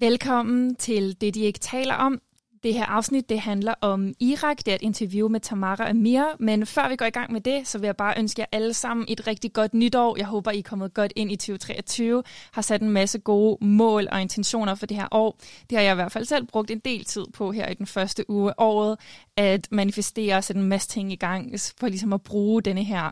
Velkommen 0.00 0.74
til 0.74 1.20
det, 1.20 1.34
de 1.34 1.40
ikke 1.40 1.58
taler 1.58 1.94
om. 1.94 2.20
Det 2.62 2.74
her 2.74 2.84
afsnit 2.84 3.28
det 3.28 3.40
handler 3.40 3.74
om 3.80 4.14
Irak. 4.20 4.56
Det 4.58 4.68
er 4.68 4.74
et 4.74 4.82
interview 4.82 5.28
med 5.28 5.40
Tamara 5.40 5.90
Amir. 5.90 6.22
Men 6.38 6.66
før 6.66 6.88
vi 6.88 6.96
går 6.96 7.06
i 7.06 7.10
gang 7.10 7.32
med 7.32 7.40
det, 7.40 7.68
så 7.68 7.78
vil 7.78 7.86
jeg 7.86 7.96
bare 7.96 8.14
ønske 8.18 8.40
jer 8.40 8.46
alle 8.52 8.74
sammen 8.74 9.06
et 9.08 9.26
rigtig 9.26 9.52
godt 9.52 9.74
nytår. 9.74 10.16
Jeg 10.16 10.26
håber, 10.26 10.50
I 10.50 10.58
er 10.58 10.62
kommet 10.62 10.94
godt 10.94 11.12
ind 11.16 11.32
i 11.32 11.36
2023. 11.36 12.22
Har 12.52 12.62
sat 12.62 12.82
en 12.82 12.90
masse 12.90 13.18
gode 13.18 13.64
mål 13.64 14.08
og 14.12 14.22
intentioner 14.22 14.74
for 14.74 14.86
det 14.86 14.96
her 14.96 15.08
år. 15.10 15.38
Det 15.70 15.78
har 15.78 15.82
jeg 15.82 15.92
i 15.92 15.94
hvert 15.94 16.12
fald 16.12 16.24
selv 16.24 16.46
brugt 16.46 16.70
en 16.70 16.78
del 16.78 17.04
tid 17.04 17.24
på 17.34 17.52
her 17.52 17.68
i 17.68 17.74
den 17.74 17.86
første 17.86 18.30
uge 18.30 18.50
af 18.50 18.54
året. 18.58 18.98
At 19.36 19.68
manifestere 19.70 20.36
og 20.36 20.44
sætte 20.44 20.62
en 20.62 20.68
masse 20.68 20.88
ting 20.88 21.12
i 21.12 21.16
gang 21.16 21.54
for 21.80 21.88
ligesom 21.88 22.12
at 22.12 22.22
bruge 22.22 22.62
denne 22.62 22.84
her 22.84 23.10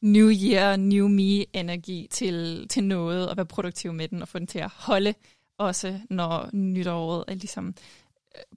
New 0.00 0.30
Year, 0.30 0.76
New 0.76 1.08
Me-energi 1.08 2.08
til, 2.10 2.66
til 2.68 2.84
noget 2.84 3.28
og 3.28 3.36
være 3.36 3.46
produktiv 3.46 3.92
med 3.92 4.08
den 4.08 4.22
og 4.22 4.28
få 4.28 4.38
den 4.38 4.46
til 4.46 4.58
at 4.58 4.70
holde 4.76 5.14
også 5.62 5.98
når 6.10 6.50
nytåret 6.52 7.24
er 7.28 7.34
ligesom 7.34 7.74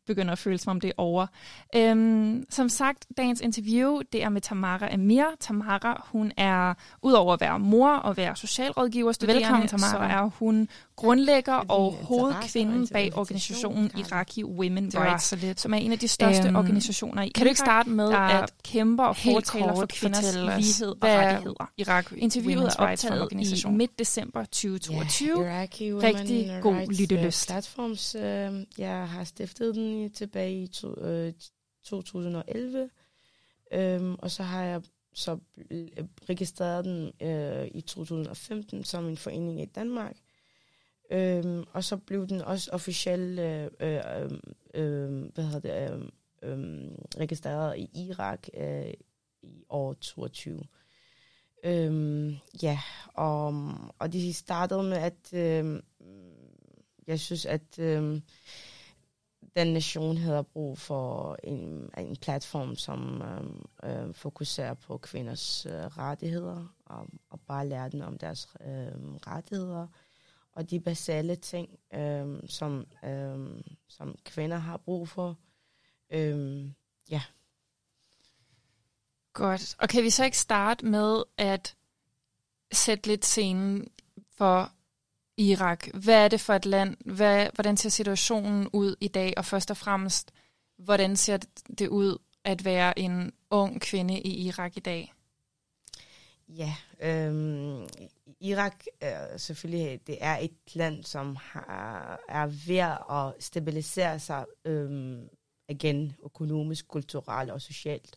begynder 0.06 0.32
at 0.32 0.40
føle, 0.40 0.58
som 0.58 0.72
om 0.72 0.80
det 0.80 0.88
er 0.88 0.94
over. 0.98 1.28
Øhm, 1.76 2.46
som 2.50 2.70
sagt, 2.70 3.06
dagens 3.18 3.42
interview, 3.42 4.02
det 4.14 4.24
er 4.24 4.30
med 4.30 4.42
Tamara 4.42 4.94
Amir. 4.94 5.26
Tamara, 5.40 6.08
hun 6.12 6.32
er, 6.38 6.74
udover 7.02 7.34
at 7.34 7.42
være 7.42 7.60
mor 7.60 7.90
og 7.90 8.18
være 8.18 8.36
socialrådgiver 8.36 9.12
studerende, 9.12 9.42
Velkommen, 9.42 9.68
Tamara. 9.68 9.92
så 9.92 9.98
er 9.98 10.30
hun 10.40 10.70
grundlægger 10.96 11.54
og 11.54 11.94
hovedkvinden 11.94 12.88
bag 12.88 13.18
organisationen 13.18 13.92
Iraqi 13.98 14.44
Women 14.44 14.92
Rights, 14.96 15.62
som 15.62 15.74
er 15.74 15.78
en 15.78 15.92
af 15.92 16.00
de 16.00 16.08
største 16.08 16.48
øhm, 16.48 16.56
organisationer 16.56 17.22
i 17.22 17.30
Kan 17.30 17.46
du 17.46 17.50
ikke 17.50 17.60
starte 17.60 17.90
med 17.90 18.14
at 18.14 18.54
kæmpe 18.64 19.04
og 19.04 19.18
fortaler 19.18 19.76
for 19.76 19.86
kvinders 19.90 20.36
lighed 20.36 20.88
og 20.88 20.98
rettigheder? 21.02 21.70
Irak 21.78 22.12
Interviewet 22.18 22.76
er 22.80 22.84
optaget 22.84 23.32
i 23.32 23.68
midt 23.70 24.00
december 24.00 24.44
2022. 24.44 25.42
Yeah, 25.42 25.70
Rigtig 25.82 26.60
god 26.62 27.00
lyttelyst. 27.00 27.48
Platforms, 27.48 28.16
øh, 28.16 28.22
jeg 28.78 29.08
har 29.08 29.24
stiftet 29.24 29.65
den 29.74 30.12
tilbage 30.12 30.64
i 30.64 30.68
to, 30.68 30.96
øh, 30.98 31.34
2011, 31.84 32.90
øhm, 33.72 34.16
og 34.16 34.32
så 34.32 34.44
har 34.44 34.64
jeg 34.64 34.82
så 35.14 35.40
registreret 36.30 36.86
den 36.86 37.12
øh, 37.22 37.68
i 37.74 37.82
2015 37.82 38.84
som 38.84 39.06
en 39.06 39.18
forening 39.18 39.62
i 39.62 39.66
Danmark. 39.66 40.16
Øhm, 41.12 41.64
og 41.74 41.84
så 41.84 41.98
blev 41.98 42.28
den 42.28 42.42
også 42.42 42.72
officielt 42.72 43.40
øh, 43.40 43.68
øh, 43.80 44.02
øh, 44.24 44.32
øh 44.74 45.24
hvad 45.34 45.44
hedder 45.44 45.88
det, 45.88 45.94
øh, 45.94 46.52
øh, 46.52 46.92
registreret 47.18 47.78
i 47.78 47.90
Irak 47.94 48.48
øh, 48.54 48.94
i 49.44 49.64
år 49.70 49.94
22. 49.94 50.64
Øhm, 51.64 52.36
ja, 52.62 52.80
og, 53.14 53.72
og 54.00 54.14
det 54.14 54.36
startede 54.36 54.84
med, 54.84 54.98
at 54.98 55.34
øh, 55.34 55.82
jeg 57.08 57.20
synes, 57.20 57.46
at 57.46 57.80
øh, 57.80 58.22
den 59.56 59.68
nation 59.74 60.18
havde 60.18 60.44
brug 60.44 60.78
for 60.78 61.38
en, 61.44 61.90
en 61.98 62.16
platform, 62.16 62.76
som 62.76 63.22
øh, 63.22 64.08
øh, 64.08 64.14
fokuserer 64.14 64.74
på 64.74 64.98
kvinders 64.98 65.66
øh, 65.66 65.74
rettigheder, 65.74 66.66
og, 66.86 67.08
og 67.30 67.40
bare 67.40 67.68
lære 67.68 67.90
dem 67.90 68.02
om 68.02 68.18
deres 68.18 68.48
øh, 68.62 69.16
rettigheder, 69.28 69.88
og 70.52 70.70
de 70.70 70.80
basale 70.80 71.36
ting, 71.36 71.80
øh, 71.94 72.40
som, 72.48 72.86
øh, 73.06 73.64
som 73.88 74.16
kvinder 74.26 74.58
har 74.58 74.78
brug 74.78 75.10
for. 75.10 75.38
Øh, 76.10 76.70
ja. 77.10 77.22
Godt. 79.34 79.76
Og 79.80 79.90
kan 79.90 80.04
vi 80.04 80.10
så 80.10 80.26
ikke 80.26 80.38
starte 80.38 80.86
med 80.86 81.24
at 81.38 81.76
sætte 82.72 83.08
lidt 83.08 83.26
scenen 83.26 83.88
for 84.38 84.72
Irak? 85.38 85.88
Hvad 85.94 86.24
er 86.24 86.28
det 86.28 86.42
for 86.42 86.54
et 86.54 86.66
land? 86.66 86.98
Hvad, 87.06 87.48
hvordan 87.54 87.78
ser 87.78 87.90
situationen 87.90 88.68
ud 88.74 88.96
i 89.02 89.08
dag? 89.08 89.34
Og 89.38 89.46
først 89.46 89.72
og 89.72 89.78
fremmest, 89.78 90.32
hvordan 90.78 91.16
ser 91.16 91.38
det 91.80 91.88
ud 91.88 92.18
at 92.44 92.66
være 92.66 93.00
en 93.00 93.34
ung 93.50 93.82
kvinde 93.82 94.20
i 94.20 94.48
Irak 94.48 94.78
i 94.78 94.80
dag? 94.80 95.14
Ja, 96.48 96.76
øhm, 97.00 97.88
Irak 98.40 98.84
er 99.02 99.38
selvfølgelig 99.38 100.08
det 100.08 100.18
er 100.22 100.38
et 100.38 100.76
land, 100.76 101.04
som 101.04 101.38
har, 101.42 102.20
er 102.30 102.46
ved 102.68 102.78
at 103.12 103.44
stabilisere 103.44 104.20
sig 104.20 104.46
øhm, 104.66 105.30
igen 105.70 106.16
økonomisk, 106.26 106.88
kulturelt 106.88 107.52
og 107.52 107.62
socialt 107.62 108.16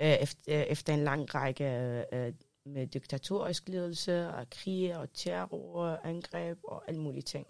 øh, 0.00 0.12
efter, 0.12 0.40
øh, 0.48 0.62
efter 0.62 0.94
en 0.94 1.04
lang 1.04 1.34
række 1.34 2.04
øh, 2.12 2.32
med 2.68 2.86
diktatorisk 2.86 3.68
ledelse 3.68 4.28
og 4.28 4.50
krig 4.50 4.96
og 4.96 5.12
terror, 5.12 6.00
angreb 6.04 6.58
og 6.64 6.88
alle 6.88 7.00
mulige 7.00 7.22
ting. 7.22 7.46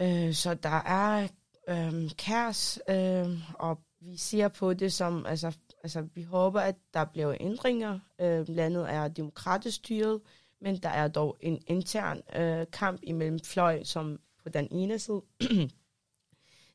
Øh, 0.00 0.34
så 0.34 0.54
der 0.54 0.82
er 0.86 1.28
øh, 1.68 2.10
kaos, 2.18 2.80
øh, 2.88 3.26
og 3.54 3.78
vi 4.00 4.16
ser 4.16 4.48
på 4.48 4.74
det 4.74 4.92
som, 4.92 5.26
altså, 5.26 5.56
altså 5.82 6.08
vi 6.14 6.22
håber, 6.22 6.60
at 6.60 6.76
der 6.94 7.04
bliver 7.04 7.36
ændringer. 7.40 7.98
Øh, 8.20 8.48
landet 8.48 8.90
er 8.90 9.08
demokratisk 9.08 9.76
styret, 9.76 10.20
men 10.60 10.76
der 10.76 10.88
er 10.88 11.08
dog 11.08 11.36
en 11.40 11.62
intern 11.66 12.20
øh, 12.36 12.66
kamp 12.72 13.00
imellem 13.02 13.40
fløj, 13.40 13.84
som 13.84 14.20
på 14.42 14.48
den 14.48 14.68
ene 14.70 14.98
side 14.98 15.22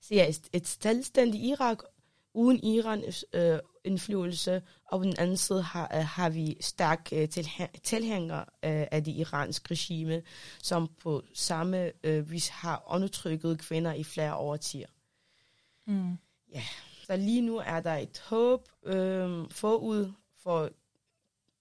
ser 0.07 0.25
et, 0.25 0.50
et 0.53 0.67
selvstændigt 0.67 1.44
Irak 1.44 1.78
uden 2.34 2.63
Iran, 2.63 3.03
øh, 3.34 3.59
indflydelse, 3.84 4.62
og 4.86 5.00
på 5.00 5.04
den 5.04 5.16
anden 5.18 5.38
side 5.38 5.62
har, 5.62 5.92
øh, 5.96 6.06
har 6.06 6.30
vi 6.30 6.58
stærk 6.62 7.10
øh, 7.14 7.28
tilhængere 7.84 8.40
øh, 8.40 8.88
af 8.92 9.04
det 9.04 9.12
iranske 9.12 9.72
regime, 9.72 10.22
som 10.62 10.90
på 11.02 11.24
samme 11.34 11.92
øh, 12.04 12.32
vis 12.32 12.48
har 12.48 12.84
undertrykket 12.88 13.60
kvinder 13.60 13.94
i 13.94 14.04
flere 14.04 14.36
årtier. 14.36 14.88
Mm. 15.88 16.18
Ja, 16.54 16.64
så 17.04 17.16
lige 17.16 17.42
nu 17.42 17.58
er 17.58 17.80
der 17.80 17.96
et 17.96 18.24
håb 18.26 18.68
øh, 18.86 19.52
forud 19.52 20.12
for 20.44 20.70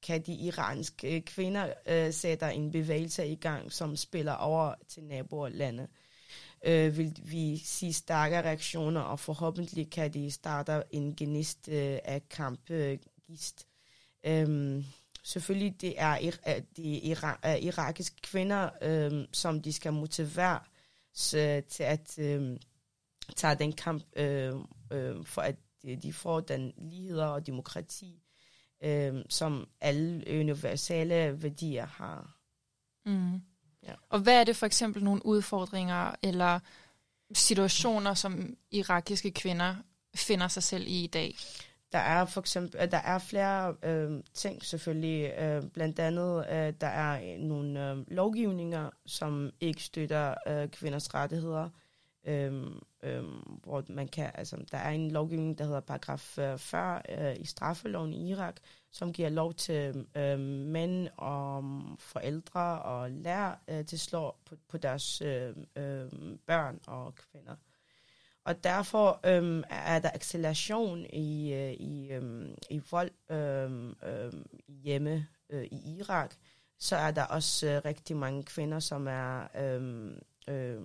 kan 0.02 0.22
de 0.22 0.34
iranske 0.34 1.20
kvinder 1.20 1.72
øh, 1.86 2.12
sætte 2.12 2.52
en 2.54 2.70
bevægelse 2.70 3.26
i 3.26 3.34
gang, 3.34 3.72
som 3.72 3.96
spiller 3.96 4.32
over 4.32 4.74
til 4.88 5.04
nabolandet 5.04 5.88
øh, 6.64 6.96
vil 6.96 7.18
vi 7.24 7.56
se 7.56 7.92
stærke 7.92 8.42
reaktioner, 8.42 9.00
og 9.00 9.20
forhåbentlig 9.20 9.90
kan 9.90 10.12
de 10.12 10.30
starte 10.30 10.82
en 10.90 11.16
genist 11.16 11.68
øh, 11.68 11.98
af 12.04 12.28
kampgist. 12.28 13.66
Øh, 14.24 14.40
øhm, 14.40 14.84
selvfølgelig 15.22 15.80
det 15.80 15.94
er 15.96 16.32
de 16.76 17.00
ira- 17.00 17.48
irakiske 17.56 18.16
kvinder, 18.22 18.70
øh, 18.82 19.24
som 19.32 19.62
de 19.62 19.72
skal 19.72 19.92
motivere 19.92 20.60
øh, 21.36 21.62
til 21.62 21.82
at 21.82 22.18
øh, 22.18 22.56
tage 23.36 23.54
den 23.54 23.72
kamp, 23.72 24.04
øh, 24.16 24.54
øh, 24.92 25.24
for 25.24 25.42
at 25.42 25.56
øh, 25.84 26.02
de 26.02 26.12
får 26.12 26.40
den 26.40 26.72
lighed 26.78 27.18
og 27.18 27.46
demokrati, 27.46 28.22
øh, 28.84 29.24
som 29.28 29.68
alle 29.80 30.40
universale 30.40 31.42
værdier 31.42 31.86
har. 31.86 32.38
Mm. 33.06 33.40
Ja. 33.86 33.92
Og 34.10 34.20
hvad 34.20 34.40
er 34.40 34.44
det 34.44 34.56
for 34.56 34.66
eksempel 34.66 35.04
nogle 35.04 35.26
udfordringer 35.26 36.14
eller 36.22 36.60
situationer, 37.34 38.14
som 38.14 38.56
irakiske 38.70 39.30
kvinder 39.30 39.74
finder 40.14 40.48
sig 40.48 40.62
selv 40.62 40.86
i 40.86 41.04
i 41.04 41.06
dag? 41.06 41.36
Der 41.92 41.98
er 41.98 42.24
for 42.24 42.40
eksempel 42.40 42.90
der 42.90 42.98
er 42.98 43.18
flere 43.18 43.74
øh, 43.82 44.22
ting 44.34 44.64
selvfølgelig. 44.64 45.32
Øh, 45.38 45.62
blandt 45.62 45.98
andet 45.98 46.46
øh, 46.50 46.72
der 46.80 46.86
er 46.86 47.38
nogle 47.38 47.90
øh, 47.90 47.96
lovgivninger, 48.08 48.90
som 49.06 49.50
ikke 49.60 49.82
støtter 49.82 50.34
øh, 50.46 50.68
kvinders 50.68 51.14
rettigheder 51.14 51.68
øhm, 52.24 52.82
øhm, 53.02 53.58
hvor 53.64 53.84
man 53.88 54.08
kan, 54.08 54.30
altså, 54.34 54.64
der 54.70 54.78
er 54.78 54.90
en 54.90 55.10
lovgivning, 55.10 55.58
der 55.58 55.64
hedder 55.64 55.80
paragraf 55.80 56.38
øh, 56.38 56.58
40 56.58 57.02
øh, 57.08 57.36
i 57.40 57.44
straffeloven 57.44 58.12
i 58.12 58.30
Irak, 58.30 58.56
som 58.90 59.12
giver 59.12 59.28
lov 59.28 59.54
til 59.54 60.06
øh, 60.16 60.38
mænd 60.38 61.08
og 61.16 61.64
forældre 61.98 62.82
og 62.82 63.10
lærer 63.10 63.54
øh, 63.68 63.84
til 63.84 63.96
at 63.96 64.00
slå 64.00 64.34
på, 64.44 64.56
på 64.68 64.78
deres 64.78 65.22
øh, 65.22 65.56
øh, 65.76 66.10
børn 66.46 66.80
og 66.86 67.14
kvinder. 67.14 67.56
Og 68.44 68.64
derfor 68.64 69.20
øhm, 69.26 69.64
er 69.70 69.98
der 69.98 70.10
acceleration 70.14 71.06
i, 71.12 71.52
øh, 71.52 71.72
i, 71.72 72.12
øh, 72.12 72.48
i 72.70 72.82
vold 72.90 73.10
øh, 73.30 73.86
øh, 74.04 74.32
hjemme 74.68 75.26
øh, 75.50 75.64
i 75.64 75.96
Irak. 75.98 76.34
Så 76.78 76.96
er 76.96 77.10
der 77.10 77.24
også 77.24 77.66
øh, 77.66 77.82
rigtig 77.84 78.16
mange 78.16 78.42
kvinder, 78.42 78.78
som 78.78 79.06
er... 79.06 79.48
Øh, 79.56 80.12
øh, 80.48 80.80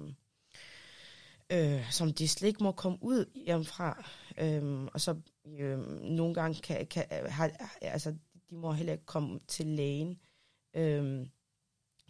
øh, 1.52 1.92
som 1.92 2.14
de 2.14 2.28
slet 2.28 2.48
ikke 2.48 2.64
må 2.64 2.72
komme 2.72 2.98
ud 3.02 3.26
hjemmefra. 3.46 4.04
Øh, 4.38 4.84
og 4.84 5.02
så 5.02 5.22
øh, 5.46 5.80
nogle 6.02 6.34
gange 6.34 6.62
kan, 6.62 6.88
kan 6.88 7.06
har, 7.30 7.52
altså, 7.82 8.16
de 8.50 8.56
må 8.56 8.72
heller 8.72 8.94
ikke 8.94 9.06
komme 9.06 9.40
til 9.48 9.66
lægen. 9.66 10.20
Øh, 10.74 11.28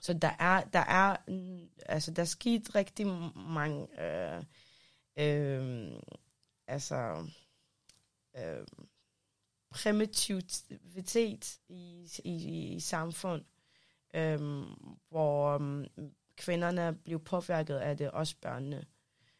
så 0.01 0.13
der 0.13 0.31
er, 0.39 0.63
der 0.63 0.79
er, 0.79 1.15
altså 1.85 2.11
der 2.11 2.21
er 2.21 2.25
sket 2.25 2.75
rigtig 2.75 3.07
mange, 3.35 4.03
øh, 4.03 4.43
øh, 5.19 5.91
altså, 6.67 7.27
øh, 8.37 8.67
primitivitet 9.69 11.59
i, 11.69 12.09
i, 12.23 12.75
i 12.75 12.79
samfund, 12.79 13.45
øh, 14.13 14.39
hvor 15.09 15.59
øh, 15.61 15.87
kvinderne 16.35 16.95
blev 17.05 17.23
påvirket 17.23 17.75
af 17.75 17.97
det, 17.97 18.11
også 18.11 18.35
børnene. 18.41 18.85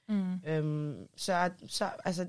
Mm. 0.10 0.34
Øhm, 0.48 1.08
så, 1.16 1.50
så 1.68 1.90
altså, 2.06 2.28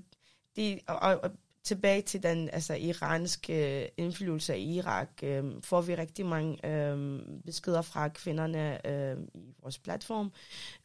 det, 0.56 0.80
og, 0.88 0.98
og 0.98 1.30
tilbage 1.64 2.02
til 2.02 2.22
den 2.22 2.50
altså, 2.50 2.74
iranske 2.74 3.90
indflydelse 3.96 4.56
i 4.58 4.76
Irak, 4.76 5.08
øhm, 5.22 5.62
får 5.62 5.80
vi 5.80 5.94
rigtig 5.94 6.26
mange 6.26 6.66
øhm, 6.66 7.42
beskeder 7.46 7.82
fra 7.82 8.08
kvinderne 8.08 8.86
øhm, 8.86 9.28
i 9.34 9.54
vores 9.62 9.78
platform, 9.78 10.32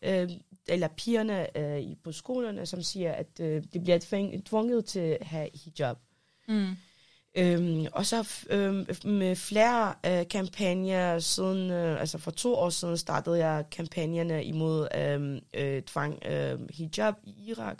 øhm, 0.01 0.30
eller 0.68 0.88
pigerne 0.88 1.57
øh, 1.57 1.80
i- 1.80 1.95
på 2.04 2.12
skolerne, 2.12 2.66
som 2.66 2.81
siger, 2.81 3.12
at 3.12 3.40
øh, 3.40 3.63
de 3.74 3.80
bliver 3.80 4.00
tvunget 4.45 4.86
til 4.86 5.00
at 5.22 5.28
have 5.28 5.50
hijab. 5.66 5.98
Mm. 6.48 6.75
Øhm, 7.35 7.85
og 7.91 8.06
så 8.06 8.45
øhm, 8.50 8.85
med 9.06 9.35
flere 9.35 9.94
øh, 10.06 10.27
kampagner 10.27 11.19
siden, 11.19 11.71
øh, 11.71 12.00
altså 12.00 12.18
for 12.18 12.31
to 12.31 12.56
år 12.56 12.69
siden 12.69 12.97
startede 12.97 13.38
jeg 13.47 13.65
kampagnerne 13.71 14.44
imod 14.44 14.88
øhm, 14.97 15.39
øh, 15.53 15.81
tvang 15.81 16.25
øh, 16.25 16.59
hijab 16.69 17.13
i 17.24 17.50
Irak. 17.50 17.77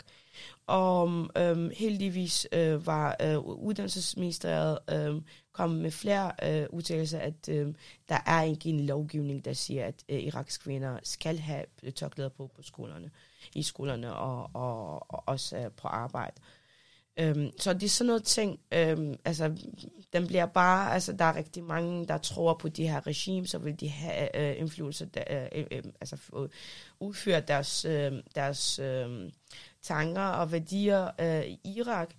Og 0.66 1.28
øhm, 1.36 1.70
heldigvis 1.76 2.46
øh, 2.52 2.86
var 2.86 3.16
øh, 3.22 3.38
uddannelsesministeriet 3.38 4.78
øh, 4.90 5.22
kommet 5.52 5.82
med 5.82 5.90
flere 5.90 6.32
øh, 6.42 6.66
udtalelser, 6.70 7.18
at 7.18 7.48
øh, 7.48 7.74
der 8.08 8.18
er 8.26 8.42
ikke 8.42 8.68
en 8.68 8.86
lovgivning, 8.86 9.44
der 9.44 9.52
siger, 9.52 9.84
at 9.86 10.04
øh, 10.08 10.18
irakiske 10.18 10.64
kvinder 10.64 10.98
skal 11.02 11.38
have 11.38 11.64
øh, 11.82 11.92
tørklæder 11.92 12.30
på 12.30 12.50
på 12.56 12.62
skolerne, 12.62 13.10
i 13.54 13.62
skolerne 13.62 14.14
og, 14.14 14.50
og, 14.54 15.12
og 15.12 15.22
også 15.26 15.56
øh, 15.56 15.70
på 15.70 15.88
arbejde. 15.88 16.34
Øhm, 17.16 17.50
så 17.58 17.72
det 17.72 17.82
er 17.82 17.88
sådan 17.88 18.06
noget 18.06 18.24
ting, 18.24 18.60
øhm, 18.72 19.16
altså, 19.24 19.56
den 20.12 20.26
bliver 20.26 20.46
bare, 20.46 20.92
altså, 20.92 21.12
der 21.12 21.24
er 21.24 21.36
rigtig 21.36 21.64
mange, 21.64 22.06
der 22.06 22.18
tror 22.18 22.54
på 22.54 22.68
de 22.68 22.88
her 22.88 23.06
regime, 23.06 23.46
så 23.46 23.58
vil 23.58 23.80
de 23.80 23.88
have 23.88 24.36
øh, 24.36 24.58
indflydelse, 24.60 25.06
der, 25.06 25.48
øh, 25.52 25.66
øh, 25.70 25.82
altså 26.00 26.48
udføre 27.00 27.40
deres, 27.40 27.84
øh, 27.84 28.12
deres 28.34 28.78
øh, 28.78 29.30
tanker 29.82 30.22
og 30.22 30.52
værdier 30.52 31.10
øh, 31.20 31.46
i 31.46 31.60
Irak. 31.64 32.14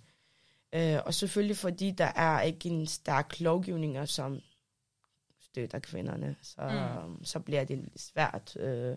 Øh, 0.72 0.98
og 1.06 1.14
selvfølgelig 1.14 1.56
fordi 1.56 1.90
der 1.90 2.12
er 2.16 2.40
ikke 2.40 2.68
en 2.68 2.86
stærk 2.86 3.40
lovgivning, 3.40 4.08
som 4.08 4.40
støtter 5.40 5.78
kvinderne, 5.78 6.36
så, 6.42 6.62
mm. 7.06 7.24
så 7.24 7.40
bliver 7.40 7.64
det 7.64 7.88
svært 7.96 8.56
øh, 8.56 8.96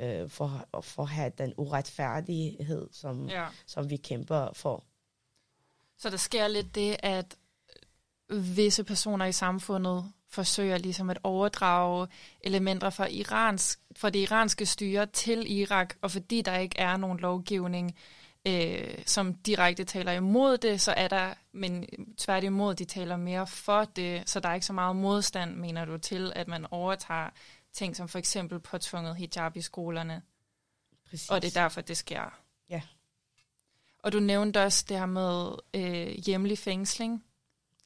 øh, 0.00 0.28
for, 0.28 0.68
for 0.82 1.02
at 1.02 1.08
have 1.08 1.32
den 1.38 1.54
uretfærdighed, 1.56 2.88
som, 2.92 3.28
Ja. 3.28 3.46
som 3.66 3.90
vi 3.90 3.96
kæmper 3.96 4.52
for. 4.52 4.84
Så 5.98 6.10
der 6.10 6.16
sker 6.16 6.48
lidt 6.48 6.74
det, 6.74 6.96
at 6.98 7.36
visse 8.30 8.84
personer 8.84 9.26
i 9.26 9.32
samfundet 9.32 10.12
forsøger 10.28 10.78
ligesom 10.78 11.10
at 11.10 11.18
overdrage 11.22 12.08
elementer 12.40 12.90
fra, 12.90 13.06
Irans, 13.06 13.78
fra 13.96 14.10
det 14.10 14.18
iranske 14.18 14.66
styre 14.66 15.06
til 15.06 15.58
Irak, 15.58 15.94
og 16.02 16.10
fordi 16.10 16.42
der 16.42 16.56
ikke 16.56 16.78
er 16.78 16.96
nogen 16.96 17.18
lovgivning, 17.18 17.96
øh, 18.46 18.98
som 19.06 19.34
direkte 19.34 19.84
taler 19.84 20.12
imod 20.12 20.58
det, 20.58 20.80
så 20.80 20.92
er 20.92 21.08
der, 21.08 21.34
men 21.52 21.86
tværtimod, 22.18 22.74
de 22.74 22.84
taler 22.84 23.16
mere 23.16 23.46
for 23.46 23.84
det, 23.84 24.30
så 24.30 24.40
der 24.40 24.48
er 24.48 24.54
ikke 24.54 24.66
så 24.66 24.72
meget 24.72 24.96
modstand, 24.96 25.56
mener 25.56 25.84
du, 25.84 25.98
til, 25.98 26.32
at 26.36 26.48
man 26.48 26.66
overtager 26.70 27.30
ting 27.72 27.96
som 27.96 28.08
for 28.08 28.18
eksempel 28.18 28.60
påtvunget 28.60 29.16
hijab 29.16 29.56
i 29.56 29.62
skolerne, 29.62 30.22
Præcis. 31.10 31.30
og 31.30 31.42
det 31.42 31.56
er 31.56 31.60
derfor, 31.62 31.80
det 31.80 31.96
sker. 31.96 32.38
Ja. 32.70 32.82
Og 34.04 34.12
du 34.12 34.20
nævnte 34.20 34.62
også 34.62 34.84
det 34.88 34.98
her 34.98 35.06
med 35.06 35.52
øh, 35.74 36.24
hjemlig 36.26 36.58
fængsling. 36.58 37.24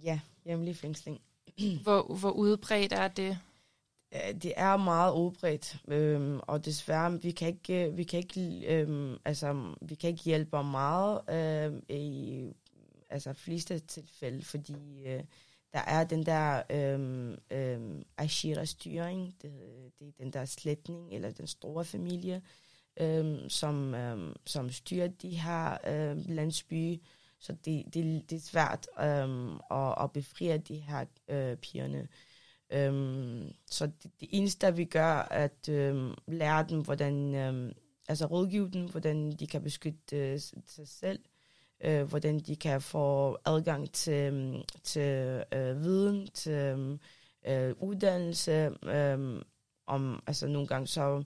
Ja, 0.02 0.20
hjemlig 0.44 0.76
fængsling. 0.76 1.20
Hvor, 1.82 2.14
hvor 2.20 2.30
udbredt 2.30 2.92
er 2.92 3.08
det? 3.08 3.38
Det 4.42 4.52
er 4.56 4.76
meget 4.76 5.14
udbredt, 5.14 5.76
øhm, 5.88 6.40
og 6.42 6.64
desværre, 6.64 7.22
vi 7.22 7.30
kan 7.30 7.48
ikke, 7.48 7.92
vi 7.92 8.04
kan 8.04 8.18
ikke, 8.18 8.66
øhm, 8.66 9.16
altså, 9.24 9.74
vi 9.82 9.94
kan 9.94 10.10
ikke 10.10 10.22
hjælpe 10.22 10.62
meget 10.62 11.20
øhm, 11.30 11.82
i 11.88 12.52
altså, 13.08 13.32
fleste 13.32 13.78
tilfælde, 13.78 14.44
fordi 14.44 15.02
øh, 15.06 15.24
der 15.72 15.78
er 15.78 16.04
den 16.04 16.26
der 16.26 16.62
øhm, 16.70 17.36
øhm, 17.50 18.04
Ashira-styring, 18.16 19.34
det, 19.42 19.52
det 19.98 20.08
er 20.08 20.12
den 20.18 20.32
der 20.32 20.44
slætning, 20.44 21.14
eller 21.14 21.30
den 21.30 21.46
store 21.46 21.84
familie, 21.84 22.42
øhm, 23.00 23.48
som, 23.48 23.94
øhm, 23.94 24.36
som 24.46 24.70
styrer 24.70 25.08
de 25.08 25.28
her 25.28 25.76
øhm, 25.86 26.24
landsbyer, 26.28 26.96
så 27.40 27.52
det, 27.64 27.84
det, 27.94 28.30
det 28.30 28.36
er 28.36 28.40
svært 28.40 28.86
øhm, 29.00 29.52
at, 29.70 30.04
at 30.04 30.12
befri 30.12 30.58
de 30.58 30.76
her 30.76 31.04
øh, 31.28 31.56
pigerne. 31.56 32.08
Øhm, 32.70 33.52
så 33.66 33.86
det, 33.86 34.10
det 34.20 34.28
eneste, 34.32 34.76
vi 34.76 34.84
gør, 34.84 35.12
er 35.30 35.44
at 35.44 35.68
øhm, 35.68 36.14
lære 36.26 36.66
dem, 36.68 36.80
hvordan, 36.80 37.34
øhm, 37.34 37.72
altså 38.08 38.26
rådgive 38.26 38.70
dem, 38.70 38.90
hvordan 38.90 39.32
de 39.32 39.46
kan 39.46 39.62
beskytte 39.62 40.16
øh, 40.16 40.40
sig 40.66 40.88
selv, 40.88 41.20
øh, 41.84 42.02
hvordan 42.02 42.38
de 42.38 42.56
kan 42.56 42.82
få 42.82 43.38
adgang 43.44 43.92
til, 43.92 44.32
øhm, 44.32 44.62
til 44.84 45.44
øh, 45.52 45.82
viden, 45.82 46.28
til 46.34 46.52
øhm, 46.52 47.00
øh, 47.46 47.74
uddannelse, 47.80 48.70
øh, 48.82 49.42
om, 49.86 50.22
altså 50.26 50.46
nogle 50.46 50.68
gange 50.68 50.86
så, 50.86 51.24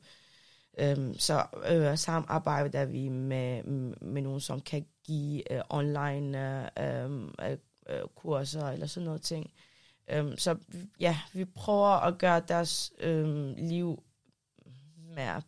øh, 0.78 1.14
så 1.18 1.46
øh, 1.68 1.98
samarbejder 1.98 2.84
vi 2.84 3.08
med, 3.08 3.62
med 4.00 4.22
nogen, 4.22 4.40
som 4.40 4.60
kan 4.60 4.86
give 5.04 5.52
øh, 5.52 5.60
online 5.70 6.38
øh, 6.80 7.12
øh, 7.12 7.58
øh, 7.88 8.02
kurser 8.14 8.66
eller 8.66 8.86
sådan 8.86 9.04
noget 9.04 9.22
ting. 9.22 9.50
Um, 10.18 10.36
så 10.36 10.56
ja, 11.00 11.18
vi 11.32 11.44
prøver 11.44 11.88
at 11.88 12.18
gøre 12.18 12.42
deres 12.48 12.92
øhm, 12.98 13.54
liv 13.58 14.02
mere 15.14 15.42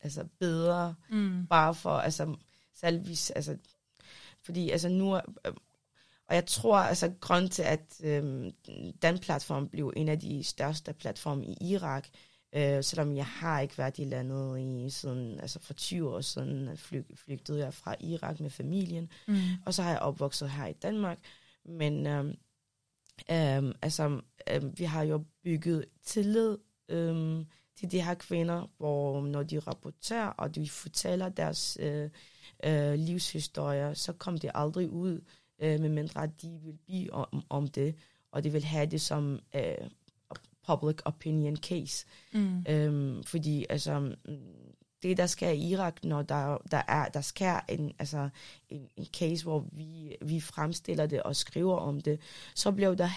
altså 0.00 0.24
bedre, 0.38 0.94
Mm. 1.10 1.46
bare 1.46 1.74
for, 1.74 1.90
altså, 1.90 2.36
selvvis, 2.74 3.30
altså, 3.30 3.56
fordi, 4.42 4.70
altså, 4.70 4.88
nu, 4.88 5.16
øh, 5.16 5.22
og 6.28 6.34
jeg 6.34 6.46
tror, 6.46 6.76
altså, 6.76 7.12
grund 7.20 7.48
til, 7.48 7.62
at 7.62 8.00
øhm, 8.04 8.50
den 9.02 9.18
platform 9.18 9.68
blev 9.68 9.92
en 9.96 10.08
af 10.08 10.20
de 10.20 10.44
største 10.44 10.92
platforme 10.92 11.46
i 11.46 11.56
Irak, 11.60 12.08
øh, 12.08 12.27
selvom 12.82 13.16
jeg 13.16 13.26
har 13.26 13.60
ikke 13.60 13.78
været 13.78 13.98
i 13.98 14.04
landet 14.04 14.60
i 14.86 14.90
siden, 14.90 15.40
altså 15.40 15.58
for 15.60 15.74
20 15.74 16.14
år 16.14 16.20
siden, 16.20 16.76
flyg, 16.76 17.06
flygtede 17.14 17.58
jeg 17.58 17.74
fra 17.74 17.94
Irak 18.00 18.40
med 18.40 18.50
familien, 18.50 19.10
Mm. 19.26 19.36
og 19.66 19.74
så 19.74 19.82
har 19.82 19.90
jeg 19.90 19.98
opvokset 19.98 20.50
her 20.50 20.66
i 20.66 20.72
Danmark. 20.72 21.18
Men 21.64 22.06
øhm, 22.06 22.34
øhm, 23.30 23.72
altså, 23.82 24.20
øhm, 24.50 24.72
vi 24.78 24.84
har 24.84 25.02
jo 25.02 25.24
bygget 25.44 25.84
tillid 26.04 26.58
øhm, 26.88 27.46
til 27.76 27.90
de 27.90 28.02
her 28.02 28.14
kvinder, 28.14 28.66
hvor 28.78 29.20
når 29.26 29.42
de 29.42 29.58
rapporterer, 29.58 30.26
og 30.26 30.54
de 30.54 30.68
fortæller 30.68 31.28
deres 31.28 31.78
øh, 31.80 32.10
øh, 32.64 32.94
livshistorier, 32.94 33.94
så 33.94 34.12
kom 34.12 34.38
det 34.38 34.50
aldrig 34.54 34.90
ud, 34.90 35.20
øh, 35.62 35.80
medmindre 35.80 36.22
at 36.22 36.42
de 36.42 36.58
vil 36.64 36.78
blive 36.86 37.12
om, 37.12 37.44
om 37.48 37.68
det, 37.68 37.94
og 38.32 38.44
de 38.44 38.52
vil 38.52 38.64
have 38.64 38.86
det 38.86 39.00
som 39.00 39.40
øh, 39.54 39.90
public 40.68 40.96
opinion 41.04 41.56
case. 41.56 42.06
Mm. 42.32 42.64
Øhm, 42.68 43.24
fordi 43.24 43.66
altså, 43.70 44.00
mm, 44.00 44.14
det, 45.02 45.16
der 45.16 45.26
sker 45.26 45.48
i 45.48 45.60
Irak, 45.60 46.04
når 46.04 46.22
der, 46.22 46.58
der, 46.70 46.82
er, 46.88 47.08
der 47.08 47.20
sker 47.20 47.60
en, 47.68 47.92
altså, 47.98 48.28
en, 48.68 48.88
en 48.96 49.06
case, 49.06 49.44
hvor 49.44 49.64
vi, 49.72 50.16
vi 50.22 50.40
fremstiller 50.40 51.06
det 51.06 51.22
og 51.22 51.36
skriver 51.36 51.76
om 51.76 52.00
det, 52.00 52.20
så 52.54 52.72
bliver 52.72 52.94
der 52.94 53.08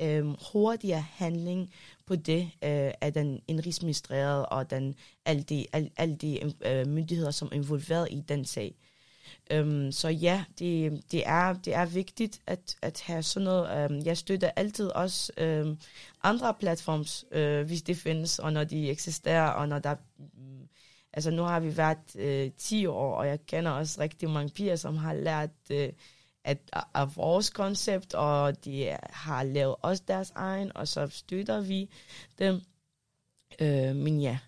øhm, 0.00 0.34
hurtigere 0.52 1.04
handling 1.10 1.72
på 2.06 2.16
det 2.16 2.42
øh, 2.42 2.92
af 3.00 3.12
den 3.12 3.40
indrigsministeriet 3.48 4.46
og 4.46 4.70
den, 4.70 4.94
alle 5.24 5.42
de, 5.42 5.66
alle, 5.72 5.90
alle 5.96 6.16
de 6.16 6.52
øh, 6.66 6.86
myndigheder, 6.86 7.30
som 7.30 7.48
er 7.52 7.56
involveret 7.56 8.08
i 8.10 8.20
den 8.28 8.44
sag. 8.44 8.74
Øhm, 9.50 9.92
så 9.92 10.08
ja, 10.08 10.44
det, 10.58 11.02
det, 11.12 11.22
er, 11.26 11.52
det 11.52 11.74
er 11.74 11.86
vigtigt 11.86 12.40
at, 12.46 12.76
at 12.82 13.00
have 13.00 13.22
sådan 13.22 13.44
noget. 13.44 13.90
Øhm, 13.90 14.02
jeg 14.04 14.16
støtter 14.16 14.50
altid 14.56 14.88
også 14.88 15.32
øhm, 15.36 15.78
andre 16.22 16.54
platforms, 16.54 17.24
øh, 17.32 17.66
hvis 17.66 17.82
det 17.82 17.96
findes, 17.96 18.38
og 18.38 18.52
når 18.52 18.64
de 18.64 18.90
eksisterer, 18.90 19.48
og 19.48 19.68
når 19.68 19.78
der... 19.78 19.96
Mm, 20.18 20.68
altså 21.12 21.30
nu 21.30 21.42
har 21.42 21.60
vi 21.60 21.76
været 21.76 22.16
øh, 22.16 22.50
10 22.58 22.86
år, 22.86 23.14
og 23.14 23.26
jeg 23.26 23.46
kender 23.46 23.70
også 23.70 24.00
rigtig 24.00 24.30
mange 24.30 24.50
piger, 24.50 24.76
som 24.76 24.96
har 24.96 25.14
lært 25.14 25.50
Øh, 25.70 25.92
at, 26.44 26.58
af 26.94 27.16
vores 27.16 27.50
koncept, 27.50 28.14
og 28.14 28.64
de 28.64 28.96
har 29.02 29.42
lavet 29.42 29.76
også 29.82 30.02
deres 30.08 30.32
egen, 30.34 30.76
og 30.76 30.88
så 30.88 31.08
støtter 31.08 31.60
vi 31.60 31.90
dem. 32.38 32.60
Øh, 33.60 33.96
men 33.96 34.20
ja, 34.20 34.38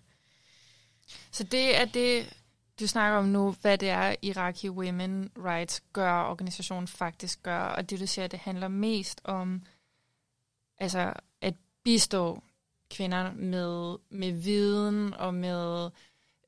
Så 1.31 1.43
det 1.43 1.77
er 1.81 1.85
det, 1.85 2.33
du 2.81 2.87
snakker 2.87 3.19
om 3.19 3.25
nu, 3.25 3.55
hvad 3.61 3.77
det 3.77 3.89
er, 3.89 4.15
Iraqi 4.21 4.69
Women 4.69 5.31
Rights 5.37 5.83
gør, 5.93 6.23
organisationen 6.23 6.87
faktisk 6.87 7.43
gør, 7.43 7.59
og 7.59 7.89
det 7.89 7.99
du 7.99 8.07
siger, 8.07 8.27
det 8.27 8.39
handler 8.39 8.67
mest 8.67 9.21
om 9.23 9.63
altså 10.77 11.13
at 11.41 11.53
bistå 11.83 12.43
kvinder 12.89 13.31
med, 13.33 13.97
med 14.09 14.31
viden 14.31 15.13
og 15.13 15.33
med 15.33 15.85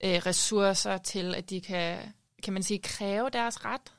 øh, 0.03 0.21
ressourcer 0.25 0.97
til, 0.97 1.35
at 1.35 1.49
de 1.49 1.61
kan, 1.61 1.97
kan 2.43 2.53
man 2.53 2.63
sige, 2.63 2.79
kræve 2.79 3.29
deres 3.29 3.65
ret. 3.65 3.93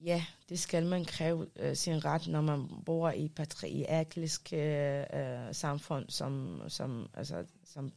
Ja, 0.00 0.24
det 0.48 0.58
skal 0.58 0.86
man 0.86 1.04
kræve 1.04 1.46
øh, 1.56 1.76
sin 1.76 2.04
ret, 2.04 2.28
når 2.28 2.40
man 2.40 2.68
bor 2.86 3.10
i 3.10 3.24
et 3.24 3.34
patriarkalisk 3.34 4.52
øh, 4.52 5.04
samfund, 5.52 6.10
som, 6.10 6.62
som, 6.68 7.08
altså, 7.14 7.44
som 7.64 7.92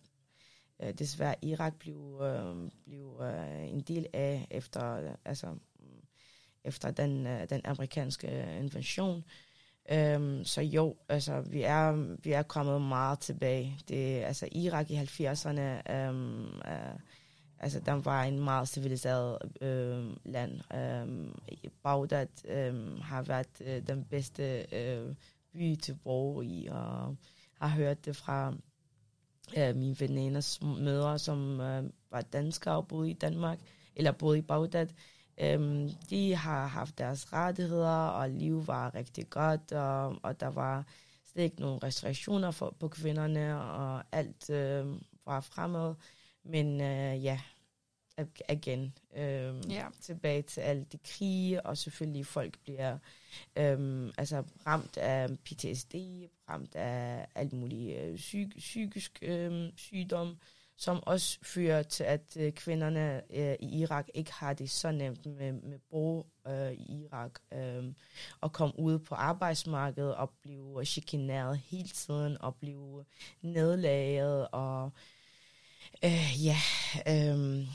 øh, 0.81 0.93
desværre 0.93 1.35
Irak 1.41 1.75
blev, 1.79 2.21
øh, 2.23 2.71
blev 2.85 3.21
øh, 3.21 3.69
en 3.69 3.81
del 3.81 4.07
af 4.13 4.47
efter, 4.51 5.15
altså, 5.25 5.47
mm, 5.51 5.85
efter 6.63 6.91
den, 6.91 7.27
øh, 7.27 7.50
den 7.50 7.61
amerikanske 7.65 8.57
invasion. 8.59 9.23
Um, 9.91 10.45
så 10.45 10.61
jo, 10.61 10.95
altså, 11.09 11.41
vi 11.41 11.61
er, 11.61 12.15
vi 12.23 12.31
er 12.31 12.43
kommet 12.43 12.81
meget 12.81 13.19
tilbage. 13.19 13.79
Det, 13.88 14.23
altså, 14.23 14.47
Irak 14.51 14.91
i 14.91 14.97
70'erne, 14.97 15.93
um, 16.09 16.43
uh, 16.65 17.00
altså, 17.59 17.79
den 17.79 18.05
var 18.05 18.23
en 18.23 18.39
meget 18.39 18.67
civiliseret 18.67 19.38
uh, 19.61 20.31
land. 20.31 20.61
Um, 21.03 21.41
Bagdad 21.83 22.27
um, 22.69 23.01
har 23.01 23.21
været 23.21 23.61
uh, 23.61 23.88
den 23.88 24.05
bedste 24.05 24.65
uh, 24.71 25.15
by 25.53 25.75
til 25.75 26.00
bo 26.03 26.41
i, 26.41 26.67
og 26.71 27.15
har 27.61 27.67
hørt 27.67 28.05
det 28.05 28.15
fra 28.15 28.53
øh, 29.58 29.75
mine 29.75 30.00
veninders 30.00 30.62
mødre, 30.62 31.20
som 31.20 31.62
øh, 31.62 31.84
var 32.12 32.22
danskere 32.22 32.75
og 32.75 32.88
boede 32.88 33.10
i 33.10 33.13
Danmark, 33.13 33.60
eller 33.96 34.12
boede 34.12 34.38
i 34.38 34.41
Bagdad. 34.41 34.88
øh, 35.38 35.89
de 36.10 36.36
har 36.36 36.67
haft 36.67 36.98
deres 36.98 37.34
rettigheder, 37.34 38.08
og 38.08 38.29
liv 38.29 38.67
var 38.67 38.96
rigtig 38.96 39.29
godt, 39.29 39.72
og, 39.72 40.15
og 40.24 40.39
der 40.39 40.48
var 40.48 40.86
slet 41.31 41.43
ikke 41.43 41.62
nogen 41.62 41.84
restriktioner 41.84 42.51
for, 42.51 42.75
på 42.79 42.88
kvinderne, 42.88 43.62
og 43.62 44.03
alt 44.12 44.50
øh, 44.50 44.86
var 45.25 45.41
fremad. 45.41 45.96
Men 46.43 46.81
øh, 46.81 47.24
ja, 47.24 47.39
igen, 48.50 48.94
øh, 49.15 49.72
ja. 49.72 49.86
tilbage 50.01 50.41
til 50.41 50.62
alle 50.62 50.86
de 50.91 50.98
krige, 50.98 51.65
og 51.65 51.77
selvfølgelig 51.77 52.25
folk 52.25 52.60
bliver 52.60 52.98
øh, 53.56 54.10
altså 54.18 54.44
ramt 54.68 54.98
af 54.98 55.30
PTSD, 55.38 55.96
ramt 56.50 56.75
af 56.75 57.27
alt 57.36 57.53
muligt 57.53 58.00
øh, 58.00 58.15
psyk, 58.15 58.58
psykisk 58.58 59.20
øh, 59.22 59.70
sygdom, 59.75 60.38
som 60.82 61.03
også 61.06 61.39
fører 61.44 61.84
til, 61.84 62.03
at 62.03 62.38
øh, 62.39 62.51
kvinderne 62.51 63.22
øh, 63.30 63.56
i 63.60 63.80
Irak 63.80 64.08
ikke 64.13 64.34
har 64.34 64.53
det 64.53 64.70
så 64.70 64.91
nemt 64.91 65.25
med, 65.25 65.51
med 65.51 65.80
bo 65.89 66.27
øh, 66.48 66.72
i 66.72 67.03
Irak, 67.03 67.32
øh, 67.53 67.84
og 68.41 68.53
komme 68.53 68.80
ud 68.80 69.00
på 69.00 69.15
arbejdsmarkedet 69.15 70.15
og 70.15 70.30
blive 70.41 70.86
chikaneret 70.86 71.58
hele 71.58 71.89
tiden, 71.89 72.41
og 72.41 72.56
blive 72.56 73.06
nedlaget, 73.41 74.48
og 74.51 74.91
øh, 76.03 76.46
ja, 76.46 76.58
øh, 77.08 77.68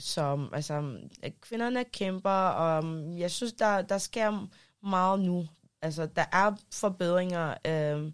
som, 0.00 0.50
altså, 0.52 0.98
kvinderne 1.40 1.84
kæmper, 1.84 2.30
og 2.30 2.84
jeg 3.18 3.30
synes, 3.30 3.52
der, 3.52 3.82
der 3.82 3.98
sker 3.98 4.48
meget 4.82 5.20
nu. 5.20 5.48
Altså, 5.82 6.06
der 6.06 6.24
er 6.32 6.52
forbedringer 6.72 7.54
øh, 7.66 8.12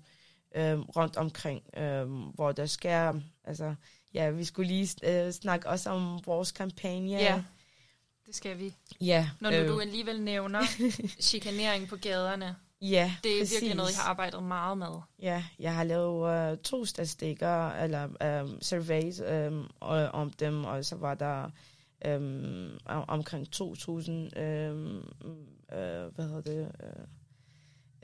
øh, 0.55 0.79
rundt 0.81 1.17
omkring, 1.17 1.63
øh, 1.77 2.09
hvor 2.09 2.53
der 2.53 2.67
sker, 2.67 3.13
altså, 3.45 3.75
ja, 4.15 4.31
vi 4.31 4.45
skulle 4.45 4.69
lige 4.69 5.25
øh, 5.27 5.33
snakke 5.33 5.69
også 5.69 5.91
om 5.91 6.21
vores 6.27 6.53
kampagne. 6.53 7.11
Ja, 7.11 7.43
det 8.27 8.35
skal 8.35 8.59
vi. 8.59 8.75
Ja. 9.01 9.31
Når 9.41 9.51
nu 9.51 9.57
øh. 9.57 9.69
du 9.69 9.81
alligevel 9.81 10.23
nævner 10.23 10.63
chikanering 11.21 11.89
på 11.89 11.97
gaderne. 11.97 12.57
Ja, 12.81 13.15
Det 13.23 13.37
er 13.37 13.41
præcis. 13.41 13.55
virkelig 13.55 13.77
noget, 13.77 13.91
jeg 13.91 13.99
har 13.99 14.11
arbejdet 14.11 14.43
meget 14.43 14.79
med. 14.79 15.01
Ja, 15.23 15.45
jeg 15.59 15.75
har 15.75 15.85
lavet 15.85 16.53
uh, 16.53 16.59
to 16.59 16.85
statistikker, 16.85 17.71
eller 17.71 18.05
um, 18.43 18.63
surveys 18.63 19.21
um, 19.21 19.71
om 20.13 20.31
dem, 20.31 20.65
og 20.65 20.85
så 20.85 20.97
var 20.97 21.15
der 21.15 21.51
um, 22.09 22.79
omkring 22.87 23.47
2.000 23.57 23.63
um, 23.63 25.11
uh, 25.73 26.15
hvad 26.15 26.29
hedder 26.29 26.41
det, 26.41 26.73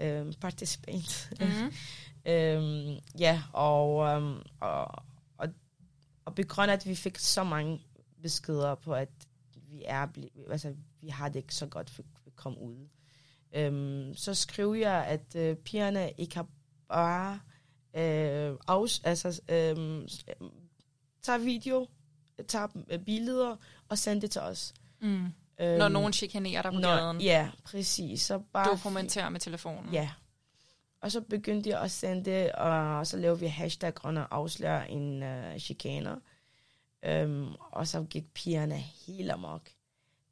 uh, 0.01 0.27
um, 0.27 0.33
participants. 0.41 1.31
Mm-hmm. 1.41 1.73
um, 2.33 2.99
ja, 3.19 3.43
og, 3.53 3.97
um, 3.97 4.43
og 4.61 5.05
og 6.25 6.35
på 6.35 6.43
grund 6.49 6.71
af, 6.71 6.75
at 6.77 6.87
vi 6.87 6.95
fik 6.95 7.19
så 7.19 7.45
mange 7.45 7.81
beskeder 8.23 8.75
på, 8.75 8.95
at 8.95 9.09
vi 9.55 9.83
er 9.87 10.07
altså, 10.51 10.75
vi 11.01 11.09
har 11.09 11.29
det 11.29 11.37
ikke 11.37 11.55
så 11.55 11.67
godt 11.67 11.91
for 11.91 12.03
at 12.27 12.37
komme 12.37 12.61
ud. 12.61 12.89
Øhm, 13.55 14.15
så 14.15 14.35
skriver 14.35 14.75
jeg, 14.75 15.07
at 15.07 15.37
øh, 15.37 15.57
pigerne 15.57 16.13
ikke 16.19 16.37
har 16.37 16.47
bare 16.89 17.41
øh, 17.97 18.57
afs, 18.67 19.01
altså, 19.05 19.41
øh, 19.49 20.09
tager 21.23 21.39
video, 21.39 21.89
tager 22.47 22.69
øh, 22.89 22.99
billeder 22.99 23.57
og 23.89 23.99
sender 23.99 24.21
det 24.21 24.31
til 24.31 24.41
os. 24.41 24.75
Mm. 25.01 25.27
Øhm, 25.61 25.79
når 25.79 25.89
nogen 25.89 26.13
chikanerer 26.13 26.63
dig 26.63 26.73
på 26.73 26.79
når, 26.79 26.97
gaden. 26.97 27.21
Ja, 27.21 27.51
præcis. 27.65 28.23
Så 28.23 28.39
bare 28.39 28.71
Dokumenter 28.71 29.29
med 29.29 29.41
telefonen. 29.41 29.93
Ja. 29.93 30.11
Og 31.01 31.13
så 31.13 31.21
begyndte 31.21 31.71
jeg 31.71 31.81
at 31.81 31.91
sende 31.91 32.25
det, 32.25 32.53
og 32.53 33.07
så 33.07 33.17
lavede 33.17 33.41
vi 33.41 33.47
hashtag 33.47 34.05
og 34.05 34.27
afslører 34.31 34.85
en 34.85 35.23
uh, 35.23 35.59
chikaner. 35.59 36.17
Um, 37.25 37.57
og 37.61 37.87
så 37.87 38.03
gik 38.03 38.35
pigerne 38.35 38.77
helt 38.77 39.31
amok. 39.31 39.69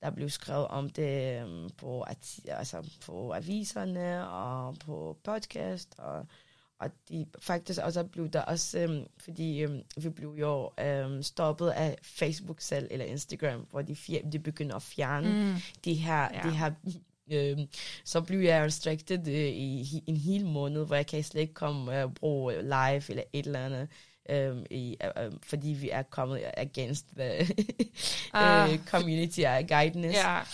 Der 0.03 0.11
blev 0.11 0.31
skrevet 0.31 0.69
om 0.69 0.91
det 0.91 1.45
um, 1.45 1.71
på, 1.77 2.05
altså 2.49 2.91
på 3.07 3.33
aviserne 3.33 4.29
og 4.29 4.79
på 4.79 5.19
podcast, 5.25 5.95
og, 5.99 6.27
og 6.81 6.91
de, 7.09 7.27
faktisk 7.39 7.81
også 7.81 8.05
blev 8.05 8.29
der 8.29 8.41
også, 8.41 8.85
um, 8.85 9.07
fordi 9.19 9.65
um, 9.65 9.83
vi 9.97 10.09
blev 10.09 10.37
jo 10.41 10.71
um, 11.05 11.23
stoppet 11.23 11.69
af 11.69 11.97
Facebook 12.03 12.61
selv, 12.61 12.89
eller 12.91 13.07
Instagram, 13.07 13.61
hvor 13.71 13.83
de, 13.83 13.97
de 14.33 14.39
begynder 14.39 14.77
at 14.77 14.83
fjerne 14.83 15.29
mm. 15.29 15.55
de 15.85 15.95
her, 15.95 16.29
ja. 16.35 16.49
de 16.49 16.57
her 16.57 16.71
Øhm, 17.33 17.69
så 18.05 18.21
blev 18.21 18.41
jeg 18.41 18.65
restricted 18.65 19.29
øh, 19.29 19.49
i 19.49 20.03
en 20.07 20.17
hel 20.17 20.47
måned, 20.47 20.87
hvor 20.87 20.97
jeg 20.97 21.07
kan 21.07 21.25
slet 21.25 21.41
ikke 21.41 21.55
komme 21.55 22.05
og 22.05 22.15
bruge 22.15 22.63
live 22.63 23.11
eller 23.11 23.23
et 23.33 23.47
eller 23.47 23.65
andet. 23.65 23.89
Um, 24.33 24.67
i, 24.71 24.97
uh, 25.17 25.33
fordi 25.43 25.69
vi 25.69 25.91
er 25.91 26.03
kommet 26.03 26.45
against 26.57 27.07
the 27.17 27.41
uh, 28.35 28.85
community 28.93 29.41
guidance. 29.69 30.19
Yeah. 30.19 30.47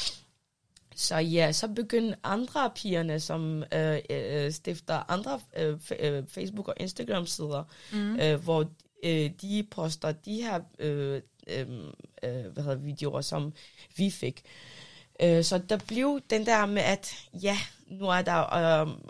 Så 0.96 1.16
ja, 1.16 1.52
så 1.52 1.68
begyndte 1.68 2.16
andre 2.24 2.70
pigerne, 2.74 3.20
som 3.20 3.64
uh, 3.76 3.92
uh, 4.10 4.50
stifter 4.50 5.10
andre 5.10 5.40
uh, 5.60 6.24
Facebook- 6.28 6.68
og 6.68 6.74
Instagram-sider, 6.76 7.64
mm. 7.92 8.14
uh, 8.14 8.44
hvor 8.44 8.60
uh, 9.04 9.30
de 9.42 9.66
poster 9.70 10.12
de 10.12 10.42
her 10.42 10.58
uh, 10.58 11.22
um, 11.68 11.94
uh, 12.26 12.52
hvad 12.52 12.62
hedder, 12.62 12.74
videoer, 12.74 13.20
som 13.20 13.52
vi 13.96 14.10
fik. 14.10 14.44
Øh, 15.22 15.44
så 15.44 15.58
der 15.58 15.78
blev 15.88 16.20
den 16.30 16.46
der 16.46 16.66
med, 16.66 16.82
at 16.82 17.28
ja, 17.42 17.56
nu 17.86 18.06
er 18.06 18.22
der 18.22 18.54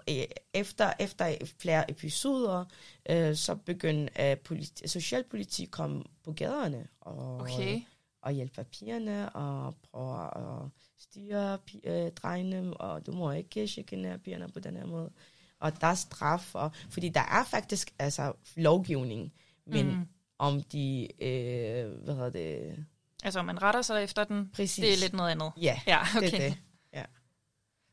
øh, 0.08 0.24
efter, 0.54 0.92
efter 1.00 1.36
flere 1.58 1.90
episoder, 1.90 2.64
øh, 3.10 3.36
så 3.36 3.54
begyndte 3.54 4.30
øh, 4.30 4.36
politi- 4.44 4.86
socialpolitik 4.86 5.68
komme 5.70 6.02
på 6.24 6.32
gaderne 6.32 6.86
og, 7.00 7.36
okay. 7.36 7.80
og 8.22 8.32
hjælpe 8.32 8.54
papirerne 8.54 9.30
og 9.30 9.74
prøve 9.92 10.24
at 10.24 10.70
styre 10.98 11.58
øh, 11.84 12.10
drengene, 12.12 12.76
og 12.76 13.06
du 13.06 13.12
må 13.12 13.32
ikke 13.32 13.68
chikanere 13.68 14.18
pigerne 14.18 14.48
på 14.48 14.60
den 14.60 14.76
her 14.76 14.86
måde. 14.86 15.10
Og 15.60 15.80
der 15.80 15.86
er 15.86 15.94
straf, 15.94 16.54
og, 16.54 16.70
fordi 16.90 17.08
der 17.08 17.20
er 17.20 17.44
faktisk 17.44 17.94
altså, 17.98 18.32
lovgivning, 18.56 19.32
men 19.66 19.86
mm. 19.86 20.06
om 20.38 20.62
de, 20.62 21.08
øh, 21.22 22.04
hvad 22.04 22.14
hedder 22.14 22.30
det, 22.30 22.84
Altså, 23.26 23.42
man 23.42 23.62
retter 23.62 23.82
sig 23.82 24.04
efter 24.04 24.24
den. 24.24 24.50
Præcis. 24.54 24.84
Det 24.84 24.92
er 24.92 24.96
lidt 24.96 25.12
noget 25.12 25.30
andet. 25.30 25.52
Ja, 25.60 25.80
ja 25.86 26.00
okay. 26.16 26.30
det 26.30 26.34
er 26.34 26.48
det. 26.48 26.58
Ja. 26.92 27.04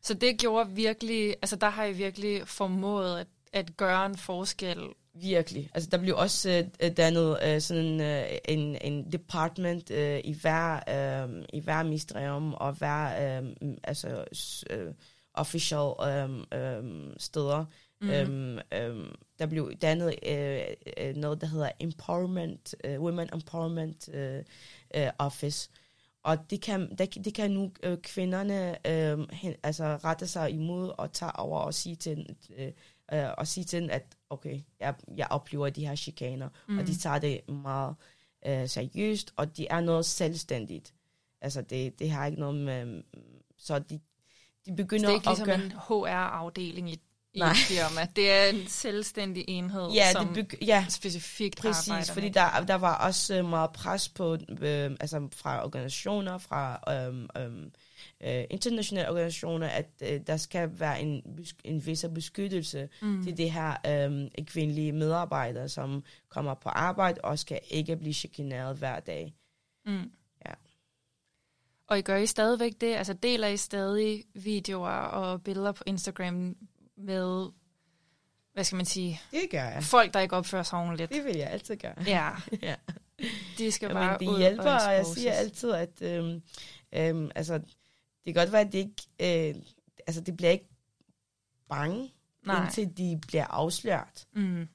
Så 0.01 0.13
det 0.13 0.39
gjorde 0.39 0.71
virkelig, 0.71 1.35
altså 1.41 1.55
der 1.55 1.69
har 1.69 1.85
I 1.85 1.93
virkelig 1.93 2.47
formået 2.47 3.19
at, 3.19 3.27
at 3.53 3.77
gøre 3.77 4.05
en 4.05 4.17
forskel. 4.17 4.79
Virkelig. 5.15 5.69
Altså 5.73 5.89
der 5.89 5.97
blev 5.97 6.15
også 6.17 6.65
uh, 6.83 6.89
dannet 6.89 7.37
uh, 7.45 7.61
sådan 7.61 7.99
uh, 7.99 8.37
en, 8.45 8.77
en 8.81 9.11
department 9.11 9.89
uh, 9.89 10.19
i 10.23 10.35
hver 10.41 10.75
uh, 11.27 11.43
i 11.53 11.59
hver 11.59 11.83
ministerium 11.83 12.53
og 12.53 12.73
hver 12.73 13.39
uh, 13.41 13.47
altså 13.83 14.23
uh, 14.73 14.93
official 15.33 15.93
um, 16.25 16.45
um, 16.55 17.13
steder. 17.17 17.65
Mm-hmm. 18.01 18.33
Um, 18.33 18.59
um, 18.91 19.15
der 19.39 19.45
blev 19.45 19.73
dannet 19.81 20.05
uh, 20.05 21.15
noget, 21.15 21.41
der 21.41 21.47
hedder 21.47 21.69
Empowerment, 21.79 22.75
uh, 22.87 23.03
Women 23.03 23.29
Empowerment 23.33 24.09
uh, 24.13 25.01
uh, 25.01 25.09
Office. 25.19 25.69
Og 26.23 26.37
det 26.49 26.61
kan, 26.61 26.95
det, 26.97 27.25
det 27.25 27.33
kan 27.33 27.51
nu 27.51 27.71
uh, 27.87 27.97
kvinderne 28.03 28.75
uh, 28.87 29.25
hen, 29.31 29.55
altså 29.63 29.83
rette 29.83 30.27
sig 30.27 30.51
imod 30.51 30.91
og 30.97 31.11
tage 31.13 31.35
over 31.35 31.59
og 31.59 31.73
sige 31.73 31.95
til, 31.95 32.35
uh, 32.49 32.65
uh, 33.13 33.31
og 33.37 33.47
sige 33.47 33.63
til 33.63 33.89
at 33.91 34.03
okay, 34.29 34.59
jeg, 34.79 34.95
jeg 35.17 35.27
oplever 35.29 35.69
de 35.69 35.87
her 35.87 35.95
chikaner, 35.95 36.49
mm. 36.67 36.77
og 36.77 36.87
de 36.87 36.97
tager 36.97 37.19
det 37.19 37.49
meget 37.49 37.95
uh, 38.47 38.69
seriøst, 38.69 39.33
og 39.35 39.57
de 39.57 39.67
er 39.67 39.79
noget 39.79 40.05
selvstændigt. 40.05 40.93
Altså 41.41 41.61
det, 41.61 41.99
det 41.99 42.11
har 42.11 42.25
ikke 42.25 42.39
noget 42.39 42.55
med, 42.55 43.03
så 43.57 43.79
de, 43.79 43.99
de 44.65 44.75
begynder 44.75 45.03
så 45.03 45.07
det 45.07 45.27
er 45.27 45.31
ikke 45.31 45.43
ligesom 45.45 45.71
en 45.71 45.71
HR-afdeling 45.71 46.89
i 46.89 47.01
i 47.33 47.39
Nej. 47.39 47.51
et 47.51 47.57
firma. 47.57 48.07
Det 48.15 48.31
er 48.31 48.45
en 48.45 48.67
selvstændig 48.67 49.45
enhed, 49.47 49.91
ja, 49.91 50.11
som 50.11 50.27
det 50.33 50.53
begy- 50.53 50.65
ja, 50.65 50.85
specifikt 50.89 51.57
præcis, 51.57 51.89
arbejder 51.89 52.13
fordi 52.13 52.25
med. 52.25 52.33
der, 52.33 52.65
der 52.67 52.75
var 52.75 52.95
også 52.95 53.35
øh, 53.35 53.45
meget 53.45 53.71
pres 53.71 54.09
på, 54.09 54.33
øh, 54.61 54.91
altså 54.99 55.27
fra 55.35 55.65
organisationer, 55.65 56.37
fra 56.37 56.79
øh, 56.89 57.27
øh, 57.43 57.51
øh, 58.23 58.43
internationale 58.49 59.09
organisationer, 59.09 59.67
at 59.67 59.89
øh, 60.01 60.21
der 60.27 60.37
skal 60.37 60.79
være 60.79 61.01
en, 61.01 61.45
en 61.63 61.85
vis 61.85 62.05
beskyttelse 62.13 62.89
mm. 63.01 63.23
til 63.23 63.37
det 63.37 63.51
her 63.51 63.71
øh, 63.87 64.45
kvindelige 64.45 64.91
medarbejdere, 64.91 65.69
som 65.69 66.03
kommer 66.29 66.53
på 66.53 66.69
arbejde 66.69 67.21
og 67.21 67.39
skal 67.39 67.59
ikke 67.69 67.95
blive 67.95 68.13
chikaneret 68.13 68.77
hver 68.77 68.99
dag. 68.99 69.33
Mm. 69.85 70.11
Ja. 70.45 70.53
Og 71.87 71.99
I 71.99 72.01
gør 72.01 72.17
I 72.17 72.25
stadigvæk 72.25 72.73
det? 72.81 72.95
Altså 72.95 73.13
deler 73.13 73.47
I 73.47 73.57
stadig 73.57 74.23
videoer 74.33 74.89
og 74.89 75.43
billeder 75.43 75.71
på 75.71 75.83
Instagram 75.85 76.55
med, 76.97 77.49
hvad 78.53 78.63
skal 78.63 78.75
man 78.75 78.85
sige, 78.85 79.21
Det 79.31 79.49
gør 79.51 79.63
jeg. 79.63 79.83
folk, 79.83 80.13
der 80.13 80.19
ikke 80.19 80.35
opfører 80.35 80.63
sig 80.63 80.79
ordentligt? 80.79 81.13
Det 81.13 81.25
vil 81.25 81.37
jeg 81.37 81.49
altid 81.49 81.75
gøre. 81.75 81.95
Ja, 82.07 82.29
ja. 82.61 82.75
de 83.57 83.71
skal 83.71 83.87
Jamen, 83.87 84.01
bare 84.03 84.17
det 84.19 84.27
ud 84.27 84.37
hjælper, 84.37 84.71
og 84.71 84.87
og 84.87 84.93
jeg 84.93 85.05
siger 85.05 85.31
altid, 85.31 85.71
at 85.71 86.01
øhm, 86.01 86.41
øhm, 86.93 87.31
altså, 87.35 87.61
det 88.25 88.33
kan 88.33 88.41
godt 88.41 88.51
være, 88.51 88.61
at 88.61 88.71
det 88.71 88.77
ikke, 88.77 89.49
øh, 89.49 89.55
altså, 90.07 90.21
det 90.21 90.37
bliver 90.37 90.51
ikke 90.51 90.69
bange, 91.69 92.13
Nej. 92.45 92.63
indtil 92.65 92.97
de 92.97 93.19
bliver 93.27 93.45
afsløret. 93.47 94.27
Mm. 94.33 94.67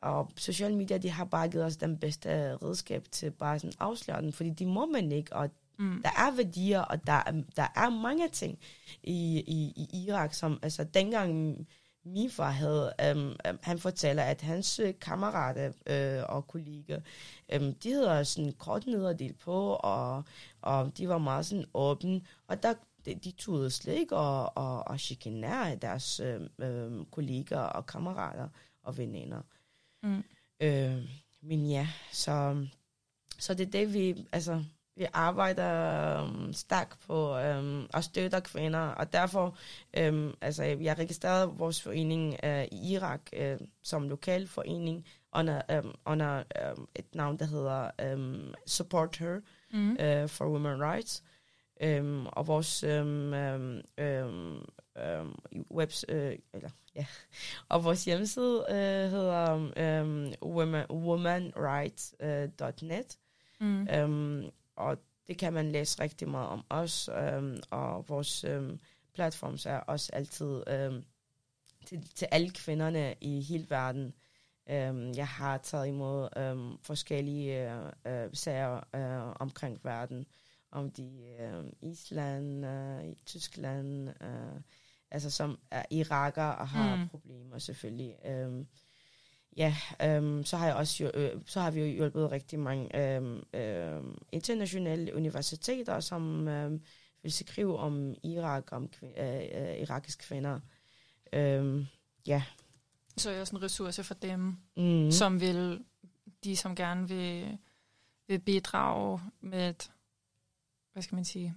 Og 0.00 0.30
sociale 0.36 0.76
medier, 0.76 0.98
de 0.98 1.10
har 1.10 1.24
bare 1.24 1.48
givet 1.48 1.64
os 1.64 1.76
den 1.76 1.98
bedste 1.98 2.56
redskab 2.56 3.04
til 3.10 3.30
bare 3.30 3.58
sådan 3.58 3.72
afsløre 3.80 4.22
den, 4.22 4.32
fordi 4.32 4.50
de 4.50 4.66
må 4.66 4.86
man 4.86 5.12
ikke, 5.12 5.36
og 5.36 5.50
Mm. 5.78 6.02
der 6.02 6.10
er 6.16 6.36
værdier, 6.36 6.80
og 6.80 7.06
der, 7.06 7.12
er- 7.12 7.42
der 7.56 7.66
er 7.76 7.88
mange 8.02 8.28
ting 8.28 8.58
i, 9.02 9.38
i, 9.46 9.72
i 9.92 10.04
Irak, 10.06 10.34
som 10.34 10.58
altså 10.62 10.84
dengang 10.84 11.58
min 12.04 12.30
far 12.30 12.50
havde, 12.50 12.92
øhm, 13.00 13.36
øhm, 13.46 13.58
han 13.62 13.78
fortæller, 13.78 14.22
at 14.22 14.40
hans 14.40 14.78
øh, 14.78 14.94
kammerater 15.00 15.72
øh, 15.86 16.22
og 16.28 16.46
kolleger, 16.46 17.00
øhm, 17.52 17.74
de 17.74 17.92
havde 17.92 18.24
sådan 18.24 18.52
kort 18.52 18.86
nederdel 18.86 19.32
på, 19.32 19.74
og, 19.74 20.22
og 20.60 20.98
de 20.98 21.08
var 21.08 21.18
meget 21.18 21.46
sådan 21.46 21.66
åbne, 21.74 22.20
og 22.46 22.62
der, 22.62 22.74
de, 23.04 23.14
de 23.14 23.30
turde 23.30 23.70
slet 23.70 23.94
ikke 23.94 24.16
at, 24.16 24.48
at, 24.56 24.82
at 24.90 25.00
chikanere 25.00 25.76
deres 25.76 26.20
øh, 26.20 26.40
øh, 26.58 27.04
kolleger 27.10 27.60
og 27.60 27.86
kammerater 27.86 28.48
og 28.82 28.98
veninder. 28.98 29.40
Mm. 30.02 30.24
Øh, 30.60 31.02
men 31.40 31.66
ja, 31.70 31.88
så, 32.12 32.66
så 33.38 33.54
det 33.54 33.66
er 33.66 33.70
det, 33.70 33.94
vi, 33.94 34.26
altså, 34.32 34.64
vi 34.96 35.06
arbejder 35.12 36.22
um, 36.22 36.52
stærkt 36.52 36.98
på 37.06 37.36
um, 37.38 37.86
at 37.94 38.04
støtte 38.04 38.40
kvinder, 38.40 38.78
og 38.78 39.12
derfor, 39.12 39.56
um, 40.08 40.34
altså, 40.40 40.64
jeg 40.64 40.98
registrerede 40.98 41.48
vores 41.48 41.82
forening 41.82 42.36
uh, 42.42 42.62
i 42.64 42.92
Irak 42.92 43.20
uh, 43.40 43.56
som 43.82 44.08
lokal 44.08 44.48
forening 44.48 45.06
under, 45.32 45.60
um, 45.78 45.94
under 46.06 46.42
um, 46.76 46.88
et 46.94 47.14
navn, 47.14 47.38
der 47.38 47.44
hedder 47.44 47.90
um, 48.14 48.54
Support 48.66 49.16
Her 49.16 49.40
Mm. 49.72 49.90
uh, 49.90 49.96
for 50.28 50.48
Women 50.50 50.82
Rights. 50.82 51.22
Um, 51.84 52.26
og 52.32 52.46
vores 52.46 52.84
um, 52.84 53.32
um, 53.32 53.80
um, 54.00 54.64
um, 54.96 55.38
webs, 55.70 56.04
uh, 56.08 56.32
eller, 56.52 56.70
ja. 56.94 57.06
og 57.68 57.84
vores 57.84 58.04
hjemmeside 58.04 58.64
uh, 58.68 58.74
hedder 59.10 59.52
um, 60.02 60.32
woman, 60.42 60.86
womanrights.net. 60.90 63.18
Mm. 63.60 63.88
Um, 64.04 64.44
og 64.76 64.98
det 65.26 65.38
kan 65.38 65.52
man 65.52 65.72
læse 65.72 66.02
rigtig 66.02 66.28
meget 66.28 66.48
om 66.48 66.64
os, 66.70 67.08
um, 67.08 67.56
og 67.70 68.08
vores 68.08 68.44
um, 68.44 68.80
platforms 69.14 69.66
er 69.66 69.76
også 69.78 70.10
altid 70.12 70.62
um, 70.86 71.02
til, 71.86 72.08
til 72.14 72.28
alle 72.30 72.50
kvinderne 72.50 73.14
i 73.20 73.40
hele 73.40 73.66
verden. 73.70 74.14
Um, 74.70 75.12
jeg 75.16 75.28
har 75.28 75.58
taget 75.58 75.86
imod 75.88 76.28
um, 76.52 76.78
forskellige 76.82 77.74
uh, 77.74 78.12
uh, 78.12 78.30
sager 78.32 78.76
uh, 78.76 79.36
omkring 79.40 79.80
verden, 79.84 80.26
om 80.70 80.90
de 80.90 81.36
uh, 81.40 81.90
Island, 81.90 82.66
i 83.04 83.14
Tyskland, 83.26 84.08
uh, 84.08 84.60
altså 85.10 85.30
som 85.30 85.58
er 85.70 85.82
iraker 85.90 86.44
og 86.44 86.68
har 86.68 86.96
Mm. 86.96 87.08
problemer 87.08 87.58
selvfølgelig. 87.58 88.16
Um, 88.46 88.66
Ja, 89.56 89.76
øhm, 90.02 90.44
så 90.44 90.56
har 90.56 90.66
jeg 90.66 90.74
også 90.74 91.04
jo- 91.04 91.10
øh, 91.14 91.40
så 91.46 91.60
har 91.60 91.70
vi 91.70 91.80
jo 91.80 91.86
hjulpet 91.86 92.30
rigtig 92.30 92.58
mange 92.58 92.96
øhm, 93.16 93.42
øhm, 93.54 94.18
internationale 94.32 95.14
universiteter, 95.14 96.00
som 96.00 96.48
øhm, 96.48 96.82
vil 97.22 97.32
skrive 97.32 97.78
om 97.78 98.14
Irak, 98.22 98.64
om 98.72 98.88
kvi- 98.96 99.20
øh, 99.22 99.70
øh, 99.70 99.76
irakiske 99.82 100.24
kvinder. 100.24 100.60
Øhm, 101.32 101.86
ja. 102.26 102.42
Så 103.16 103.28
er 103.28 103.32
jeg 103.32 103.40
også 103.40 103.56
en 103.56 103.62
ressource 103.62 104.04
for 104.04 104.14
dem, 104.14 104.56
Mm. 104.76 105.10
som 105.10 105.40
vil, 105.40 105.84
de 106.44 106.56
som 106.56 106.76
gerne 106.76 107.08
vil, 107.08 107.58
vil 108.28 108.38
bidrage 108.38 109.20
med 109.40 109.70
et, 109.70 109.90
hvad 110.92 111.02
skal 111.02 111.14
man 111.16 111.24
sige, 111.24 111.54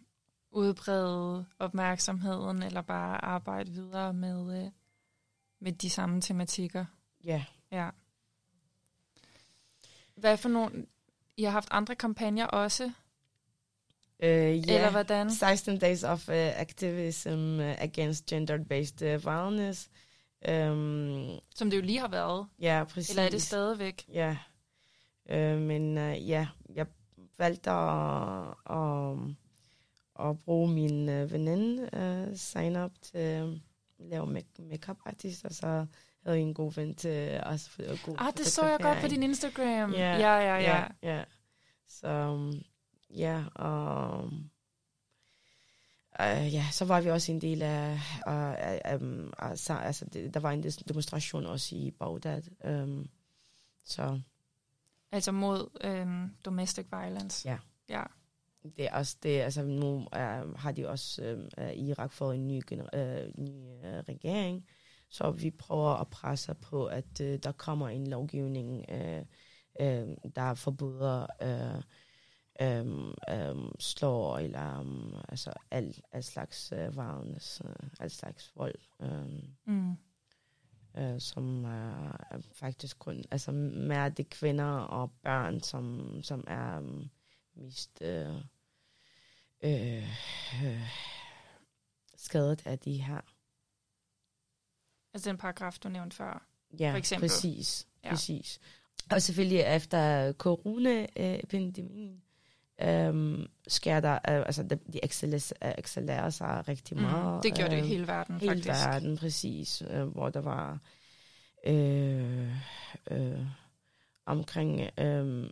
udbrede 0.51 1.45
opmærksomheden, 1.60 2.63
eller 2.63 2.81
bare 2.81 3.25
arbejde 3.25 3.71
videre 3.71 4.13
med, 4.13 4.63
øh, 4.65 4.71
med 5.60 5.71
de 5.71 5.89
samme 5.89 6.21
tematikker. 6.21 6.86
Ja. 7.23 7.45
Ja. 7.71 7.89
Hvad 10.15 10.38
for 10.38 10.49
nogle... 10.49 10.86
I 11.38 11.43
har 11.43 11.51
haft 11.51 11.67
andre 11.71 11.95
kampagner 11.95 12.45
også? 12.45 12.91
Øh, 14.19 14.30
ja. 14.69 14.75
Eller 14.75 14.91
hvordan? 14.91 15.32
16 15.32 15.80
Days 15.80 16.03
of 16.03 16.27
uh, 16.30 16.34
Activism 16.36 17.60
uh, 17.60 17.82
Against 17.82 18.34
Gender-Based 18.34 19.01
uh, 19.15 19.25
Violence. 19.25 19.89
Um, 20.49 21.39
Som 21.56 21.69
det 21.69 21.77
jo 21.77 21.82
lige 21.82 21.99
har 21.99 22.08
været. 22.08 22.47
ja, 22.60 22.84
præcis. 22.89 23.10
Eller 23.10 23.23
er 23.23 23.30
det 23.30 23.41
stadigvæk? 23.41 24.06
Ja. 24.13 24.38
Øh, 25.30 25.58
men 25.62 25.97
øh, 25.97 26.30
ja, 26.30 26.47
jeg 26.75 26.86
valgte 27.38 27.71
at, 27.71 28.47
at, 28.69 29.17
at 30.30 30.39
bruge 30.39 30.69
min 30.73 31.10
øh, 31.10 31.32
veninde 31.32 31.89
øh, 31.93 32.38
sign 32.38 32.75
up 32.75 32.91
til 33.01 33.17
at 33.17 33.49
lave 33.99 34.27
make- 34.27 34.62
makeup 34.62 34.97
artist, 35.06 35.45
og 35.45 35.51
så 35.53 35.86
havde 36.27 36.39
en 36.39 36.53
god 36.53 36.73
ven 36.73 36.95
til 36.95 37.39
også 37.43 37.69
for 37.69 37.83
at 37.83 37.99
god 38.05 38.15
Ah, 38.17 38.33
det 38.37 38.45
så 38.45 38.65
jeg 38.65 38.79
godt 38.79 38.97
på 39.01 39.07
din 39.07 39.23
Instagram. 39.23 39.93
Ja, 39.93 40.17
ja, 40.17 40.37
ja. 40.39 40.57
ja. 40.57 40.85
ja. 41.03 41.23
Så 41.87 42.07
um, 42.07 42.61
ja, 43.09 43.43
og 43.55 44.23
uh, 46.19 46.53
ja, 46.53 46.65
så 46.71 46.85
var 46.85 47.01
vi 47.01 47.09
også 47.09 47.31
en 47.31 47.41
del 47.41 47.61
af, 47.61 47.99
uh, 48.27 49.01
um, 49.01 49.33
altså, 49.37 49.73
altså 49.73 50.05
det, 50.05 50.33
der 50.33 50.39
var 50.39 50.51
en 50.51 50.63
demonstration 50.63 51.45
også 51.45 51.75
i 51.75 51.91
Bagdad. 51.99 52.41
Um, 52.83 53.09
så 53.85 54.21
Altså 55.11 55.31
mod 55.31 55.69
øhm, 55.81 56.29
domestic 56.45 56.85
violence. 56.91 57.49
Ja. 57.49 57.57
Ja. 57.89 58.03
det 58.77 58.85
er 58.85 58.93
også 58.93 59.17
det, 59.23 59.41
altså 59.41 59.63
nu 59.63 59.95
uh, 59.95 60.55
har 60.59 60.71
de 60.71 60.89
også 60.89 61.45
uh, 61.57 61.77
Irak 61.77 62.11
fået 62.11 62.35
en 62.35 62.47
ny, 62.47 62.61
gener- 62.71 63.23
uh, 63.25 63.43
ny 63.43 63.49
uh, 63.49 63.99
regering, 64.09 64.65
så 65.10 65.32
vi 65.32 65.52
prøver 65.52 65.89
at 65.89 66.08
presse 66.08 66.54
på, 66.54 66.86
at 66.86 67.20
uh, 67.22 67.28
der 67.28 67.52
kommer 67.52 67.89
en 67.89 68.08
lovgivning, 68.08 68.86
uh, 68.91 69.22
uh, 69.80 70.15
der 70.36 70.54
forbyder 70.54 71.26
uh, 71.43 71.84
um, 72.62 73.13
um, 73.34 73.76
slår 73.80 74.38
eller 74.38 74.80
um, 74.80 75.15
altså 75.30 75.54
al, 75.72 76.02
al 76.12 76.24
slags 76.24 76.72
uh, 76.72 76.96
violence, 76.98 77.63
uh, 77.65 77.88
al 78.00 78.10
slags 78.10 78.52
vold. 78.56 78.76
Um, 79.00 79.43
Mm. 79.65 79.96
øh, 80.98 81.20
som 81.22 81.65
er, 81.65 82.12
er 82.32 82.39
faktisk 82.52 83.00
kun, 83.00 83.24
altså 83.32 83.52
mere 83.52 84.10
det 84.10 84.30
kvinder 84.30 84.78
og 84.80 85.12
børn, 85.24 85.62
som, 85.62 86.13
som 86.24 86.43
er 86.48 86.78
um, 86.80 87.10
mest 87.56 88.02
øh, 88.02 88.36
øh, 89.63 90.04
øh, 90.63 90.89
skadet 92.15 92.67
af 92.67 92.80
de 92.80 93.02
her. 93.04 93.22
Altså 95.17 95.30
den 95.30 95.38
paragraf, 95.38 95.77
du 95.84 95.89
nævnte 95.89 96.15
før. 96.15 96.47
Ja, 96.80 96.91
For 96.91 96.97
eksempel. 96.97 97.30
præcis. 97.30 97.88
Ja. 98.03 98.10
Præcis. 98.10 98.60
Og 99.12 99.21
selvfølgelig 99.21 99.60
efter 99.60 100.32
corona-epidemien, 100.34 102.21
øhm, 102.82 103.47
sker 103.67 103.99
der, 103.99 104.13
øh, 104.13 104.19
altså 104.25 104.63
de, 104.63 104.80
de 104.93 105.03
accelerer, 105.03 105.51
accelererer 105.62 106.30
sig 106.30 106.63
rigtig 106.67 106.97
meget. 106.97 107.36
Mm. 107.36 107.41
Det 107.41 107.53
gjorde 107.56 107.71
det 107.71 107.77
i 107.77 107.80
øhm, 107.80 107.88
hele 107.88 108.08
verden, 108.08 108.39
hele 108.39 108.63
faktisk. 108.63 108.86
verden, 108.86 109.17
præcis, 109.17 109.84
øh, 109.89 110.03
hvor 110.03 110.30
der 110.30 110.41
var 110.41 110.80
øh, 111.67 112.51
øh, 113.12 113.45
omkring, 114.25 114.82
øh, 114.99 115.49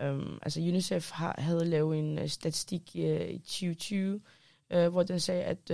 øh, 0.00 0.38
altså 0.42 0.60
UNICEF 0.60 1.10
har, 1.10 1.34
havde 1.38 1.64
lavet 1.64 1.98
en 1.98 2.18
øh, 2.18 2.28
statistik 2.28 2.90
øh, 2.98 3.28
i 3.28 3.38
2020, 3.38 4.20
øh, 4.70 4.88
hvor 4.88 5.02
den 5.02 5.20
sagde, 5.20 5.42
at 5.44 5.70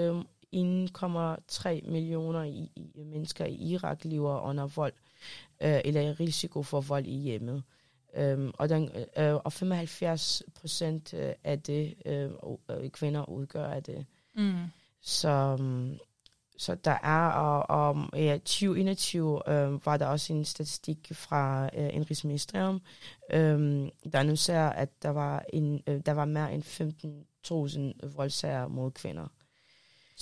øh, 0.55 0.61
1,3 0.61 1.91
millioner 1.91 2.43
i, 2.43 2.71
i 2.77 3.03
mennesker 3.05 3.45
i 3.45 3.55
Irak 3.55 4.05
lever 4.05 4.41
under 4.41 4.67
vold, 4.67 4.93
øh, 5.63 5.81
eller 5.85 6.01
i 6.01 6.13
risiko 6.13 6.63
for 6.63 6.81
vold 6.81 7.07
i 7.07 7.17
hjemmet. 7.17 7.63
Um, 8.19 8.55
og, 8.59 8.69
den, 8.69 8.91
øh, 9.17 9.35
og 9.35 9.53
75 9.53 10.43
procent 10.55 11.15
øh, 11.15 11.33
af 11.45 11.63
det 11.63 11.95
øh, 12.07 12.31
øh, 12.71 12.91
kvinder 12.91 13.29
udgør 13.29 13.67
af 13.67 13.83
det. 13.83 14.07
Mm. 14.37 14.55
Så, 15.01 15.57
um, 15.61 15.99
så 16.57 16.75
der 16.75 16.99
er, 17.03 17.29
og, 17.29 17.71
og 17.71 18.09
ja, 18.15 18.39
2021 18.39 19.49
øh, 19.49 19.87
var 19.87 19.97
der 19.97 20.07
også 20.07 20.33
en 20.33 20.45
statistik 20.45 21.11
fra 21.13 21.71
øh, 21.77 21.91
Indrigsministerium, 21.93 22.81
øh, 23.33 23.89
der 24.13 24.19
annoncerer, 24.19 24.71
at 24.71 25.03
der 25.03 25.11
var, 25.11 25.45
en, 25.53 25.83
øh, 25.87 26.01
der 26.07 26.13
var 26.13 26.25
mere 26.25 26.55
end 26.55 26.63
15.000 28.03 28.17
voldsager 28.17 28.69
mod 28.69 28.91
kvinder. 28.91 29.27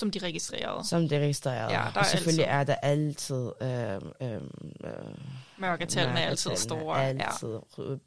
Som 0.01 0.11
de 0.11 0.19
registrerede. 0.19 0.87
Som 0.87 1.09
de 1.09 1.19
registrerede. 1.19 1.73
Ja, 1.73 1.79
der 1.79 1.93
og 1.95 2.01
er 2.01 2.05
selvfølgelig 2.05 2.47
altid. 2.47 2.73
er 2.73 2.77
der 2.77 2.89
altid... 2.89 3.51
Øh, 3.63 4.35
øh, 4.35 4.43
øh, 4.85 5.15
Mørketallene 5.59 6.21
er 6.21 6.29
altid 6.29 6.57
store. 6.57 7.05
Altid. 7.05 7.59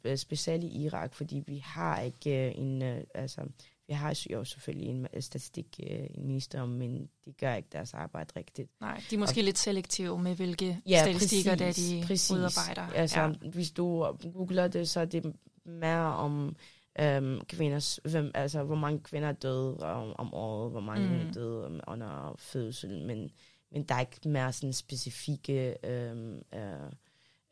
Ja. 0.04 0.16
Specielt 0.16 0.64
i 0.64 0.82
Irak, 0.84 1.14
fordi 1.14 1.42
vi 1.46 1.62
har 1.64 2.00
ikke 2.00 2.46
øh, 2.46 2.58
en... 2.58 2.82
Øh, 2.82 3.00
altså, 3.14 3.40
vi 3.88 3.94
har 3.94 4.24
jo 4.30 4.44
selvfølgelig 4.44 4.88
en 4.88 5.06
øh, 5.14 5.22
statistik 5.22 5.80
øh, 5.90 6.06
en 6.14 6.26
ministerium, 6.26 6.68
men 6.68 7.08
de 7.24 7.32
gør 7.32 7.54
ikke 7.54 7.68
deres 7.72 7.94
arbejde 7.94 8.32
rigtigt. 8.36 8.70
Nej, 8.80 9.02
de 9.10 9.14
er 9.14 9.18
måske 9.18 9.40
og, 9.40 9.44
lidt 9.44 9.58
selektive 9.58 10.18
med, 10.18 10.34
hvilke 10.34 10.80
Ja, 10.86 11.02
statistikker, 11.02 11.54
der 11.54 11.66
præcis, 11.66 12.00
de 12.00 12.06
præcis. 12.06 12.30
udarbejder. 12.30 12.92
Altså, 12.94 13.20
ja. 13.20 13.28
hvis 13.50 13.70
du 13.70 14.06
googler 14.32 14.68
det, 14.68 14.88
så 14.88 15.00
er 15.00 15.04
det 15.04 15.34
mere 15.64 16.14
om 16.16 16.56
øhm, 17.00 17.40
kvinders, 17.48 18.00
hvem, 18.04 18.30
altså, 18.34 18.62
hvor 18.62 18.74
mange 18.74 19.00
kvinder 19.00 19.28
er 19.28 19.32
døde 19.32 19.76
om, 19.78 20.14
om 20.18 20.34
året, 20.34 20.70
hvor 20.70 20.80
mange 20.80 21.08
Mm. 21.08 21.28
er 21.28 21.32
døde 21.32 21.66
om, 21.66 21.80
under 21.86 22.34
fødsel, 22.38 23.02
men, 23.06 23.30
men 23.72 23.82
der 23.82 23.94
er 23.94 24.00
ikke 24.00 24.28
mere 24.28 24.52
sådan 24.52 24.72
specifikke 24.72 25.76
øhm, 25.88 26.42
øh, 26.54 26.62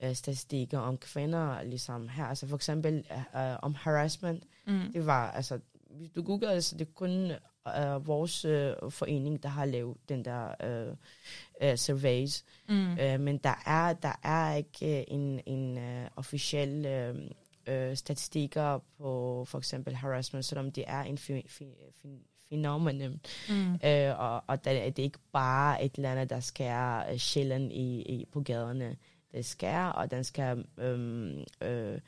øh, 0.02 0.14
statistikker 0.14 0.78
om 0.78 0.98
kvinder, 0.98 1.62
ligesom 1.62 2.08
her. 2.08 2.24
Altså 2.24 2.46
for 2.46 2.56
eksempel 2.56 3.04
øh, 3.36 3.56
om 3.62 3.74
harassment, 3.74 4.44
Mm. 4.66 4.92
det 4.92 5.06
var, 5.06 5.30
altså, 5.30 5.58
hvis 5.90 6.10
du 6.10 6.22
googler 6.22 6.54
det, 6.54 6.64
så 6.64 6.76
det 6.78 6.88
er 6.88 6.92
kun 6.94 7.30
øh, 7.80 8.06
vores 8.06 8.44
øh, 8.44 8.72
forening, 8.90 9.42
der 9.42 9.48
har 9.48 9.64
lavet 9.64 9.96
den 10.08 10.24
der 10.24 10.48
øh, 10.64 10.94
øh, 11.62 11.76
surveys. 11.76 12.44
Mm. 12.68 12.98
Øh, 12.98 13.20
men 13.20 13.38
der 13.38 13.62
er, 13.66 13.92
der 13.92 14.12
er 14.22 14.54
ikke 14.54 14.98
øh, 14.98 15.04
en, 15.08 15.40
en 15.46 15.78
øh, 15.78 16.06
officiel 16.16 16.86
øh, 16.86 17.30
øh, 17.66 17.96
statistikker 17.96 18.78
på 18.98 19.44
for 19.48 19.58
eksempel 19.58 19.94
harassment, 19.94 20.44
selvom 20.44 20.72
det 20.72 20.84
er 20.86 21.02
en 21.02 21.18
fi, 21.18 21.42
fi, 21.46 21.64
fi, 22.02 22.08
fænomen. 22.48 23.20
Mm. 23.48 23.74
Øh, 23.84 24.18
og 24.18 24.44
og 24.46 24.64
der, 24.64 24.90
det 24.90 24.98
er 24.98 25.02
ikke 25.02 25.18
bare 25.32 25.84
et 25.84 25.94
eller 25.94 26.12
andet, 26.12 26.30
der 26.30 26.40
skærer 26.40 27.12
øh, 27.12 27.16
sjælen 27.16 27.70
i, 27.70 28.02
i, 28.02 28.26
på 28.32 28.40
gaderne. 28.40 28.96
Det 29.32 29.44
skærer, 29.44 29.88
og 29.88 30.10
den 30.10 30.24
skal, 30.24 30.64
øhm, 30.78 31.44
øh, 31.62 31.98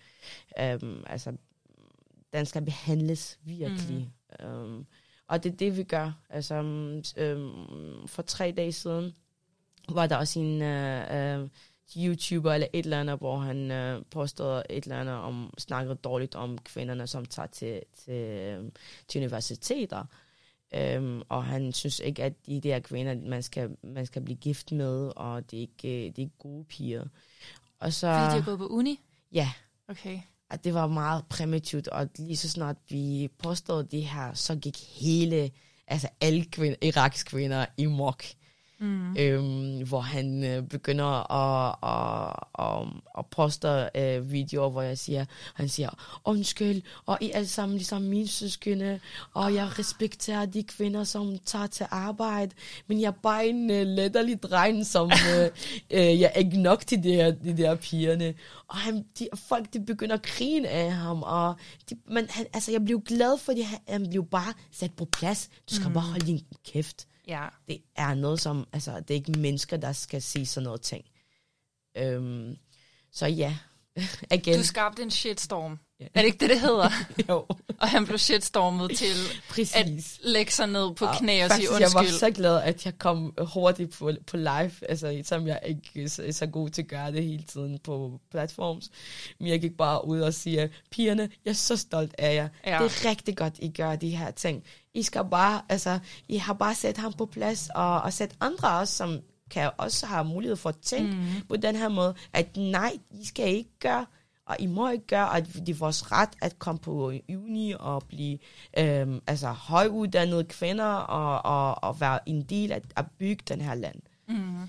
øhm, 0.60 1.04
altså, 1.06 1.36
den 2.32 2.46
skal 2.46 2.64
behandles 2.64 3.38
virkelig. 3.44 4.10
Mm. 4.40 4.46
Øhm, 4.46 4.86
og 5.28 5.44
det 5.44 5.52
er 5.52 5.56
det, 5.56 5.76
vi 5.76 5.82
gør. 5.82 6.12
Altså, 6.30 6.54
øhm, 7.16 8.06
for 8.06 8.22
tre 8.22 8.52
dage 8.56 8.72
siden 8.72 9.14
var 9.88 10.06
der 10.06 10.16
også 10.16 10.40
en 10.40 10.62
øh, 10.62 11.40
øh, 11.40 11.48
YouTuber 11.96 12.52
eller 12.52 12.66
et 12.72 12.84
eller 12.84 13.00
andet, 13.00 13.18
hvor 13.18 13.38
han 13.38 13.70
øh, 13.70 14.02
påstod 14.10 14.62
et 14.70 14.84
eller 14.84 15.00
andet 15.00 15.14
om, 15.14 15.54
snakkede 15.58 15.94
dårligt 15.94 16.34
om 16.34 16.58
kvinderne, 16.58 17.06
som 17.06 17.24
tager 17.24 17.46
til, 17.46 17.82
til, 18.04 18.14
øh, 18.14 18.64
til 19.08 19.18
universiteter. 19.18 20.04
Øhm, 20.74 21.22
og 21.28 21.44
han 21.44 21.72
synes 21.72 21.98
ikke, 21.98 22.22
at 22.24 22.46
de 22.46 22.60
der 22.60 22.78
kvinder, 22.80 23.14
man 23.28 23.42
skal, 23.42 23.76
man 23.82 24.06
skal 24.06 24.22
blive 24.22 24.36
gift 24.36 24.72
med, 24.72 25.12
og 25.16 25.50
det 25.50 25.56
er 25.56 25.60
ikke, 25.60 25.88
det 26.06 26.18
er 26.18 26.22
ikke 26.22 26.38
gode 26.38 26.64
piger. 26.64 27.04
Og 27.80 27.92
så, 27.92 28.06
Fordi 28.06 28.24
de 28.36 28.40
har 28.40 28.44
gået 28.44 28.58
på 28.58 28.66
uni? 28.66 29.00
ja, 29.32 29.52
Okay. 29.88 30.20
at 30.50 30.64
det 30.64 30.74
var 30.74 30.86
meget 30.86 31.24
primitivt, 31.30 31.88
og 31.88 32.08
lige 32.18 32.36
så 32.36 32.48
snart 32.50 32.76
vi 32.88 33.28
påstod 33.38 33.84
det 33.84 34.04
her, 34.04 34.34
så 34.34 34.56
gik 34.56 34.76
hele, 35.00 35.50
altså 35.86 36.08
alle 36.20 36.44
kvinder, 36.44 36.76
irakiske 36.82 37.30
kvinder 37.30 37.66
i 37.76 37.86
mok. 37.86 38.24
Mm. 38.84 39.16
Øhm, 39.16 39.88
hvor 39.88 40.00
han 40.00 40.44
øh, 40.44 40.62
begynder 40.62 41.32
at, 41.32 41.76
at, 41.82 42.36
at, 42.58 42.88
at 43.18 43.26
poste 43.26 43.88
øh, 43.94 44.32
videoer, 44.32 44.70
hvor 44.70 44.82
jeg 44.82 44.98
siger, 44.98 45.24
han 45.54 45.68
siger, 45.68 46.20
undskyld, 46.24 46.82
og 47.06 47.18
I 47.20 47.30
alle 47.30 47.48
sammen 47.48 47.76
ligesom 47.76 48.02
mine 48.02 48.28
søskende, 48.28 49.00
og 49.34 49.54
jeg 49.54 49.78
respekterer 49.78 50.46
de 50.46 50.62
kvinder, 50.62 51.04
som 51.04 51.38
tager 51.46 51.66
til 51.66 51.86
arbejde, 51.90 52.54
men 52.86 53.00
jeg 53.00 53.06
er 53.06 53.20
bare 53.22 53.46
en 53.46 53.70
øh, 53.70 53.86
letterlig 53.86 54.42
dreng, 54.42 54.86
som 54.86 55.10
øh, 55.36 55.50
øh, 55.90 56.20
jeg 56.20 56.32
er 56.34 56.38
ikke 56.38 56.62
nok 56.62 56.86
til 56.86 57.02
de 57.02 57.12
her, 57.12 57.30
de 57.30 57.56
der 57.56 57.74
pigerne. 57.74 58.34
Og 58.68 58.76
han, 58.76 59.04
de, 59.18 59.28
folk, 59.34 59.72
de 59.72 59.80
begynder 59.80 60.14
at 60.14 60.22
grine 60.22 60.68
af 60.68 60.92
ham, 60.92 61.22
og 61.22 61.54
de, 61.90 61.96
men 62.08 62.26
han, 62.30 62.46
altså, 62.52 62.72
jeg 62.72 62.84
blev 62.84 63.00
glad, 63.00 63.38
fordi 63.38 63.60
han, 63.60 63.78
han 63.88 64.08
blev 64.10 64.26
bare 64.26 64.52
sat 64.72 64.92
på 64.92 65.04
plads. 65.04 65.48
Du 65.70 65.74
skal 65.74 65.88
mm. 65.88 65.94
bare 65.94 66.04
holde 66.04 66.26
din 66.26 66.40
kæft 66.72 67.06
Ja. 67.28 67.48
det 67.68 67.82
er 67.96 68.14
noget 68.14 68.40
som, 68.40 68.68
altså 68.72 69.00
det 69.00 69.10
er 69.10 69.14
ikke 69.14 69.32
mennesker, 69.32 69.76
der 69.76 69.92
skal 69.92 70.22
sige 70.22 70.46
sådan 70.46 70.64
noget 70.64 70.82
ting. 70.82 71.04
Øhm, 71.96 72.56
så 73.10 73.26
ja, 73.26 73.58
igen. 74.32 74.58
Du 74.58 74.64
skabte 74.64 75.02
en 75.02 75.10
shitstorm. 75.10 75.78
Ja. 76.00 76.04
Er 76.14 76.20
det 76.20 76.24
ikke 76.26 76.38
det, 76.38 76.50
det 76.50 76.60
hedder? 76.60 76.90
jo, 77.28 77.46
Og 77.80 77.88
han 77.88 78.06
blev 78.06 78.18
shitstormet 78.18 78.96
til 78.96 79.14
præcis. 79.48 79.74
at 79.74 79.86
lægge 80.22 80.52
sig 80.52 80.66
ned 80.66 80.94
på 80.94 81.06
Og 81.06 81.14
knæ 81.18 81.44
og 81.44 81.50
sige 81.50 81.68
faktisk, 81.68 81.80
jeg 81.80 81.90
var 81.94 82.00
undskyld. 82.00 82.18
så 82.18 82.30
glad, 82.30 82.62
at 82.62 82.86
jeg 82.86 82.98
kom 82.98 83.34
hurtigt 83.38 83.92
på, 83.98 84.12
på 84.26 84.36
live, 84.36 84.72
altså 84.88 85.20
som 85.24 85.46
jeg 85.46 85.60
ikke 85.66 86.04
er 86.04 86.08
så, 86.08 86.26
så 86.30 86.46
god 86.46 86.70
til 86.70 86.82
at 86.82 86.88
gøre 86.88 87.12
det 87.12 87.24
hele 87.24 87.42
tiden 87.42 87.78
på 87.78 88.20
platforms. 88.30 88.90
Men 89.40 89.48
jeg 89.48 89.60
gik 89.60 89.76
bare 89.76 90.06
ud 90.08 90.20
og 90.20 90.34
siger, 90.34 90.68
pigerne, 90.90 91.28
jeg 91.44 91.50
er 91.50 91.54
så 91.54 91.76
stolt 91.76 92.14
af 92.18 92.34
jer. 92.34 92.48
Ja. 92.66 92.72
Ja. 92.72 92.84
Det 92.84 93.04
er 93.04 93.10
rigtig 93.10 93.36
godt, 93.36 93.54
I 93.58 93.68
gør 93.68 93.96
de 93.96 94.10
her 94.10 94.30
ting. 94.30 94.64
I 94.94 95.02
skal 95.02 95.24
bare, 95.30 95.62
altså, 95.68 95.98
I 96.28 96.36
har 96.36 96.52
bare 96.54 96.74
sat 96.74 96.96
ham 96.96 97.12
på 97.12 97.26
plads, 97.26 97.68
og, 97.74 98.02
og 98.02 98.12
sat 98.12 98.30
andre 98.40 98.78
også, 98.78 98.96
som 98.96 99.20
kan 99.50 99.70
også 99.78 100.06
have 100.06 100.24
mulighed 100.24 100.56
for 100.56 100.68
at 100.68 100.78
tænke 100.82 101.12
mm. 101.12 101.26
på 101.48 101.56
den 101.56 101.76
her 101.76 101.88
måde, 101.88 102.14
at 102.32 102.56
nej, 102.56 102.92
I 103.10 103.26
skal 103.26 103.48
ikke 103.48 103.78
gøre, 103.80 104.06
og 104.46 104.56
I 104.58 104.66
må 104.66 104.88
ikke 104.88 105.06
gøre, 105.06 105.36
at 105.36 105.46
det 105.46 105.68
er 105.68 105.74
vores 105.74 106.12
ret 106.12 106.28
at 106.42 106.58
komme 106.58 106.78
på 106.78 107.12
uni 107.28 107.74
og 107.78 108.02
blive 108.08 108.38
øhm, 108.78 109.20
altså, 109.26 109.48
højuddannede 109.48 110.44
kvinder 110.44 110.84
og, 110.94 111.44
og, 111.44 111.84
og 111.84 112.00
være 112.00 112.28
en 112.28 112.42
del 112.42 112.72
af 112.72 112.82
at 112.96 113.04
bygge 113.18 113.42
den 113.48 113.60
her 113.60 113.74
land. 113.74 114.00
Mm. 114.28 114.68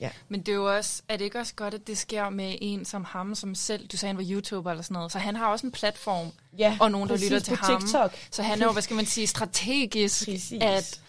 Ja. 0.00 0.10
Men 0.28 0.40
det 0.40 0.48
er 0.52 0.56
jo 0.56 0.76
også, 0.76 1.02
er 1.08 1.16
det 1.16 1.24
ikke 1.24 1.38
også 1.38 1.54
godt, 1.54 1.74
at 1.74 1.86
det 1.86 1.98
sker 1.98 2.30
med 2.30 2.54
en 2.60 2.84
som 2.84 3.04
ham, 3.04 3.34
som 3.34 3.54
selv, 3.54 3.86
du 3.86 3.96
sagde, 3.96 4.10
han 4.14 4.16
var 4.16 4.30
YouTuber 4.30 4.70
eller 4.70 4.82
sådan 4.82 4.94
noget, 4.94 5.12
så 5.12 5.18
han 5.18 5.36
har 5.36 5.46
også 5.46 5.66
en 5.66 5.72
platform, 5.72 6.26
Ja, 6.58 6.76
og 6.80 6.90
nogen, 6.90 7.08
der 7.08 7.16
lytter 7.16 7.38
til 7.38 7.56
på 7.56 7.64
ham. 7.64 7.80
TikTok. 7.80 8.14
Så 8.30 8.42
han 8.42 8.60
er 8.62 8.64
jo, 8.66 8.72
hvad 8.76 8.82
skal 8.82 8.96
man 8.96 9.06
sige, 9.06 9.26
strategisk 9.26 10.24
Præcis. 10.24 10.52
at, 10.60 11.00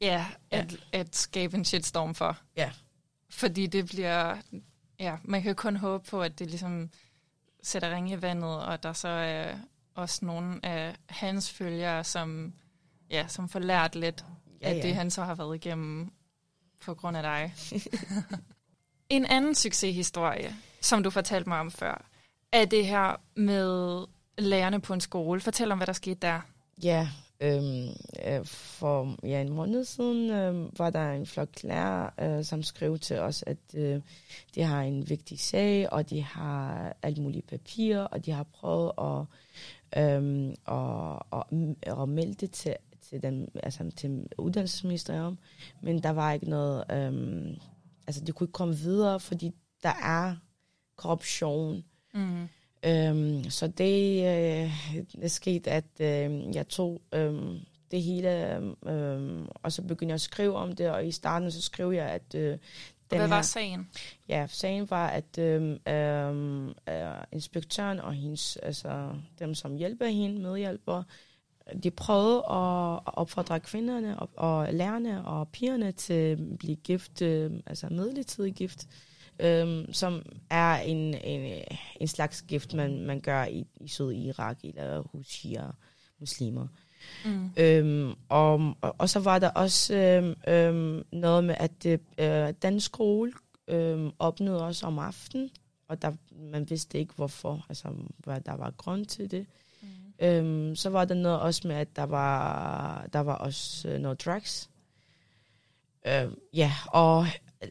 ja, 0.00 0.26
Ja. 0.52 0.58
at, 0.58 0.76
at 0.92 1.16
skabe 1.16 1.56
en 1.56 1.64
shitstorm 1.64 2.14
for. 2.14 2.36
Ja. 2.56 2.70
Fordi 3.30 3.66
det 3.66 3.86
bliver, 3.86 4.36
ja, 5.00 5.16
man 5.24 5.42
kan 5.42 5.54
kun 5.54 5.76
håbe 5.76 6.04
på, 6.10 6.22
at 6.22 6.38
det 6.38 6.46
ligesom 6.50 6.90
sætter 7.62 7.94
ringe 7.94 8.12
i 8.12 8.22
vandet, 8.22 8.60
og 8.60 8.82
der 8.82 8.92
så 8.92 9.08
er 9.08 9.54
også 9.94 10.24
nogle 10.24 10.66
af 10.66 10.96
hans 11.08 11.50
følgere, 11.50 12.04
som, 12.04 12.52
ja, 13.10 13.28
som 13.28 13.48
får 13.48 13.58
lært 13.58 13.94
lidt 13.94 14.24
Ja, 14.62 14.68
af 14.68 14.76
ja. 14.76 14.82
det, 14.82 14.94
han 14.94 15.10
så 15.10 15.24
har 15.24 15.34
været 15.34 15.54
igennem 15.54 16.12
på 16.84 16.94
grund 16.94 17.16
af 17.16 17.22
dig. 17.22 17.54
en 19.08 19.26
anden 19.26 19.54
succeshistorie, 19.54 20.56
som 20.80 21.02
du 21.02 21.10
fortalte 21.10 21.48
mig 21.48 21.60
om 21.60 21.70
før, 21.70 22.06
er 22.52 22.64
det 22.64 22.86
her 22.86 23.20
med 23.36 24.04
lærerne 24.38 24.80
på 24.80 24.94
en 24.94 25.00
skole. 25.00 25.40
Fortæl 25.40 25.72
om, 25.72 25.78
hvad 25.78 25.86
der 25.86 25.92
skete 25.92 26.20
der. 26.22 26.40
Ja, 26.82 27.08
øhm, 27.42 27.88
øh, 28.26 28.44
for 28.46 29.16
ja, 29.22 29.40
en 29.40 29.52
måned 29.52 29.84
siden 29.84 30.30
øh, 30.30 30.78
var 30.78 30.90
der 30.90 31.12
en 31.12 31.26
flok 31.26 31.48
lærer, 31.62 32.10
øh, 32.20 32.44
som 32.44 32.62
skrev 32.62 32.98
til 32.98 33.18
os, 33.18 33.44
at 33.46 33.58
øh, 33.74 34.00
de 34.54 34.62
har 34.62 34.82
en 34.82 35.08
vigtig 35.08 35.40
sag, 35.40 35.92
og 35.92 36.10
de 36.10 36.22
har 36.22 36.92
alt 37.02 37.18
muligt 37.18 37.46
papir, 37.46 37.98
og 37.98 38.26
de 38.26 38.30
har 38.30 38.42
prøvet 38.42 38.92
at, 38.98 39.24
øhm, 40.02 40.54
at, 40.68 41.22
at, 41.32 42.00
at 42.02 42.08
melde 42.08 42.34
det 42.34 42.50
til, 42.50 42.76
til, 43.00 43.22
dem, 43.22 43.50
altså 43.62 43.90
til 43.96 44.26
uddannelsesministeriet, 44.38 45.36
men 45.80 46.02
der 46.02 46.10
var 46.10 46.32
ikke 46.32 46.50
noget, 46.50 46.84
øhm, 46.90 47.56
altså 48.06 48.24
de 48.24 48.32
kunne 48.32 48.44
ikke 48.44 48.52
komme 48.52 48.76
videre, 48.76 49.20
fordi 49.20 49.52
der 49.82 49.94
er 50.02 50.36
korruption, 50.96 51.84
Mm. 52.14 52.48
Øhm, 52.84 53.50
så 53.50 53.66
det, 53.66 54.24
øh, 54.24 54.70
det 55.22 55.30
skete, 55.30 55.70
at 55.70 55.84
øh, 56.00 56.54
jeg 56.54 56.68
tog 56.68 57.02
øh, 57.14 57.34
det 57.90 58.02
hele, 58.02 58.56
øh, 58.86 59.46
og 59.54 59.72
så 59.72 59.82
begyndte 59.82 60.10
jeg 60.10 60.14
at 60.14 60.20
skrive 60.20 60.56
om 60.56 60.72
det, 60.72 60.90
og 60.90 61.06
i 61.06 61.10
starten 61.10 61.50
så 61.50 61.62
skrev 61.62 61.92
jeg, 61.92 62.06
at 62.06 62.34
øh, 62.34 62.50
den 62.50 62.58
Hvad 63.08 63.20
her, 63.20 63.26
var 63.26 63.42
sagen? 63.42 63.88
ja, 64.28 64.46
sagen 64.48 64.90
var, 64.90 65.08
at 65.08 65.38
øh, 65.38 65.76
øh, 65.88 66.66
øh, 66.66 67.24
inspektøren 67.32 68.00
og 68.00 68.12
hendes, 68.12 68.56
altså, 68.56 69.08
dem, 69.38 69.54
som 69.54 69.76
hjælper 69.76 70.06
hende, 70.06 70.42
medhjælper, 70.42 71.02
de 71.82 71.90
prøvede 71.90 72.36
at 72.36 72.92
at 73.06 73.14
opfordre 73.14 73.60
kvinderne 73.60 74.18
og, 74.18 74.28
og 74.36 74.74
lærerne 74.74 75.24
og 75.24 75.48
pigerne 75.48 75.92
til 75.92 76.12
at 76.14 76.58
blive 76.58 76.76
gift, 76.76 77.22
øh, 77.22 77.52
altså 77.66 77.86
midlertidig 77.90 78.54
gift, 78.54 78.86
øh, 78.86 79.11
som 79.92 80.22
er 80.50 80.74
en, 80.74 81.14
en, 81.14 81.62
en 82.00 82.08
slags 82.08 82.42
gift, 82.42 82.74
man, 82.74 83.06
man 83.06 83.20
gør 83.20 83.44
i, 83.44 83.66
i 83.80 83.88
Syd-Irak 83.88 84.58
eller 84.64 85.02
hos 85.12 85.26
shia 85.26 85.66
muslimer. 86.18 86.66
Mm. 87.24 87.50
Øhm, 87.56 88.14
og, 88.28 88.74
og, 88.80 88.94
og 88.98 89.08
så 89.08 89.20
var 89.20 89.38
der 89.38 89.48
også 89.48 89.94
øhm, 89.94 90.34
øhm, 90.48 91.04
noget 91.12 91.44
med, 91.44 91.54
at 91.58 91.86
øh, 92.18 92.54
den 92.62 92.80
skole 92.80 93.32
øhm, 93.68 94.10
åbnede 94.20 94.66
også 94.66 94.86
om 94.86 94.98
aftenen, 94.98 95.50
og 95.88 96.02
der, 96.02 96.12
man 96.30 96.70
vidste 96.70 96.98
ikke 96.98 97.14
hvorfor, 97.14 97.66
altså 97.68 97.88
hvad 98.18 98.40
der 98.40 98.56
var 98.56 98.70
grund 98.70 99.06
til 99.06 99.30
det. 99.30 99.46
Mm. 99.82 100.26
Øhm, 100.26 100.76
så 100.76 100.90
var 100.90 101.04
der 101.04 101.14
noget 101.14 101.40
også 101.40 101.68
med, 101.68 101.76
at 101.76 101.96
der 101.96 102.02
var, 102.02 103.06
der 103.12 103.20
var 103.20 103.34
også 103.34 103.88
øh, 103.88 103.98
noget 103.98 104.24
drugs. 104.24 104.70
Øhm, 106.06 106.38
ja, 106.54 106.72
og 106.86 107.26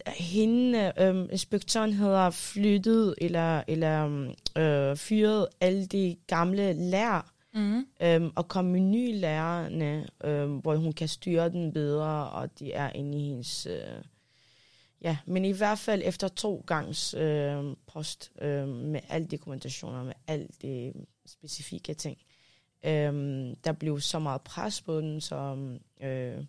hende, 0.08 0.94
øhm, 0.98 1.30
inspektøren 1.32 1.94
havde 1.94 2.32
flyttet 2.32 3.16
eller, 3.18 3.64
eller 3.68 4.28
øh, 4.58 4.98
fyret 4.98 5.48
alle 5.62 5.86
de 5.86 6.18
gamle 6.28 6.74
lærer, 6.74 7.22
mm. 7.54 7.86
øhm, 8.02 8.32
og 8.36 8.48
kom 8.48 8.66
med 8.66 8.80
nye 8.80 9.14
lærerne, 9.14 10.08
øhm, 10.24 10.58
hvor 10.58 10.76
hun 10.76 10.94
kan 10.94 11.08
styre 11.08 11.50
den 11.50 11.74
bedre, 11.74 12.30
og 12.30 12.60
de 12.60 12.74
er 12.74 12.90
inde 12.90 13.18
i 13.18 13.28
hendes... 13.28 13.66
Øh, 13.66 14.04
ja, 15.02 15.18
men 15.26 15.46
i 15.46 15.52
hvert 15.52 15.80
fald 15.80 16.02
efter 16.06 16.28
to 16.28 16.64
gangs 16.68 17.14
øh, 17.14 17.64
post 17.88 18.32
øh, 18.42 18.68
med 18.68 19.00
alle 19.10 19.28
dokumentationer, 19.28 20.04
med 20.04 20.14
alle 20.28 20.48
de 20.62 20.94
specifikke 21.26 21.94
ting. 21.94 22.18
Øh, 22.86 23.14
der 23.64 23.72
blev 23.80 24.00
så 24.00 24.20
meget 24.20 24.42
pres 24.42 24.82
på 24.82 25.02
den, 25.02 25.22
så 25.22 25.58
øh, 26.02 26.46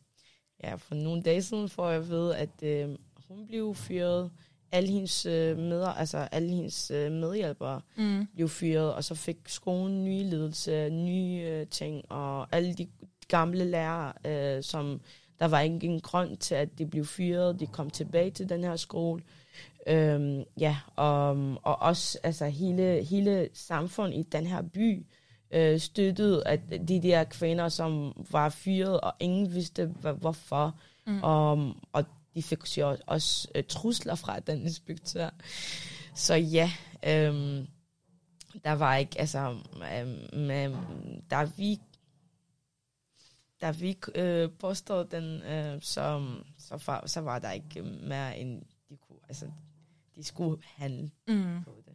ja, 0.64 0.74
for 0.74 0.94
nogle 0.94 1.22
dage 1.22 1.42
siden 1.42 1.68
får 1.68 1.90
jeg 1.90 2.08
ved, 2.08 2.34
at 2.34 2.62
øh, 2.62 2.96
hun 3.36 3.46
blev 3.46 3.74
fyret, 3.74 4.30
alle 4.72 4.90
hendes 4.90 5.26
øh, 5.26 5.58
med, 5.58 5.86
altså 5.96 6.18
alle 6.18 6.48
hendes 6.48 6.90
øh, 6.90 7.12
medhjælpere 7.12 7.80
mm. 7.96 8.26
blev 8.34 8.48
fyret, 8.48 8.94
og 8.94 9.04
så 9.04 9.14
fik 9.14 9.36
skolen 9.46 10.04
nye 10.04 10.22
ledelse, 10.22 10.90
nye 10.90 11.42
øh, 11.46 11.66
ting, 11.66 12.12
og 12.12 12.46
alle 12.52 12.74
de 12.74 12.88
gamle 13.28 13.64
lærere, 13.64 14.12
øh, 14.26 14.62
som 14.62 15.00
der 15.40 15.48
var 15.48 15.60
ingen 15.60 16.00
grund 16.00 16.36
til, 16.36 16.54
at 16.54 16.78
de 16.78 16.86
blev 16.86 17.04
fyret, 17.04 17.60
de 17.60 17.66
kom 17.66 17.90
tilbage 17.90 18.30
til 18.30 18.48
den 18.48 18.64
her 18.64 18.76
skole. 18.76 19.22
Øhm, 19.86 20.42
ja, 20.60 20.76
og, 20.96 21.30
og 21.62 21.82
også 21.82 22.18
altså, 22.22 22.46
hele, 22.46 23.04
hele 23.04 23.48
samfundet 23.52 24.18
i 24.18 24.22
den 24.22 24.46
her 24.46 24.62
by 24.62 25.06
øh, 25.50 25.80
støttede 25.80 26.46
at 26.46 26.60
de 26.88 27.02
der 27.02 27.24
kvinder, 27.24 27.68
som 27.68 28.12
var 28.30 28.48
fyret, 28.48 29.00
og 29.00 29.12
ingen 29.20 29.54
vidste, 29.54 29.86
hvorfor. 30.20 30.74
Mm. 31.06 31.22
Og, 31.22 31.72
og 31.92 32.04
de 32.34 32.42
fik 32.42 32.78
jo 32.78 32.96
også 33.06 33.48
øh, 33.54 33.64
trusler 33.64 34.14
fra 34.14 34.40
den 34.40 34.62
inspektør. 34.62 35.30
Så 36.14 36.34
ja, 36.34 36.72
øhm, 37.06 37.66
der 38.64 38.72
var 38.72 38.96
ikke, 38.96 39.20
altså, 39.20 39.58
øhm, 39.94 41.22
da 41.30 41.44
vi, 41.56 41.80
da 43.60 43.70
vi 43.70 43.98
øh, 44.14 44.50
påstod 44.50 45.04
den, 45.04 45.42
øh, 45.42 45.82
så, 45.82 46.34
så, 46.58 46.82
var, 46.86 47.06
så 47.06 47.20
var 47.20 47.38
der 47.38 47.50
ikke 47.50 47.82
mere 47.82 48.38
end 48.38 48.62
de 48.88 48.96
kunne, 48.96 49.18
altså, 49.28 49.50
de 50.16 50.24
skulle 50.24 50.62
handle 50.64 51.10
mm. 51.28 51.64
på 51.64 51.82
det. 51.86 51.94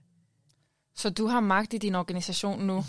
Så 0.96 1.10
du 1.10 1.26
har 1.26 1.40
magt 1.40 1.74
i 1.74 1.78
din 1.78 1.96
organisation 1.96 2.68
nu, 2.68 2.84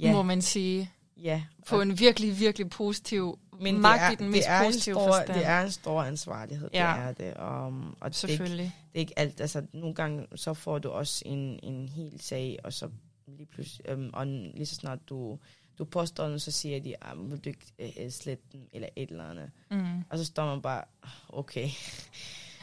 ja. 0.00 0.12
må 0.12 0.22
man 0.22 0.42
sige. 0.42 0.90
Ja. 1.16 1.44
På 1.68 1.80
en 1.80 1.98
virkelig, 1.98 2.38
virkelig 2.40 2.70
positiv 2.70 3.38
men 3.60 3.80
magt 3.80 4.00
det 4.00 4.06
er, 4.06 4.10
i 4.10 4.14
den 4.14 4.30
mest 4.30 4.48
det 4.48 4.66
positive 4.66 4.94
stor, 4.94 5.06
forstand. 5.06 5.38
Det 5.38 5.46
er 5.46 5.60
en 5.60 5.70
stor 5.70 6.02
ansvarlighed, 6.02 6.70
ja. 6.72 7.12
det 7.18 7.26
er 7.26 7.32
det. 7.34 7.66
Um, 7.66 7.96
og 8.00 8.14
Selvfølgelig. 8.14 8.72
Det 8.92 8.94
er, 8.94 9.00
ikke, 9.00 9.10
det 9.14 9.18
er 9.18 9.22
ikke 9.24 9.38
alt, 9.38 9.40
altså 9.40 9.66
nogle 9.72 9.94
gange 9.94 10.26
så 10.34 10.54
får 10.54 10.78
du 10.78 10.90
også 10.90 11.22
en, 11.26 11.60
en 11.62 11.88
hel 11.88 12.20
sag, 12.20 12.58
og 12.64 12.72
så 12.72 12.88
lige 13.26 13.46
pludselig, 13.46 13.92
um, 13.92 14.10
og 14.12 14.26
lige 14.26 14.66
så 14.66 14.74
snart 14.74 14.98
du, 15.08 15.38
du 15.78 15.84
påstår 15.84 16.28
den, 16.28 16.40
så 16.40 16.50
siger 16.50 16.80
de, 16.80 16.94
ah, 17.02 17.30
vil 17.30 17.38
du 17.38 17.48
ikke 17.48 17.94
uh, 18.04 18.10
slette 18.10 18.44
den, 18.52 18.66
eller 18.72 18.88
et 18.96 19.10
eller 19.10 19.24
andet. 19.30 19.50
Mm. 19.70 20.04
Og 20.10 20.18
så 20.18 20.24
står 20.24 20.46
man 20.46 20.62
bare, 20.62 20.84
okay. 21.28 21.68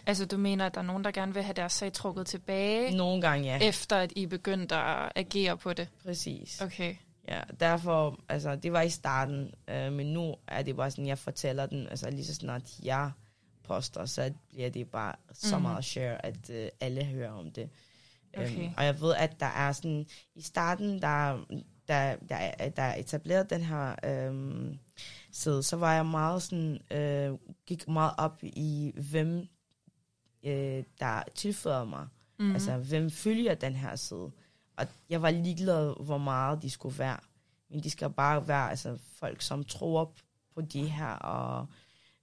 Altså, 0.06 0.26
du 0.26 0.38
mener, 0.38 0.66
at 0.66 0.74
der 0.74 0.82
er 0.82 0.86
nogen, 0.86 1.04
der 1.04 1.12
gerne 1.12 1.34
vil 1.34 1.44
have 1.44 1.54
deres 1.54 1.74
sag 1.74 1.94
trukket 1.94 2.28
tilbage? 2.28 2.98
Nogle 2.98 3.22
gange, 3.22 3.46
ja. 3.48 3.68
Efter 3.68 3.98
at 3.98 4.14
I 4.16 4.26
begyndte 4.26 4.76
at 4.76 5.12
agere 5.16 5.58
på 5.58 5.74
det? 5.74 5.88
Præcis. 6.04 6.62
Okay. 6.62 6.96
Ja, 7.32 7.42
derfor, 7.60 8.20
altså, 8.30 8.56
det 8.56 8.74
var 8.74 8.82
i 8.82 8.90
starten, 8.90 9.54
øh, 9.68 9.94
men 9.94 10.14
nu 10.14 10.36
er 10.48 10.62
det 10.62 10.76
bare 10.76 10.92
sådan, 10.92 11.08
jeg 11.08 11.18
fortæller 11.18 11.66
den, 11.66 11.88
altså 11.88 12.10
lige 12.10 12.26
så 12.26 12.36
snart 12.36 12.80
jeg 12.84 13.12
poster, 13.64 14.06
så 14.06 14.34
bliver 14.50 14.70
det 14.70 14.90
bare 14.90 15.16
så 15.34 15.58
mm. 15.58 15.62
meget 15.62 15.86
share, 15.86 16.26
at 16.26 16.50
øh, 16.50 16.70
alle 16.80 17.04
hører 17.04 17.32
om 17.32 17.52
det. 17.52 17.70
Øhm, 18.38 18.46
okay. 18.46 18.68
Um, 18.68 18.74
og 18.78 18.86
jeg 18.86 19.02
ved, 19.02 19.16
at 19.16 19.40
der 19.40 19.46
er 19.46 19.72
sådan, 19.72 20.06
i 20.36 20.42
starten, 20.42 21.02
der, 21.02 21.46
der, 21.88 22.16
der, 22.30 22.70
der 22.70 22.84
er 22.84 22.96
etableret 22.96 23.50
den 23.50 23.62
her 23.62 23.96
øhm, 24.04 24.80
side, 25.32 25.64
så 25.64 25.76
var 25.76 25.94
jeg 25.94 26.06
meget 26.06 26.42
sådan, 26.42 26.80
øh, 26.92 27.38
gik 27.66 27.88
meget 27.88 28.14
op 28.18 28.40
i, 28.44 28.94
hvem 29.10 29.48
øh, 30.44 30.84
der 31.00 31.24
tilføjer 31.36 31.86
mig. 31.86 32.08
Mm. 32.40 32.54
Altså, 32.54 32.78
hvem 32.78 33.12
følger 33.12 33.56
den 33.56 33.76
her 33.76 33.96
side. 33.96 34.32
Og 34.78 34.88
jeg 35.10 35.22
var 35.22 35.32
ligeglad, 35.32 36.06
hvor 36.06 36.18
meget 36.18 36.62
de 36.62 36.70
skulle 36.70 37.00
være. 37.00 37.18
Men 37.70 37.84
de 37.84 37.90
skal 37.90 38.10
bare 38.10 38.48
være 38.48 38.70
altså, 38.70 38.98
folk, 39.20 39.42
som 39.42 39.64
tror 39.64 40.14
på 40.56 40.62
de 40.62 40.86
her. 40.86 41.14
Og, 41.14 41.68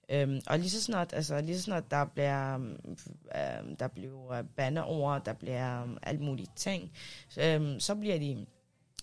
øhm, 0.09 0.41
og 0.47 0.59
lige 0.59 0.69
så 0.69 0.81
snart, 0.81 1.13
altså, 1.13 1.41
lige 1.41 1.57
så 1.57 1.63
snart 1.63 1.91
der 1.91 2.05
bliver, 2.05 2.55
øhm, 2.55 3.75
der 3.75 3.87
bliver 3.87 4.41
bandeord, 4.41 5.25
der 5.25 5.33
bliver 5.33 5.83
um, 5.83 5.97
alt 6.01 6.21
muligt 6.21 6.51
ting, 6.55 6.91
øhm, 7.37 7.79
så 7.79 7.95
bliver 7.95 8.19
de 8.19 8.45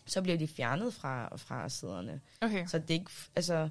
så 0.06 0.22
bliver 0.22 0.38
de 0.38 0.48
fjernet 0.48 0.94
fra, 0.94 1.37
fra 1.37 1.68
siderne. 1.68 2.20
Okay. 2.40 2.66
Så 2.66 2.78
det 2.78 2.90
er 2.90 2.94
ikke, 2.94 3.11
altså... 3.37 3.68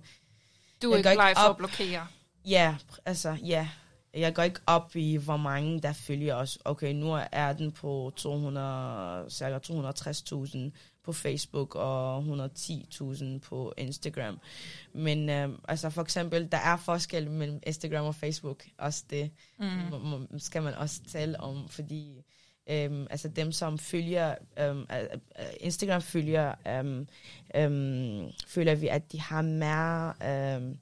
Du 0.81 0.91
er 0.91 0.97
ikke 0.97 1.11
klar 1.11 1.33
for 1.33 1.49
at 1.49 1.57
blokere? 1.57 2.07
Ja, 2.45 2.75
altså, 3.05 3.37
ja 3.43 3.69
jeg 4.15 4.35
går 4.35 4.43
ikke 4.43 4.59
op 4.65 4.95
i, 4.95 5.15
hvor 5.15 5.37
mange 5.37 5.81
der 5.81 5.93
følger 5.93 6.35
os. 6.35 6.59
Okay, 6.65 6.93
nu 6.93 7.19
er 7.31 7.53
den 7.53 7.71
på 7.71 8.13
200, 8.15 9.25
cirka 9.29 9.57
260.000 9.57 10.57
på 11.03 11.13
Facebook 11.13 11.75
og 11.75 12.19
110.000 12.19 13.25
på 13.39 13.73
Instagram. 13.77 14.39
Men 14.93 15.29
øh, 15.29 15.49
altså 15.67 15.89
for 15.89 16.01
eksempel, 16.01 16.51
der 16.51 16.57
er 16.57 16.77
forskel 16.77 17.31
mellem 17.31 17.59
Instagram 17.63 18.05
og 18.05 18.15
Facebook. 18.15 18.63
Også 18.77 19.03
det 19.09 19.31
mm. 19.59 20.39
skal 20.39 20.63
man 20.63 20.73
også 20.73 21.01
tale 21.07 21.39
om, 21.39 21.69
fordi 21.69 22.23
øhm, 22.69 23.07
altså 23.09 23.27
dem, 23.27 23.51
som 23.51 23.77
følger, 23.77 24.35
øhm, 24.59 24.85
Instagram 25.59 26.01
følger, 26.01 26.55
øhm, 26.67 27.07
øhm, 27.55 28.31
føler 28.47 28.75
vi, 28.75 28.87
at 28.87 29.11
de 29.11 29.21
har 29.21 29.41
mere... 29.41 30.13
Øhm, 30.55 30.69
Øh, 30.69 30.75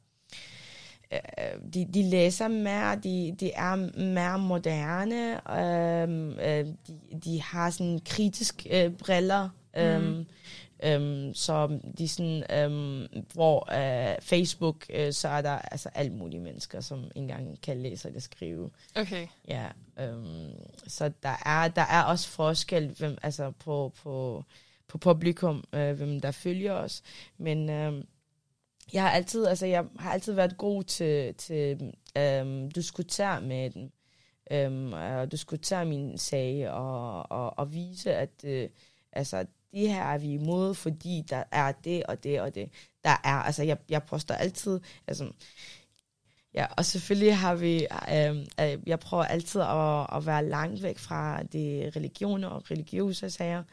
de, 1.73 1.86
de 1.93 2.04
læser 2.04 2.47
mere, 2.47 2.95
de, 2.95 3.36
de 3.39 3.52
er 3.52 3.76
mere 3.99 4.39
moderne, 4.39 5.52
øhm, 5.60 6.39
øh, 6.39 6.65
de, 6.88 7.19
de 7.23 7.41
har 7.41 7.69
sådan 7.69 7.99
kritiske 8.06 8.86
øh, 8.86 8.91
briller, 8.91 9.49
øhm, 9.78 10.04
mm. 10.04 10.26
øhm, 10.84 11.34
så 11.34 11.80
de 11.97 12.08
sådan, 12.08 12.43
øhm, 12.52 13.08
hvor 13.34 13.73
øh, 13.73 14.15
Facebook, 14.21 14.86
øh, 14.89 15.13
så 15.13 15.28
er 15.28 15.41
der 15.41 15.60
altså 15.60 15.89
alt 15.95 16.13
mulige 16.13 16.39
mennesker, 16.39 16.82
som 16.82 17.04
ikke 17.04 17.12
engang 17.15 17.62
kan 17.62 17.82
læse 17.82 18.08
eller 18.08 18.21
skrive. 18.21 18.69
Okay. 18.95 19.28
Ja, 19.47 19.65
øhm, 19.99 20.52
så 20.88 21.12
der 21.23 21.36
er, 21.45 21.67
der 21.67 21.82
er 21.82 22.04
også 22.04 22.30
forskel 22.30 22.95
hvem, 22.97 23.17
altså 23.23 23.52
på, 23.52 23.93
på, 24.04 24.43
på 24.88 24.97
publikum, 24.97 25.63
øh, 25.73 25.93
hvem 25.93 26.19
der 26.19 26.32
følger 26.32 26.73
os, 26.73 27.04
men... 27.38 27.69
Øh, 27.69 28.04
jeg 28.93 29.04
har 29.04 29.10
altid, 29.10 29.46
altså 29.46 29.65
jeg 29.65 29.86
har 30.00 30.13
altid 30.13 30.34
været 30.34 30.58
god 30.58 30.84
til, 30.84 31.34
til 31.34 31.93
øhm, 32.17 32.72
diskutere 32.72 33.41
med 33.41 33.69
dem. 33.69 33.91
Øhm, 34.52 34.93
og 34.93 35.32
diskutere 35.32 35.86
min 35.86 36.17
sag 36.17 36.69
og, 36.69 37.32
og, 37.32 37.60
og 37.60 37.74
vise, 37.74 38.13
at 38.15 38.30
øh, 38.43 38.69
altså, 39.12 39.46
det 39.72 39.89
her 39.89 40.04
er 40.04 40.17
vi 40.17 40.34
imod, 40.34 40.74
fordi 40.74 41.24
der 41.30 41.43
er 41.52 41.72
det 41.72 42.04
og 42.04 42.24
det 42.24 42.41
og 42.41 42.56
det. 42.56 42.69
Der 43.04 43.15
er, 43.24 43.36
altså 43.36 43.63
jeg, 43.63 43.78
jeg 43.89 44.04
poster 44.04 44.36
altid, 44.36 44.80
altså, 45.08 45.32
ja, 46.54 46.65
og 46.78 46.86
selvfølgelig 46.86 47.38
har 47.38 47.56
vi, 47.56 47.88
øhm, 48.15 48.46
øh, 48.62 48.88
jeg 48.88 49.00
prøver 49.00 49.24
altid 49.24 49.62
at, 49.62 50.17
at 50.17 50.26
være 50.26 50.46
langt 50.46 50.84
væk 50.84 50.98
fra 50.98 51.43
de 51.43 51.91
religioner 51.96 52.48
og 52.48 52.72
religiøse 52.72 53.30
sager, 53.30 53.63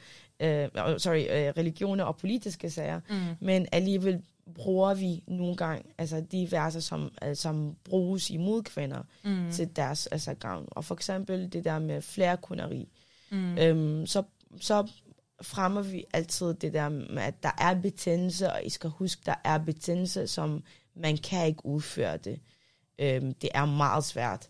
øh, 0.41 0.69
sorry, 0.99 1.27
øh, 1.31 1.53
religioner 1.57 2.05
og 2.05 2.17
politiske 2.17 2.71
sager, 2.71 3.01
mm. 3.11 3.47
men 3.47 3.67
alligevel 3.73 4.23
bruger 4.55 4.95
vi 4.95 5.23
nogle 5.27 5.57
gange 5.57 5.85
altså 5.99 6.21
de 6.21 6.49
verser, 6.51 6.81
som, 6.81 7.13
øh, 7.25 7.37
som 7.37 7.77
bruges 7.85 8.31
imod 8.31 8.63
kvinder 8.63 9.03
mm. 9.25 9.53
til 9.53 9.77
deres 9.77 10.07
altså, 10.07 10.35
gavn. 10.35 10.69
Og 10.71 10.85
for 10.85 10.95
eksempel 10.95 11.53
det 11.53 11.65
der 11.65 11.79
med 11.79 12.03
flerkunderi. 12.03 12.89
Mm. 13.31 13.59
Øhm, 13.59 14.07
så, 14.07 14.23
så 14.61 14.91
fremmer 15.43 15.83
vi 15.83 16.05
altid 16.13 16.55
det 16.55 16.73
der 16.73 16.89
med, 16.89 17.23
at 17.23 17.43
der 17.43 17.51
er 17.59 17.75
betændelse, 17.75 18.53
og 18.53 18.65
I 18.65 18.71
skal 18.71 18.91
huske, 18.91 19.23
der 19.27 19.35
er 19.45 19.59
betændelse, 19.59 20.27
som 20.27 20.63
man 20.95 21.17
kan 21.17 21.47
ikke 21.47 21.67
udføre 21.67 22.17
det. 22.17 22.41
Øhm, 22.99 23.35
det 23.35 23.51
er 23.55 23.65
meget 23.65 24.05
svært. 24.05 24.49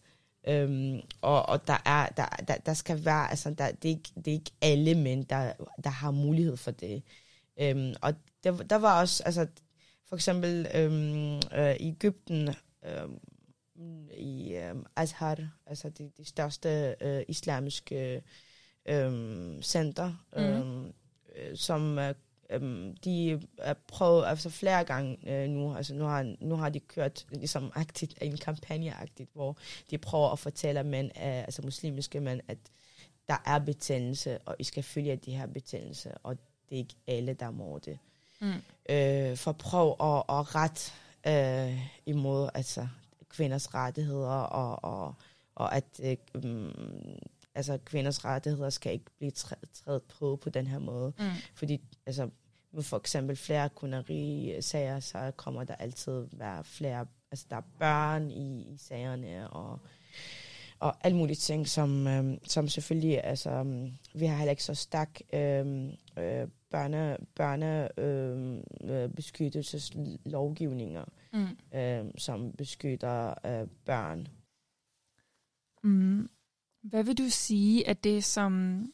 Øhm, 0.49 1.01
og, 1.21 1.49
og 1.49 1.67
der 1.67 1.83
er 1.85 2.07
der, 2.07 2.27
der, 2.49 2.57
der 2.57 2.75
skal 2.75 3.05
være 3.05 3.31
altså 3.31 3.51
der, 3.51 3.71
det, 3.71 3.89
er 3.91 3.95
ikke, 3.95 4.11
det 4.17 4.27
er 4.27 4.33
ikke 4.33 4.53
alle 4.61 4.95
mænd 4.95 5.25
der, 5.25 5.53
der 5.85 5.91
har 5.91 6.11
mulighed 6.11 6.57
for 6.57 6.71
det 6.71 7.03
øhm, 7.61 7.95
og 8.01 8.15
der, 8.45 8.57
der 8.57 8.77
var 8.77 9.01
også, 9.01 9.23
altså 9.23 9.47
for 10.11 10.17
eksempel 10.17 10.67
øhm, 10.75 11.37
øh, 11.61 11.77
i 11.81 11.89
Ægypten, 11.89 12.49
øhm, 12.85 13.19
i 14.17 14.55
øhm, 14.55 14.85
Azhar, 14.97 15.49
altså 15.67 15.89
det, 15.89 16.17
det 16.19 16.27
største 16.27 16.97
øh, 17.01 17.23
islamiske 17.29 18.23
øhm, 18.87 19.63
center, 19.63 20.25
Mhm. 20.37 20.45
øhm, 20.45 20.93
øh, 21.37 21.57
som 21.57 21.99
øh, 21.99 22.15
øhm, 22.51 22.97
de 22.97 23.41
er 23.59 23.75
prøvet 23.89 24.27
altså 24.27 24.51
flere 24.51 24.85
gange 24.85 25.19
øh, 25.43 25.49
nu, 25.49 25.75
altså 25.75 25.95
nu 25.95 26.05
har, 26.05 26.37
nu 26.41 26.57
har 26.57 26.69
de 26.69 26.81
kørt 26.81 27.27
ligesom 27.31 27.73
aktivt, 27.75 28.19
en 28.23 28.37
kampagneagtigt, 28.37 29.31
hvor 29.35 29.57
de 29.91 29.99
prøver 29.99 30.29
at 30.29 30.39
fortælle 30.39 30.83
mænd, 30.83 31.07
øh, 31.07 31.39
altså 31.41 31.63
muslimske 31.63 32.21
mænd, 32.21 32.41
at 32.49 32.59
der 33.29 33.37
er 33.47 33.59
betændelse, 33.59 34.39
og 34.39 34.57
I 34.59 34.65
skal 34.65 34.83
følge 34.83 35.17
de 35.17 35.33
her 35.37 35.47
betændelse, 35.47 36.15
og 36.19 36.37
det 36.69 36.75
er 36.75 36.79
ikke 36.79 36.95
alle, 37.07 37.35
der 37.35 37.51
må 37.51 37.79
det. 37.79 37.99
Mm. 38.41 38.53
Øh, 38.89 39.37
for 39.37 39.53
prøv 39.53 39.89
at, 39.89 40.39
at 40.39 40.55
ret 40.55 40.95
øh, 41.27 41.81
imod 42.07 42.49
altså, 42.55 42.89
kvinders 43.29 43.75
rettigheder, 43.75 44.29
og, 44.29 44.85
og, 44.85 45.15
og 45.55 45.77
at 45.77 45.85
øh, 46.03 46.17
um, 46.45 46.73
altså, 47.55 47.79
kvinders 47.85 48.25
rettigheder 48.25 48.71
skal 48.71 48.93
ikke 48.93 49.11
blive 49.19 49.31
trædet 49.31 50.03
på 50.03 50.39
på 50.43 50.51
den 50.51 50.67
her 50.67 50.79
måde. 50.79 51.13
Mm. 51.19 51.25
Fordi 51.55 51.81
altså, 52.07 52.31
med 52.73 52.83
for 52.83 52.97
eksempel 52.97 53.37
flere 53.37 53.69
kuneri-sager, 53.69 55.01
så 55.01 55.33
kommer 55.37 55.65
der 55.65 55.75
altid 55.75 56.27
være 56.33 56.65
flere, 56.65 57.07
altså 57.31 57.47
der 57.51 57.57
er 57.57 57.63
børn 57.79 58.31
i, 58.31 58.63
i 58.63 58.77
sagerne, 58.77 59.51
og, 59.51 59.79
og 60.79 60.97
alle 61.01 61.17
mulige 61.17 61.37
ting, 61.37 61.69
som, 61.69 62.07
øhm, 62.07 62.39
som 62.45 62.69
selvfølgelig, 62.69 63.25
altså, 63.25 63.51
øhm, 63.51 63.93
vi 64.15 64.27
har 64.27 64.37
heller 64.37 64.51
ikke 64.51 64.65
så 64.65 64.75
stærk 64.75 65.21
øhm, 65.33 65.91
øh, 66.17 66.49
børne, 66.71 67.17
børne 67.35 68.01
øhm, 68.01 68.63
øh, 68.85 69.11
Mm. 71.33 71.79
øhm, 71.79 72.19
som 72.19 72.53
beskytter 72.53 73.35
øh, 73.47 73.69
børn. 73.85 74.29
Mm. 75.83 76.29
Hvad 76.83 77.05
vil 77.05 77.19
du 77.19 77.29
sige, 77.29 77.89
at 77.89 78.05
det, 78.05 78.25
som 78.25 78.85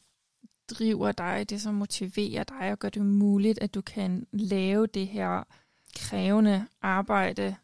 driver 0.69 1.11
dig, 1.11 1.49
det 1.49 1.61
som 1.61 1.73
motiverer 1.73 2.43
dig 2.43 2.71
og 2.71 2.79
gør 2.79 2.89
det 2.89 3.05
muligt, 3.05 3.59
at 3.59 3.73
du 3.73 3.81
kan 3.81 4.27
lave 4.31 4.87
det 4.87 5.07
her 5.07 5.43
krævende 5.95 6.67
arbejde? 6.81 7.55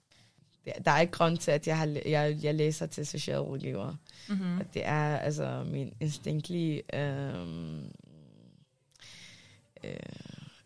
Der 0.85 0.91
er 0.91 0.99
ikke 0.99 1.13
grund 1.13 1.37
til, 1.37 1.51
at 1.51 1.67
jeg, 1.67 1.77
har, 1.77 1.97
jeg, 2.05 2.39
jeg 2.43 2.55
læser 2.55 2.85
til 2.85 3.05
socialrådgiver. 3.05 3.95
Mm-hmm. 4.29 4.65
Det 4.73 4.85
er 4.85 5.17
altså 5.17 5.63
min 5.71 5.93
instinktlige... 5.99 6.95
øhm, 6.99 7.91
øh, 9.83 9.95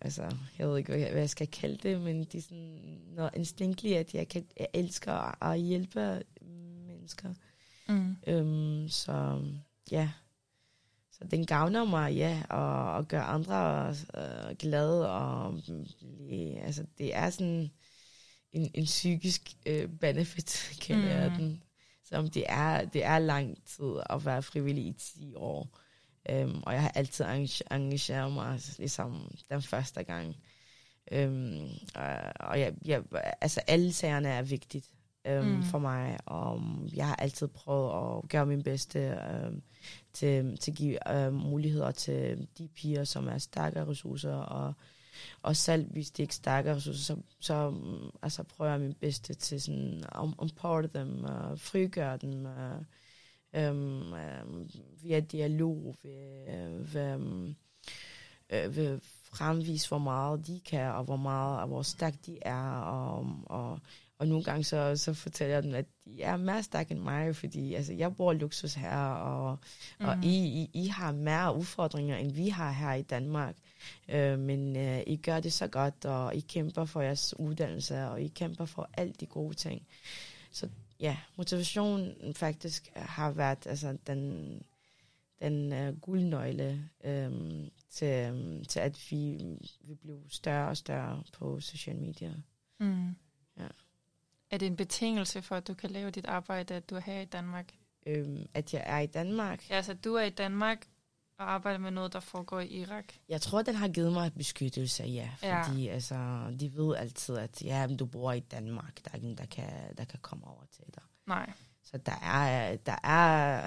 altså, 0.02 0.36
jeg 0.60 0.70
ved 0.70 0.78
ikke, 0.78 0.92
hvad 0.92 1.22
jeg, 1.22 1.30
skal 1.30 1.48
kalde 1.48 1.78
det, 1.78 2.02
men 2.02 2.24
det 2.24 2.36
er 2.36 2.42
sådan 2.42 3.02
noget 3.16 3.32
instinktligt, 3.36 3.98
at 3.98 4.14
jeg, 4.14 4.28
kan, 4.28 4.46
jeg 4.60 4.68
elsker 4.74 5.14
at, 5.14 5.54
at 5.54 5.60
hjælpe 5.62 6.24
mennesker. 6.88 7.34
Mm. 7.90 8.16
Øhm, 8.28 8.90
så 8.90 9.42
ja, 9.92 10.10
så 11.12 11.24
den 11.32 11.46
gavner 11.46 11.86
mig, 11.86 12.14
ja, 12.14 12.44
og, 12.50 12.94
og 12.94 13.08
gør 13.08 13.22
andre 13.22 13.90
øh, 13.90 14.56
glade, 14.60 15.12
og 15.12 15.62
blive, 16.00 16.60
altså, 16.60 16.86
det 16.98 17.16
er 17.16 17.30
sådan 17.30 17.72
en, 18.52 18.72
en 18.74 18.86
psykisk 18.86 19.56
øh, 19.66 19.90
benefit, 19.90 20.80
jeg 20.90 21.32
Mm. 21.32 21.38
den. 21.38 21.64
Som 22.04 22.30
det 22.30 22.44
er, 22.48 22.86
det 22.86 23.06
er 23.06 23.20
lang 23.20 23.58
tid 23.66 23.94
at 24.10 24.26
være 24.26 24.44
frivillig 24.44 24.86
i 24.86 24.94
10 24.94 25.36
år. 25.36 25.80
Øhm, 26.30 26.64
og 26.66 26.74
jeg 26.74 26.82
har 26.82 26.92
altid 26.96 27.26
engage- 27.26 27.74
engageret 27.76 28.32
mig, 28.32 28.60
ligesom 28.78 29.36
den 29.50 29.62
første 29.62 30.04
gang. 30.04 30.36
Øhm, 31.12 31.70
og 31.96 32.08
og 32.40 32.60
jeg, 32.60 32.74
jeg, 32.86 33.04
altså 33.42 33.62
alle 33.68 33.94
sagerne 33.94 34.28
er 34.30 34.42
vigtigt 34.42 34.86
øhm, 35.28 35.46
Mm. 35.48 35.64
for 35.64 35.80
mig, 35.80 36.18
og 36.26 36.62
jeg 36.96 37.08
har 37.08 37.16
altid 37.16 37.48
prøvet 37.48 38.18
at 38.24 38.30
gøre 38.30 38.46
min 38.46 38.64
bedste 38.64 39.00
øhm, 39.00 39.62
til, 40.14 40.58
til 40.58 40.72
at 40.72 40.78
give 40.78 41.16
øhm, 41.16 41.34
muligheder 41.34 41.92
til 41.92 42.48
de 42.58 42.68
piger, 42.68 43.04
som 43.04 43.28
er 43.28 43.38
stærkere 43.38 43.88
ressourcer, 43.88 44.34
og, 44.36 44.74
og 45.42 45.56
selv 45.56 45.92
hvis 45.92 46.12
de 46.12 46.22
ikke 46.22 46.32
er 46.32 46.34
stærkere 46.34 46.76
ressourcer, 46.76 47.04
så, 47.04 47.18
så 47.40 47.74
altså, 48.22 48.44
prøver 48.44 48.72
jeg 48.72 48.80
min 48.80 48.94
bedste 48.94 49.34
til 49.34 49.62
sådan 49.62 50.04
at 50.16 50.30
empower 50.42 50.82
dem, 50.82 51.24
og 51.24 51.60
frigøre 51.60 52.18
dem, 52.18 52.46
og, 52.46 52.86
øhm, 53.54 54.14
øhm, 54.14 54.70
via 55.04 55.20
dialog, 55.20 55.96
ved, 56.04 56.48
øh, 56.48 56.94
ved, 56.94 57.14
øhm, 57.14 57.56
øh, 58.50 58.76
ved 58.76 59.00
fremvise, 59.34 59.88
hvor 59.88 59.98
meget 59.98 60.48
de 60.48 60.60
kan, 60.66 60.92
og 60.92 61.04
hvor 61.04 61.16
meget, 61.16 61.62
og 61.62 61.68
hvor 61.68 61.82
stærke 61.82 62.18
de 62.26 62.38
er, 62.42 62.80
og, 62.80 63.28
og, 63.46 63.80
og 64.20 64.28
nogle 64.28 64.44
gange 64.44 64.64
så, 64.64 64.96
så 64.96 65.14
fortæller 65.14 65.56
jeg 65.56 65.64
dem, 65.64 65.76
at 65.76 65.86
de 66.06 66.22
er 66.22 66.38
mere 66.38 66.64
stærke 66.64 66.92
end 66.92 67.00
mig, 67.00 67.36
fordi 67.36 67.74
altså, 67.74 67.94
jeg 67.94 68.16
bor 68.16 68.34
luksus 68.34 68.74
her, 68.74 68.98
og, 69.08 69.58
mm. 70.00 70.06
og 70.06 70.18
I, 70.24 70.36
I, 70.38 70.70
I 70.74 70.88
har 70.88 71.12
mere 71.12 71.56
udfordringer, 71.56 72.18
end 72.18 72.32
vi 72.32 72.50
har 72.50 72.72
her 72.72 72.94
i 72.94 73.02
Danmark. 73.02 73.56
Øh, 74.10 74.40
men 74.40 74.76
øh, 74.78 75.02
I 75.08 75.16
gør 75.16 75.40
det 75.40 75.54
så 75.54 75.68
godt, 75.68 76.06
og 76.06 76.36
I 76.36 76.40
kæmper 76.40 76.86
for 76.86 77.02
jeres 77.02 77.40
uddannelse, 77.40 78.08
og 78.08 78.22
I 78.22 78.28
kæmper 78.28 78.66
for 78.66 78.90
alt 78.94 79.20
de 79.20 79.26
gode 79.26 79.56
ting. 79.56 79.88
Så 80.52 80.70
ja, 81.00 81.18
motivationen 81.36 82.34
faktisk 82.34 82.92
har 82.96 83.32
været 83.32 83.68
altså, 83.68 83.98
den, 84.08 84.62
den 85.42 85.74
uh, 85.74 86.00
guldnøgle 86.02 86.90
øhm, 87.04 87.70
til, 87.90 88.32
um, 88.32 88.66
til, 88.66 88.80
at 88.80 89.12
vi, 89.12 89.38
vi 89.82 89.96
blev 89.96 90.20
større 90.30 90.70
og 90.70 90.78
større 90.78 91.24
på 91.34 91.60
social 91.60 91.96
media. 91.96 92.34
Mm. 92.80 93.16
Ja. 93.58 93.68
Er 94.52 94.58
det 94.58 94.66
en 94.66 94.76
betingelse 94.76 95.42
for, 95.42 95.56
at 95.56 95.68
du 95.68 95.74
kan 95.74 95.90
lave 95.90 96.12
dit 96.12 96.26
arbejde, 96.26 96.74
at 96.74 96.90
du 96.90 96.96
er 96.96 97.00
her 97.00 97.22
i 97.22 97.26
Danmark? 97.26 97.74
Øhm, 98.06 98.48
at 98.54 98.74
jeg 98.74 98.84
er 98.86 99.00
i 99.00 99.06
Danmark. 99.06 99.70
Ja, 99.70 99.76
altså 99.76 99.94
du 99.94 100.14
er 100.14 100.24
i 100.24 100.30
Danmark 100.30 100.88
og 101.40 101.52
arbejder 101.52 101.80
med 101.80 101.92
noget, 101.92 102.14
der 102.14 102.20
foregår 102.20 102.60
i 102.60 102.68
Irak. 102.68 103.06
Jeg 103.30 103.42
tror, 103.42 103.62
den 103.62 103.76
har 103.76 103.88
givet 103.88 104.14
mig 104.14 104.34
beskyttelse, 104.34 105.04
ja. 105.04 105.30
Fordi 105.38 105.84
ja. 105.84 105.94
altså, 105.94 106.16
de 106.60 106.74
ved 106.76 106.96
altid, 106.96 107.38
at 107.38 107.64
ja, 107.64 107.88
du 108.00 108.06
bor 108.06 108.32
i 108.32 108.40
Danmark. 108.40 109.00
Der 109.06 109.12
er 109.14 109.18
ingen, 109.18 109.38
der 109.38 109.46
kan, 109.46 109.70
der 109.98 110.06
kan 110.06 110.20
komme 110.22 110.48
over 110.48 110.64
til 110.72 110.86
dig. 110.96 111.04
Nej. 111.28 111.52
Så 111.84 111.98
der 111.98 112.20
er, 112.24 112.76
der 112.76 112.96
er, 113.04 113.64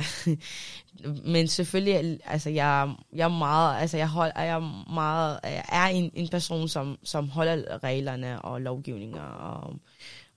men 1.32 1.48
selvfølgelig, 1.48 2.20
altså 2.24 2.50
jeg, 2.50 2.94
jeg 3.12 3.24
er 3.24 3.38
meget, 3.38 3.80
altså 3.80 3.96
jeg, 3.96 4.08
hold, 4.08 4.32
jeg 4.36 4.48
er 4.48 4.90
meget, 4.92 5.40
jeg 5.44 5.64
er 5.72 5.86
en, 5.86 6.10
en 6.14 6.28
person, 6.28 6.68
som, 6.68 6.98
som 7.02 7.28
holder 7.28 7.82
reglerne 7.82 8.42
og 8.42 8.60
lovgivninger, 8.60 9.22
og, 9.22 9.76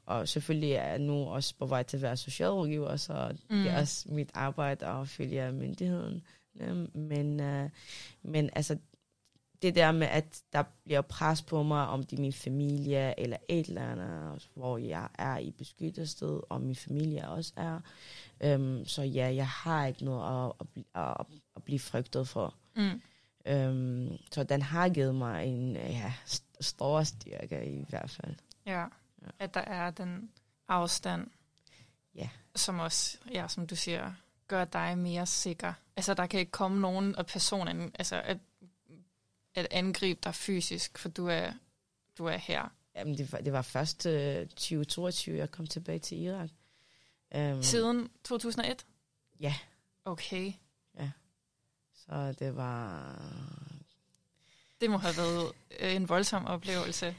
og 0.05 0.27
selvfølgelig 0.27 0.71
er 0.71 0.87
jeg 0.87 0.99
nu 0.99 1.13
også 1.13 1.55
på 1.59 1.65
vej 1.65 1.83
til 1.83 1.97
at 1.97 2.03
være 2.03 2.17
socialrådgiver, 2.17 2.95
så 2.95 3.35
mm. 3.49 3.57
det 3.57 3.67
er 3.67 3.75
Mm. 3.75 3.81
også 3.81 4.05
mit 4.09 4.29
arbejde 4.33 4.85
at 4.85 5.07
følge 5.07 5.51
myndigheden. 5.51 6.21
Øh, 6.59 6.95
Men, 6.97 7.39
uh, 7.63 7.69
men 8.21 8.49
altså, 8.53 8.77
det 9.61 9.75
der 9.75 9.91
med, 9.91 10.07
at 10.07 10.41
der 10.53 10.63
bliver 10.85 11.01
pres 11.01 11.41
på 11.41 11.63
mig, 11.63 11.87
om 11.87 12.03
det 12.03 12.17
er 12.17 12.21
min 12.21 12.33
familie 12.33 13.19
eller 13.19 13.37
et 13.49 13.67
eller 13.67 13.91
andet, 13.91 14.49
hvor 14.55 14.77
jeg 14.77 15.07
er 15.17 15.37
i 15.37 15.51
beskyttet 15.51 16.09
sted, 16.09 16.39
og 16.49 16.61
min 16.61 16.75
familie 16.75 17.29
også 17.29 17.53
er. 17.55 17.79
Um, 18.55 18.85
så 18.85 19.01
ja, 19.01 19.33
jeg 19.35 19.47
har 19.47 19.85
ikke 19.85 20.05
noget 20.05 20.45
at, 20.49 20.53
at, 20.59 20.67
blive, 20.69 20.85
at, 20.95 21.25
at 21.55 21.63
blive 21.63 21.79
frygtet 21.79 22.27
for. 22.27 22.55
Mm. 22.75 23.01
Um, 23.53 24.17
så 24.31 24.43
den 24.49 24.61
har 24.61 24.89
givet 24.89 25.15
mig 25.15 25.45
en 25.45 25.75
ja, 25.75 26.13
st- 26.27 26.57
stor 26.61 27.03
styrke 27.03 27.65
i 27.65 27.85
hvert 27.89 28.09
fald. 28.09 28.35
Ja. 28.65 28.79
Ja. 29.21 29.27
At 29.39 29.53
der 29.53 29.59
er 29.61 29.91
den 29.91 30.31
afstand, 30.67 31.27
Ja. 32.15 32.29
som 32.55 32.79
også, 32.79 33.17
ja, 33.33 33.47
som 33.47 33.67
du 33.67 33.75
siger, 33.75 34.13
gør 34.47 34.65
dig 34.65 34.97
mere 34.97 35.25
sikker. 35.25 35.73
Altså, 35.95 36.13
der 36.13 36.27
kan 36.27 36.39
ikke 36.39 36.51
komme 36.51 36.81
nogen 36.81 37.15
af 37.15 37.25
personen, 37.25 37.91
altså 37.99 38.21
at, 38.21 38.37
at 39.55 39.67
angribe 39.71 40.19
dig 40.23 40.35
fysisk, 40.35 40.97
for 40.97 41.09
du 41.09 41.27
er, 41.27 41.51
du 42.17 42.25
er 42.25 42.37
her. 42.37 42.73
Jamen, 42.95 43.17
det 43.17 43.31
var, 43.31 43.37
det 43.37 43.53
var 43.53 43.61
først 43.61 44.05
uh, 44.05 44.11
2022, 44.47 45.37
jeg 45.37 45.51
kom 45.51 45.67
tilbage 45.67 45.99
til 45.99 46.21
Irak. 46.21 46.49
Um, 47.35 47.63
Siden 47.63 48.09
2001? 48.23 48.85
Ja. 49.39 49.55
Okay. 50.05 50.53
Så 52.07 52.35
det 52.39 52.55
var 52.55 53.15
Det 54.81 54.89
må 54.89 54.97
have 54.97 55.17
været 55.17 55.51
øh, 55.79 55.95
en 55.95 56.09
voldsom 56.09 56.45
oplevelse. 56.45 57.15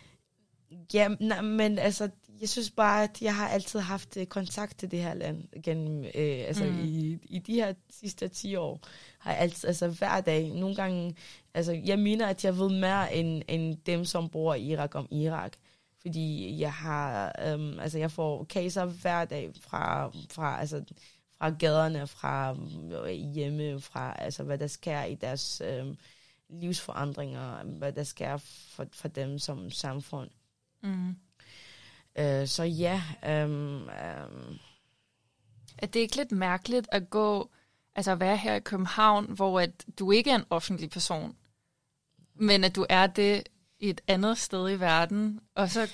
Ja, 0.94 1.08
nej, 1.20 1.40
men 1.40 1.78
altså, 1.78 2.10
jeg 2.44 2.48
synes 2.48 2.70
bare, 2.70 3.02
at 3.04 3.22
jeg 3.22 3.37
har 3.37 3.48
altid 3.48 3.80
haft 3.80 4.16
øh, 4.16 4.26
kontakt 4.26 4.78
til 4.78 4.90
det 4.90 5.02
her 5.02 5.14
land 5.14 5.62
gennem, 5.62 6.04
øh, 6.04 6.44
altså 6.46 6.64
Mm. 6.64 6.85
i, 6.85 7.18
i 7.22 7.38
de 7.38 7.54
her 7.54 7.74
sidste 7.90 8.28
10 8.28 8.57
år, 8.57 8.80
har 9.18 9.32
jeg 9.32 9.40
altid, 9.40 9.68
altså 9.68 9.88
hver 9.88 10.20
dag, 10.20 10.51
nogle 10.51 10.74
gange, 10.76 11.16
altså 11.55 11.72
jeg 11.72 11.99
mener, 11.99 12.26
at 12.26 12.45
jeg 12.45 12.59
ved 12.59 12.80
mere 12.80 13.14
end, 13.14 13.42
end 13.49 13.76
dem, 13.86 14.05
som 14.05 14.28
bor 14.28 14.55
i 14.55 14.62
Irak 14.62 14.95
om 14.95 15.09
Irak. 15.11 15.53
Fordi 16.01 16.59
jeg 16.61 16.72
har, 16.72 17.32
øhm, 17.47 17.78
altså 17.80 17.99
jeg 17.99 18.11
får 18.11 18.45
caser 18.45 18.84
hver 18.84 19.24
dag 19.24 19.51
fra, 19.61 20.11
fra, 20.30 20.61
altså, 20.61 20.84
fra 21.38 21.51
gaderne, 21.51 22.07
fra 22.07 22.57
øh, 23.07 23.11
hjemme, 23.34 23.80
fra 23.80 24.14
altså 24.18 24.42
hvad 24.42 24.59
der 24.59 24.66
sker 24.66 25.03
i 25.05 25.14
deres 25.14 25.62
øhm, 25.64 25.97
livsforandringer, 26.49 27.64
hvad 27.64 27.92
der 27.92 28.03
sker 28.05 28.36
for, 28.36 28.86
for 28.92 29.09
dem 29.09 29.38
som 29.38 29.70
samfund. 29.70 30.30
Mm. 30.82 31.16
Øh, 32.18 32.48
så 32.48 32.62
ja, 32.62 33.02
øhm, 33.26 33.74
øhm, 33.76 34.58
Er 35.78 35.86
det 35.86 36.00
ikke 36.00 36.16
lidt 36.16 36.32
mærkeligt 36.32 36.88
at 36.92 37.10
gå, 37.10 37.50
altså 37.96 38.10
at 38.12 38.20
være 38.20 38.36
her 38.36 38.54
i 38.54 38.60
København, 38.60 39.24
hvor 39.28 39.60
at 39.60 39.70
du 39.98 40.10
ikke 40.10 40.30
er 40.30 40.34
en 40.34 40.44
offentlig 40.50 40.90
person, 40.90 41.36
men 42.34 42.64
at 42.64 42.76
du 42.76 42.86
er 42.88 43.06
det 43.06 43.42
et 43.80 44.00
andet 44.08 44.38
sted 44.38 44.70
i 44.70 44.80
verden, 44.80 45.40
og 45.54 45.70
så 45.70 45.90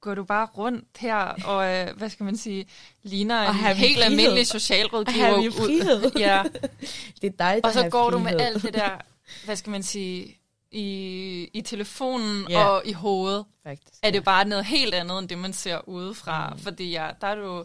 går 0.00 0.14
du 0.14 0.24
bare 0.24 0.46
rundt 0.46 0.84
her 0.98 1.16
og, 1.44 1.74
øh, 1.74 1.96
hvad 1.96 2.08
skal 2.10 2.24
man 2.24 2.36
sige, 2.36 2.66
ligner 3.02 3.42
Og 3.44 3.50
en 3.50 3.54
helt 3.56 3.78
frihed. 3.78 4.02
almindelig 4.02 4.40
Og 4.40 4.46
socialrådgiver. 4.46 5.24
have 5.26 5.38
ud- 5.38 5.52
frihed. 5.52 6.12
ja, 6.18 6.42
det 7.20 7.26
er 7.32 7.36
dejligt 7.38 7.66
og 7.66 7.72
så 7.72 7.88
går 7.90 8.10
du 8.10 8.18
med 8.18 8.24
frihed. 8.26 8.40
alt 8.40 8.62
det 8.62 8.74
der, 8.74 8.98
hvad 9.44 9.56
skal 9.56 9.70
man 9.70 9.82
sige, 9.82 10.37
i, 10.72 11.48
i 11.54 11.60
telefonen 11.62 12.46
Ja. 12.50 12.64
og 12.64 12.82
i 12.86 12.92
hovedet. 12.92 13.44
Faktisk, 13.62 13.94
Er 14.02 14.10
det 14.10 14.18
ja. 14.18 14.22
bare 14.24 14.44
noget 14.44 14.64
helt 14.64 14.94
andet, 14.94 15.18
end 15.18 15.28
det, 15.28 15.38
man 15.38 15.52
ser 15.52 15.88
udefra? 15.88 16.50
Mm. 16.54 16.58
Fordi 16.58 16.90
ja, 16.90 17.10
der 17.20 17.26
er 17.26 17.34
du 17.34 17.64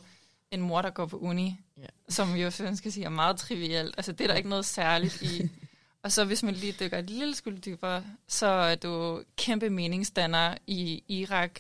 en 0.52 0.62
mor, 0.62 0.82
der 0.82 0.90
går 0.90 1.06
på 1.06 1.18
uni, 1.18 1.60
Ja. 1.78 1.86
som 2.10 2.36
jo, 2.36 2.52
sådan 2.52 2.78
skal 2.78 2.92
sige, 2.92 3.06
er 3.06 3.10
meget 3.10 3.38
trivielt. 3.38 3.96
Altså, 3.98 4.12
det 4.12 4.22
er 4.24 4.28
der 4.28 4.36
ikke 4.36 4.50
noget 4.50 4.66
særligt 4.66 5.22
i. 5.22 5.50
Og 6.04 6.12
så 6.12 6.26
hvis 6.26 6.44
man 6.44 6.54
lige 6.54 6.76
dykker 6.80 6.98
et 6.98 7.10
lille 7.10 7.36
skuld 7.36 7.62
dybere, 7.62 8.04
så 8.28 8.48
er 8.48 8.76
du 8.76 9.24
kæmpe 9.38 9.70
meningsdanner 9.70 10.58
i 10.68 11.04
Irak, 11.08 11.60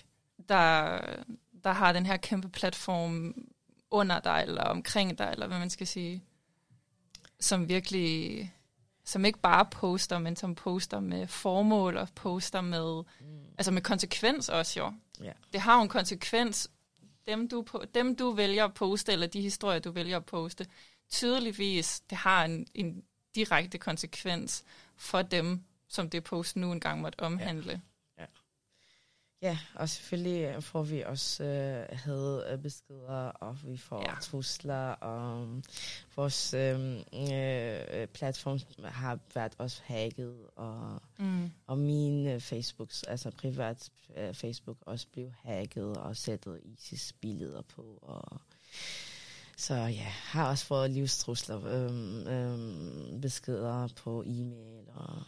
der, 0.49 0.99
der 1.63 1.71
har 1.71 1.93
den 1.93 2.05
her 2.05 2.17
kæmpe 2.17 2.49
platform 2.49 3.35
under 3.91 4.19
dig, 4.19 4.43
eller 4.47 4.63
omkring 4.63 5.17
dig, 5.17 5.29
eller 5.31 5.47
hvad 5.47 5.59
man 5.59 5.69
skal 5.69 5.87
sige, 5.87 6.23
som 7.39 7.69
virkelig, 7.69 8.51
som 9.05 9.25
ikke 9.25 9.39
bare 9.39 9.65
poster, 9.71 10.19
men 10.19 10.35
som 10.35 10.55
poster 10.55 10.99
med 10.99 11.27
formål, 11.27 11.97
og 11.97 12.07
poster 12.15 12.61
med, 12.61 13.03
Mm. 13.19 13.39
altså 13.57 13.71
med 13.71 13.81
konsekvens 13.81 14.49
også 14.49 14.79
jo. 14.79 14.93
Ja. 15.23 15.31
Det 15.53 15.61
har 15.61 15.75
jo 15.75 15.81
en 15.81 15.89
konsekvens, 15.89 16.69
dem 17.27 17.47
du, 17.49 17.61
på, 17.61 17.83
dem 17.95 18.15
du 18.15 18.31
vælger 18.31 18.65
at 18.65 18.73
poste, 18.73 19.11
eller 19.11 19.27
de 19.27 19.41
historier, 19.41 19.79
du 19.79 19.91
vælger 19.91 20.17
at 20.17 20.25
poste, 20.25 20.67
tydeligvis, 21.09 21.99
det 22.09 22.17
har 22.17 22.45
en, 22.45 22.67
en 22.73 23.03
direkte 23.35 23.77
konsekvens 23.77 24.63
for 24.97 25.21
dem, 25.21 25.63
som 25.87 26.09
det 26.09 26.23
post 26.23 26.55
nu 26.55 26.71
engang 26.71 27.01
måtte 27.01 27.19
omhandle. 27.19 27.71
Ja, 27.71 27.79
og 29.75 29.89
selvfølgelig 29.89 30.43
øh, 30.55 30.61
får 30.61 30.83
vi 30.83 31.01
også 31.05 31.43
øh, 31.43 31.99
hadbeskeder, 31.99 33.27
og 33.27 33.57
vi 33.63 33.77
får 33.77 34.01
Ja. 34.01 34.09
ja. 34.13 34.19
trusler, 34.21 34.87
og 34.87 35.41
um, 35.41 35.63
vores 36.15 36.53
øh, 36.53 36.95
øh, 36.95 38.07
platform 38.07 38.59
har 38.83 39.19
været 39.35 39.53
også 39.57 39.81
hacket, 39.85 40.35
og, 40.55 41.01
Mm. 41.19 41.51
og 41.67 41.77
min 41.77 42.27
øh, 42.27 42.39
Facebook, 42.39 42.89
altså 43.07 43.31
privat 43.31 43.89
øh, 44.17 44.33
Facebook, 44.33 44.77
også 44.81 45.07
blev 45.13 45.31
hacket 45.43 45.97
og 45.97 46.17
sættet 46.17 46.59
ISIS-billeder 46.63 47.61
på, 47.61 47.99
og 48.01 48.41
så 49.57 49.73
ja, 49.75 50.11
har 50.23 50.49
også 50.49 50.65
fået 50.65 50.91
livstrusler, 50.91 51.65
øhm, 51.65 52.27
øhm, 52.27 53.21
beskeder 53.21 53.87
på 54.03 54.23
e-mail 54.25 54.83
og 54.95 55.23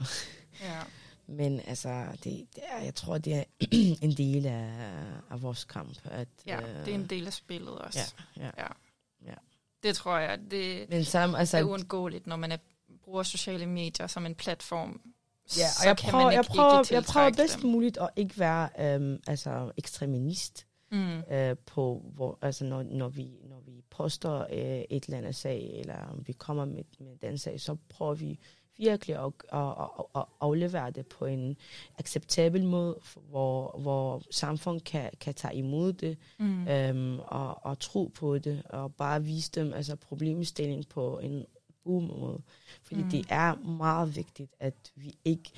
Ja. 0.62 0.82
Men 1.28 1.60
altså, 1.68 2.06
det, 2.12 2.24
det 2.56 2.64
er, 2.64 2.84
jeg 2.84 2.96
tror, 2.96 3.18
det 3.18 3.34
er 3.34 3.44
en 4.06 4.12
del 4.12 4.46
af, 4.46 4.70
af 5.30 5.42
vores 5.42 5.64
kamp. 5.64 5.98
At, 6.06 6.28
ja, 6.46 6.62
øh, 6.62 6.86
det 6.86 6.88
er 6.88 6.96
en 6.96 7.08
del 7.08 7.28
af 7.28 7.34
spillet 7.34 7.78
også. 7.78 8.14
Ja, 8.38 8.50
ja. 8.58 8.68
Det 9.84 9.96
tror 9.96 10.18
jeg, 10.18 10.40
det 10.52 10.90
Men 10.90 11.06
sammen, 11.06 11.40
altså, 11.40 11.58
er 11.58 11.64
uundgåeligt, 11.64 12.28
når 12.28 12.36
man 12.36 12.52
er, 12.52 12.58
bruger 13.04 13.24
sociale 13.24 13.66
medier 13.66 14.08
som 14.08 14.26
en 14.26 14.36
platform. 14.36 15.02
ja, 15.58 15.68
så 15.68 15.80
og 15.82 15.88
jeg 15.88 15.98
kan 15.98 16.12
prøver, 16.12 16.24
man 16.24 16.34
jeg 16.34 16.42
ikke 16.42 16.50
prøver, 16.50 16.80
ikke 16.80 16.94
jeg 16.94 17.04
prøver 17.04 17.32
bedst 17.32 17.62
dem. 17.62 17.70
muligt 17.70 17.98
at 17.98 18.10
ikke 18.16 18.40
være 18.40 18.70
øhm, 18.80 19.20
altså, 19.28 19.72
ekstremist 19.78 20.68
Mm. 20.92 21.20
øh, 21.32 21.56
på, 21.66 22.06
hvor, 22.14 22.40
altså, 22.42 22.66
når, 22.66 22.84
når, 22.84 23.10
vi, 23.10 23.38
når 23.50 23.60
vi 23.66 23.82
poster 23.90 24.40
øh, 24.40 24.84
et 24.90 25.04
eller 25.06 25.18
andet 25.18 25.36
sag, 25.36 25.80
eller 25.80 26.22
vi 26.26 26.34
kommer 26.34 26.66
med, 26.66 26.84
med 27.00 27.18
den 27.22 27.38
sag, 27.38 27.62
så 27.62 27.76
prøver 27.90 28.14
vi 28.14 28.40
virkelig 28.78 29.16
at, 29.16 29.32
at, 29.54 29.60
at, 29.60 30.06
at 30.16 30.24
aflevere 30.42 30.92
det 30.92 31.08
på 31.08 31.26
en 31.26 31.58
acceptabel 32.00 32.64
måde, 32.64 32.98
hvor, 33.30 33.80
hvor 33.80 34.22
samfundet 34.32 34.84
kan, 34.84 35.10
kan 35.20 35.34
tage 35.34 35.56
imod 35.56 35.94
det, 35.94 36.18
Mm. 36.40 36.68
øhm, 36.68 37.20
og, 37.20 37.66
og 37.66 37.80
tro 37.80 38.12
på 38.16 38.38
det, 38.38 38.64
og 38.70 38.94
bare 38.94 39.24
vise 39.24 39.52
dem 39.56 39.74
altså 39.74 39.96
problemstilling 39.96 40.88
på 40.90 41.20
en 41.20 41.46
god 41.84 42.02
måde. 42.02 42.42
Fordi 42.84 43.04
Mm. 43.04 43.10
det 43.10 43.26
er 43.30 43.56
meget 43.56 44.16
vigtigt, 44.16 44.52
at 44.60 44.92
vi 44.96 45.14
ikke... 45.26 45.52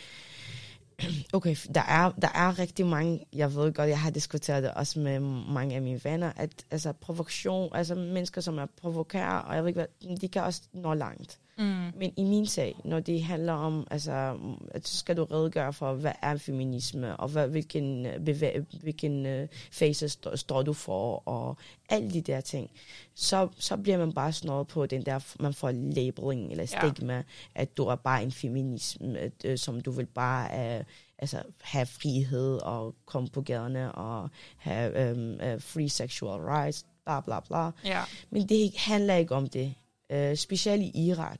Okay, 1.34 1.56
der 1.76 1.82
er, 1.82 2.12
der 2.12 2.28
er 2.36 2.60
rigtig 2.60 2.86
mange, 2.86 3.26
jeg 3.34 3.56
ved 3.56 3.74
godt, 3.74 3.90
jeg 3.90 4.00
har 4.00 4.10
diskuteret 4.10 4.64
det 4.64 4.72
også 4.74 5.00
med 5.00 5.20
mange 5.54 5.76
af 5.76 5.82
mine 5.82 6.02
venner, 6.04 6.32
at 6.36 6.66
altså, 6.72 6.94
provokation, 6.94 7.76
altså 7.76 7.96
mennesker, 7.96 8.42
som 8.42 8.58
er 8.58 8.66
provokerer, 8.66 9.40
og 9.40 9.56
jeg 9.56 9.64
ved 9.64 9.68
ikke 9.68 9.80
hvad, 9.80 10.18
de 10.18 10.28
kan 10.28 10.44
også 10.44 10.62
nå 10.74 10.94
langt. 10.94 11.40
Mm. 11.58 11.92
Men 11.98 12.14
i 12.18 12.24
min 12.24 12.46
sag, 12.46 12.76
når 12.84 13.00
det 13.00 13.24
handler 13.24 13.54
om, 13.54 13.88
altså, 13.92 14.38
at 14.72 14.88
så 14.88 14.98
skal 14.98 15.18
du 15.18 15.24
redegøre 15.24 15.74
for, 15.74 15.94
hvad 15.94 16.12
er 16.22 16.38
feminisme, 16.38 17.18
og 17.18 17.30
hvad, 17.30 17.48
hvilken, 17.48 18.06
øh, 18.06 18.14
bevæ- 18.14 18.80
hvilken 18.82 19.42
uh, 19.42 19.48
fase 19.72 20.10
står, 20.10 20.36
står 20.36 20.62
du 20.62 20.74
for, 20.74 21.24
og 21.26 21.58
alle 21.90 22.12
de 22.12 22.22
der 22.22 22.42
ting, 22.42 22.70
så, 23.16 23.48
så 23.58 23.78
bliver 23.78 23.98
man 23.98 24.14
bare 24.14 24.34
snået 24.34 24.68
på 24.68 24.86
den 24.86 25.06
der, 25.06 25.20
man 25.40 25.54
får 25.54 25.72
labeling 25.72 26.52
eller 26.52 26.66
stigma, 26.66 27.16
ja. 27.16 27.24
at 27.56 27.78
du 27.78 27.84
er 27.84 27.96
bare 27.96 28.24
en 28.24 28.32
feminisme, 28.32 29.20
at, 29.20 29.32
uh, 29.48 29.56
som 29.56 29.82
du 29.82 29.92
vil 29.92 30.06
bare 30.06 30.78
uh, 30.80 30.86
altså, 31.18 31.44
have 31.62 31.86
frihed 31.86 32.58
og 32.58 32.96
komme 33.06 33.30
på 33.30 33.42
gaderne 33.42 33.92
og 33.92 34.30
have 34.58 35.12
um, 35.12 35.32
uh, 35.34 35.62
free 35.62 35.90
sexual 35.90 36.42
rights, 36.42 36.86
bla 37.06 37.20
bla 37.20 37.40
bla. 37.40 37.72
Ja. 37.86 38.04
Men 38.30 38.50
det 38.50 38.78
handler 38.78 39.16
ikke 39.16 39.36
om 39.36 39.50
det. 39.50 39.74
Uh, 40.14 40.36
specielt 40.36 40.82
i 40.82 41.08
Irak. 41.08 41.40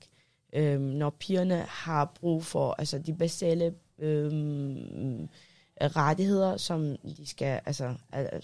Um, 0.58 0.82
når 0.82 1.10
pigerne 1.10 1.66
har 1.70 2.06
brug 2.20 2.46
for 2.46 2.76
altså, 2.78 3.00
de 3.00 3.14
basale 3.14 3.74
um, 3.98 5.30
rettigheder, 5.82 6.58
som 6.58 6.96
de 7.18 7.26
skal, 7.28 7.62
altså, 7.66 7.94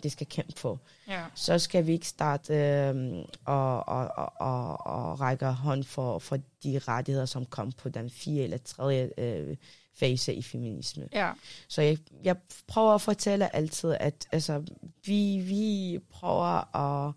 de 0.04 0.10
skal 0.10 0.28
kæmpe 0.28 0.54
for, 0.60 0.80
Ja. 1.08 1.24
så 1.36 1.60
skal 1.60 1.88
vi 1.88 1.92
ikke 1.92 2.08
starte 2.08 2.90
um, 2.96 3.26
og, 3.46 3.88
og, 3.88 4.08
og, 4.16 4.32
og, 4.40 4.86
og 4.86 5.20
række 5.20 5.46
hånd 5.46 5.84
for, 5.84 6.20
for 6.20 6.38
de 6.64 6.80
rettigheder, 6.88 7.26
som 7.26 7.46
kom 7.46 7.72
på 7.72 7.90
den 7.90 8.10
fire 8.10 8.44
eller 8.44 8.58
tredje 8.58 9.10
uh, 9.18 9.56
fase 10.00 10.34
i 10.34 10.42
feminisme. 10.42 11.08
Ja. 11.14 11.32
Så 11.68 11.82
jeg, 11.82 11.98
jeg 12.24 12.36
prøver 12.68 12.92
at 12.94 13.02
fortælle 13.02 13.56
altid, 13.56 13.96
at 14.00 14.28
altså, 14.32 14.64
vi, 15.06 15.38
vi 15.48 16.00
prøver 16.12 16.76
at, 17.08 17.14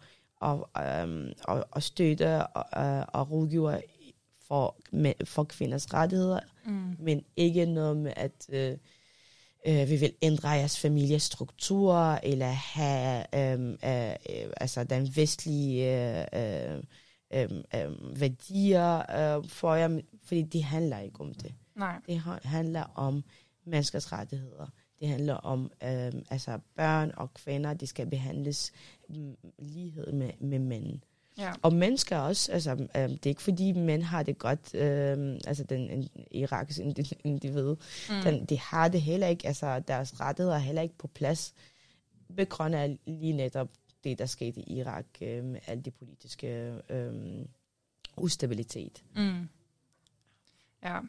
at, 0.47 1.05
um, 1.05 1.27
at, 1.49 1.65
at 1.77 1.83
støtte 1.83 2.47
og, 2.47 2.65
uh, 3.01 3.05
og 3.13 3.31
rådgive 3.31 3.81
for, 4.49 4.77
med, 4.93 5.13
for 5.25 5.45
kvinders 5.45 5.95
rettigheder, 5.95 6.41
Mm. 6.67 6.97
men 6.99 7.25
ikke 7.37 7.67
noget 7.67 7.97
med, 7.97 8.13
at 8.17 8.47
øh, 8.49 8.77
øh, 9.67 9.89
vi 9.91 9.97
vil 9.97 10.13
ændre 10.23 10.49
jeres 10.49 10.81
familiestruktur, 10.81 11.97
eller 12.23 12.47
have 12.47 13.25
øh, 13.35 13.61
øh, 13.71 14.11
øh, 14.11 14.51
altså 14.57 14.85
den 14.85 15.17
vestlige 15.17 15.85
øh, 16.39 16.83
øh, 17.33 17.51
øh, 17.75 18.21
værdier 18.21 18.99
øh, 19.39 19.49
for 19.49 19.75
jer, 19.75 20.01
fordi 20.25 20.43
det 20.43 20.65
handler 20.65 20.99
ikke 20.99 21.21
om 21.21 21.35
det. 21.35 21.55
Nej. 21.77 21.97
Det 22.07 22.19
ha- 22.19 22.39
handler 22.45 22.83
om 22.95 23.25
menneskers 23.65 24.13
rettigheder. 24.13 24.67
Det 25.01 25.09
handler 25.09 25.35
om 25.35 25.71
øh, 25.83 26.13
altså 26.31 26.59
børn 26.77 27.13
og 27.17 27.35
kvinder, 27.35 27.75
de 27.75 27.87
skal 27.87 28.07
behandles 28.07 28.73
lighed 29.59 30.13
med, 30.13 30.31
med 30.41 30.59
mænd. 30.59 31.01
Ja. 31.39 31.53
Og 31.63 31.73
mennesker 31.73 32.19
også, 32.19 32.53
altså, 32.53 32.71
øh, 32.73 33.03
det 33.03 33.27
er 33.27 33.31
ikke 33.31 33.43
fordi 33.43 33.73
mænd 33.73 34.03
har 34.03 34.23
det 34.23 34.39
godt, 34.39 34.75
øh, 34.75 35.39
altså 35.47 35.65
den 35.65 35.91
en, 35.91 36.09
irakiske 36.31 36.83
indi- 36.83 37.21
individ, 37.25 37.77
mm. 38.11 38.23
den, 38.25 38.45
de 38.45 38.59
har 38.59 38.89
det 38.89 39.03
heller 39.03 39.27
ikke, 39.27 39.47
altså 39.47 39.81
deres 39.81 40.21
rettigheder 40.21 40.57
er 40.57 40.61
heller 40.61 40.83
ikke 40.83 40.99
på 40.99 41.07
plads, 41.07 41.55
på 42.37 42.45
grund 42.45 42.75
af 42.75 42.99
lige 43.07 43.33
netop 43.33 43.69
det, 44.05 44.19
der 44.19 44.27
skete 44.27 44.61
i 44.61 44.79
Irak, 44.79 45.07
øh, 45.21 45.45
med 45.45 45.61
al 45.67 45.85
det 45.85 45.95
politiske 45.95 46.75
øh, 46.91 47.15
ustabilitet. 48.17 49.05
Mm. 49.17 49.49
Ja. 50.85 51.01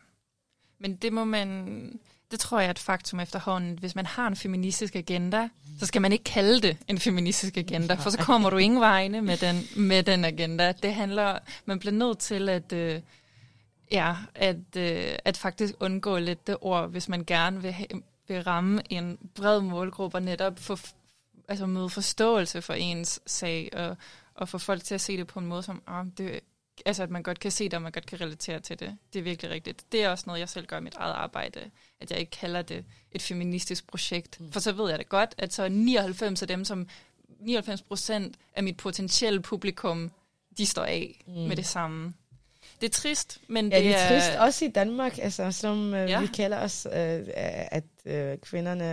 Men 0.80 0.96
det 0.96 1.14
må 1.14 1.24
man... 1.24 2.00
Det 2.32 2.40
tror 2.40 2.60
jeg 2.60 2.68
er 2.68 2.72
et 2.72 2.80
faktum 2.80 3.20
efterhånden. 3.20 3.80
Hvis 3.80 3.96
man 3.96 4.06
har 4.06 4.28
en 4.28 4.36
feministisk 4.36 4.96
agenda, 4.96 5.50
så 5.80 5.86
skal 5.86 6.02
man 6.02 6.12
ikke 6.12 6.24
kalde 6.24 6.62
det 6.62 6.78
en 6.88 7.00
feministisk 7.00 7.58
agenda, 7.58 7.94
for 7.94 8.10
så 8.10 8.18
kommer 8.18 8.50
du 8.50 8.58
ingen 8.58 8.82
vegne 8.82 9.22
med 9.22 9.38
den, 9.38 9.68
med 9.76 10.04
den 10.04 10.26
agenda. 10.26 10.72
Det 10.72 10.94
handler... 10.94 11.40
Man 11.66 11.80
bliver 11.80 11.94
nødt 11.94 12.20
til 12.20 12.50
at... 12.50 12.74
Øh, 12.74 13.02
ja, 13.92 14.16
at, 14.36 14.76
øh, 14.78 15.16
at 15.26 15.38
faktisk 15.38 15.74
undgå 15.80 16.18
lidt 16.18 16.48
det 16.48 16.58
ord, 16.62 16.90
hvis 16.90 17.10
man 17.10 17.24
gerne 17.26 17.62
vil, 17.62 17.72
have, 17.72 17.88
vil 18.28 18.44
ramme 18.44 18.82
en 18.90 19.18
bred 19.36 19.62
målgruppe 19.62 20.18
og 20.18 20.24
netop 20.24 20.60
få, 20.60 20.78
altså 21.48 21.66
møde 21.66 21.90
forståelse 21.90 22.62
for 22.62 22.74
ens 22.74 23.20
sag, 23.26 23.70
og, 23.74 23.98
og 24.36 24.50
få 24.50 24.58
folk 24.58 24.84
til 24.84 24.96
at 24.96 25.02
se 25.02 25.18
det 25.18 25.28
på 25.28 25.40
en 25.40 25.46
måde 25.46 25.64
som, 25.64 25.82
ah, 25.88 26.06
det, 26.18 26.40
altså 26.86 27.04
at 27.04 27.10
man 27.10 27.24
godt 27.24 27.40
kan 27.40 27.52
se 27.52 27.64
det, 27.64 27.74
og 27.74 27.82
man 27.82 27.92
godt 27.92 28.06
kan 28.06 28.22
relatere 28.22 28.60
til 28.60 28.80
det. 28.80 28.98
Det 29.14 29.20
er 29.20 29.24
virkelig 29.24 29.52
rigtigt. 29.52 29.84
Det 29.92 30.04
er 30.04 30.10
også 30.10 30.24
noget, 30.28 30.40
jeg 30.40 30.50
selv 30.50 30.66
gør 30.66 30.78
i 30.78 30.82
mit 30.82 30.96
eget 30.96 31.14
arbejde, 31.14 31.60
at 32.02 32.12
jeg 32.12 32.20
ikke 32.20 32.32
kalder 32.32 32.62
det 32.62 32.86
et 33.12 33.22
feministisk 33.22 33.88
projekt. 33.88 34.40
Mm. 34.40 34.52
For 34.52 34.60
så 34.60 34.72
ved 34.72 34.90
jeg 34.90 35.00
det 35.00 35.10
godt, 35.10 35.36
at 35.38 35.54
så 35.54 35.70
99 35.70 36.42
af 36.42 36.48
dem, 36.48 36.66
som 36.66 36.88
99 37.40 37.82
procent 37.82 38.36
af 38.56 38.64
mit 38.64 38.78
potentielle 38.78 39.42
publikum, 39.42 40.12
de 40.58 40.66
står 40.66 40.84
af 40.84 41.24
mm. 41.28 41.34
med 41.34 41.56
det 41.56 41.66
samme. 41.66 42.14
Det 42.82 42.88
er 42.88 42.92
trist, 42.92 43.42
men 43.48 43.70
ja, 43.70 43.78
det, 43.78 43.86
det 43.86 43.96
er 43.96 44.10
trist 44.10 44.38
også 44.40 44.66
i 44.66 44.68
Danmark, 44.68 45.18
altså, 45.18 45.52
som 45.52 45.94
øh, 45.94 46.10
Ja. 46.10 46.22
vi 46.22 46.28
kalder 46.28 46.58
os, 46.60 46.86
øh, 46.86 47.24
at 47.72 47.84
øh, 48.06 48.38
kvinderne 48.38 48.86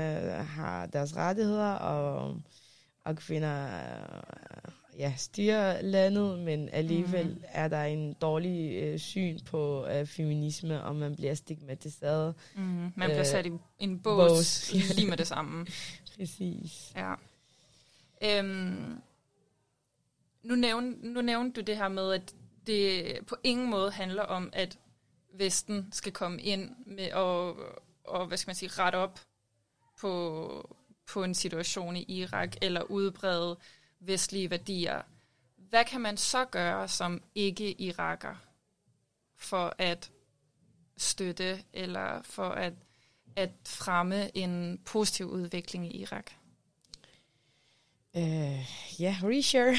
har 0.48 0.86
deres 0.86 1.16
rettigheder, 1.16 1.72
og, 1.72 2.36
og 3.04 3.16
kvinder 3.16 3.64
øh, 3.64 4.72
ja, 4.98 5.14
styrer 5.16 5.82
landet, 5.82 6.38
men 6.38 6.68
alligevel 6.68 7.26
Mhm. 7.28 7.42
er 7.48 7.68
der 7.68 7.82
en 7.84 8.12
dårlig 8.14 8.82
øh, 8.82 8.98
syn 8.98 9.38
på 9.40 9.86
øh, 9.86 10.06
feminisme, 10.06 10.84
og 10.84 10.96
man 10.96 11.16
bliver 11.16 11.34
stigmatiseret. 11.34 12.34
mm, 12.54 12.62
man 12.62 12.92
bliver 12.96 13.18
Øh, 13.18 13.26
sat 13.26 13.46
i 13.46 13.50
en 13.78 14.00
bås, 14.00 14.30
bås. 14.30 14.72
lige 14.96 15.08
med 15.08 15.16
det 15.16 15.26
samme. 15.36 15.66
Præcis. 16.18 16.92
Ja. 16.96 17.14
Øhm, 18.24 18.98
nu, 20.42 20.54
nævn, 20.54 20.84
nu 21.02 21.20
nævnte 21.22 21.60
du 21.60 21.64
det 21.64 21.76
her 21.76 21.88
med, 21.88 22.12
at 22.12 22.34
det 22.66 23.18
på 23.26 23.36
ingen 23.44 23.70
måde 23.70 23.90
handler 23.90 24.22
om, 24.22 24.50
at 24.52 24.78
Vesten 25.38 25.88
skal 25.92 26.12
komme 26.12 26.42
ind 26.42 26.70
med 26.86 27.12
og, 27.12 27.56
og 28.04 28.26
hvad 28.26 28.38
skal 28.38 28.48
man 28.48 28.54
sige, 28.54 28.68
rette 28.68 28.96
op 28.96 29.20
på, 30.00 30.76
på 31.12 31.24
en 31.24 31.34
situation 31.34 31.96
i 31.96 32.02
Irak, 32.08 32.56
eller 32.62 32.82
udbrede 32.82 33.58
vestlige 34.06 34.50
værdier. 34.50 35.02
Hvad 35.56 35.84
kan 35.84 36.00
man 36.00 36.16
så 36.16 36.44
gøre 36.44 36.88
som 36.88 37.22
ikke-iraker 37.34 38.34
for 39.36 39.74
at 39.78 40.10
støtte, 40.96 41.58
eller 41.72 42.22
for 42.22 42.48
at, 42.48 42.72
at 43.36 43.50
fremme 43.66 44.36
en 44.36 44.80
positiv 44.84 45.26
udvikling 45.26 45.94
i 45.94 46.00
Irak? 46.00 46.30
Øh, 48.16 49.00
ja, 49.00 49.16
reshare. 49.22 49.76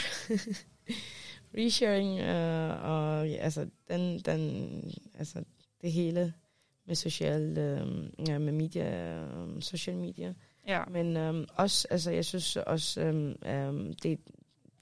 Resharing, 1.57 2.13
uh, 2.32 2.89
og 2.91 3.30
ja, 3.30 3.36
altså, 3.36 3.69
den, 3.88 4.19
den, 4.19 4.93
altså 5.13 5.43
det 5.82 5.91
hele 5.91 6.34
med 6.86 6.95
social, 6.95 7.41
uh, 7.49 8.28
ja, 8.30 8.38
med 8.38 8.53
media, 8.53 9.17
øh, 9.17 9.61
social 9.61 9.97
media. 9.97 10.34
Ja. 10.68 10.84
Men 10.91 11.18
øh, 11.18 11.47
også, 11.55 11.88
altså 11.91 12.11
jeg 12.11 12.26
synes 12.26 12.55
også, 12.55 13.01
øh, 13.01 13.36
øh, 13.45 13.93
det 14.03 14.20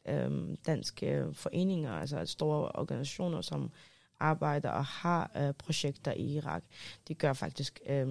øh, 0.07 0.57
danske 0.65 1.25
foreninger, 1.33 1.91
altså 1.91 2.25
store 2.25 2.71
organisationer, 2.71 3.41
som 3.41 3.71
arbejder 4.19 4.69
og 4.69 4.85
har 4.85 5.31
øh, 5.37 5.53
projekter 5.53 6.13
i 6.13 6.23
Irak, 6.35 6.63
de 7.07 7.13
gør 7.15 7.33
faktisk 7.33 7.79
øh, 7.85 8.07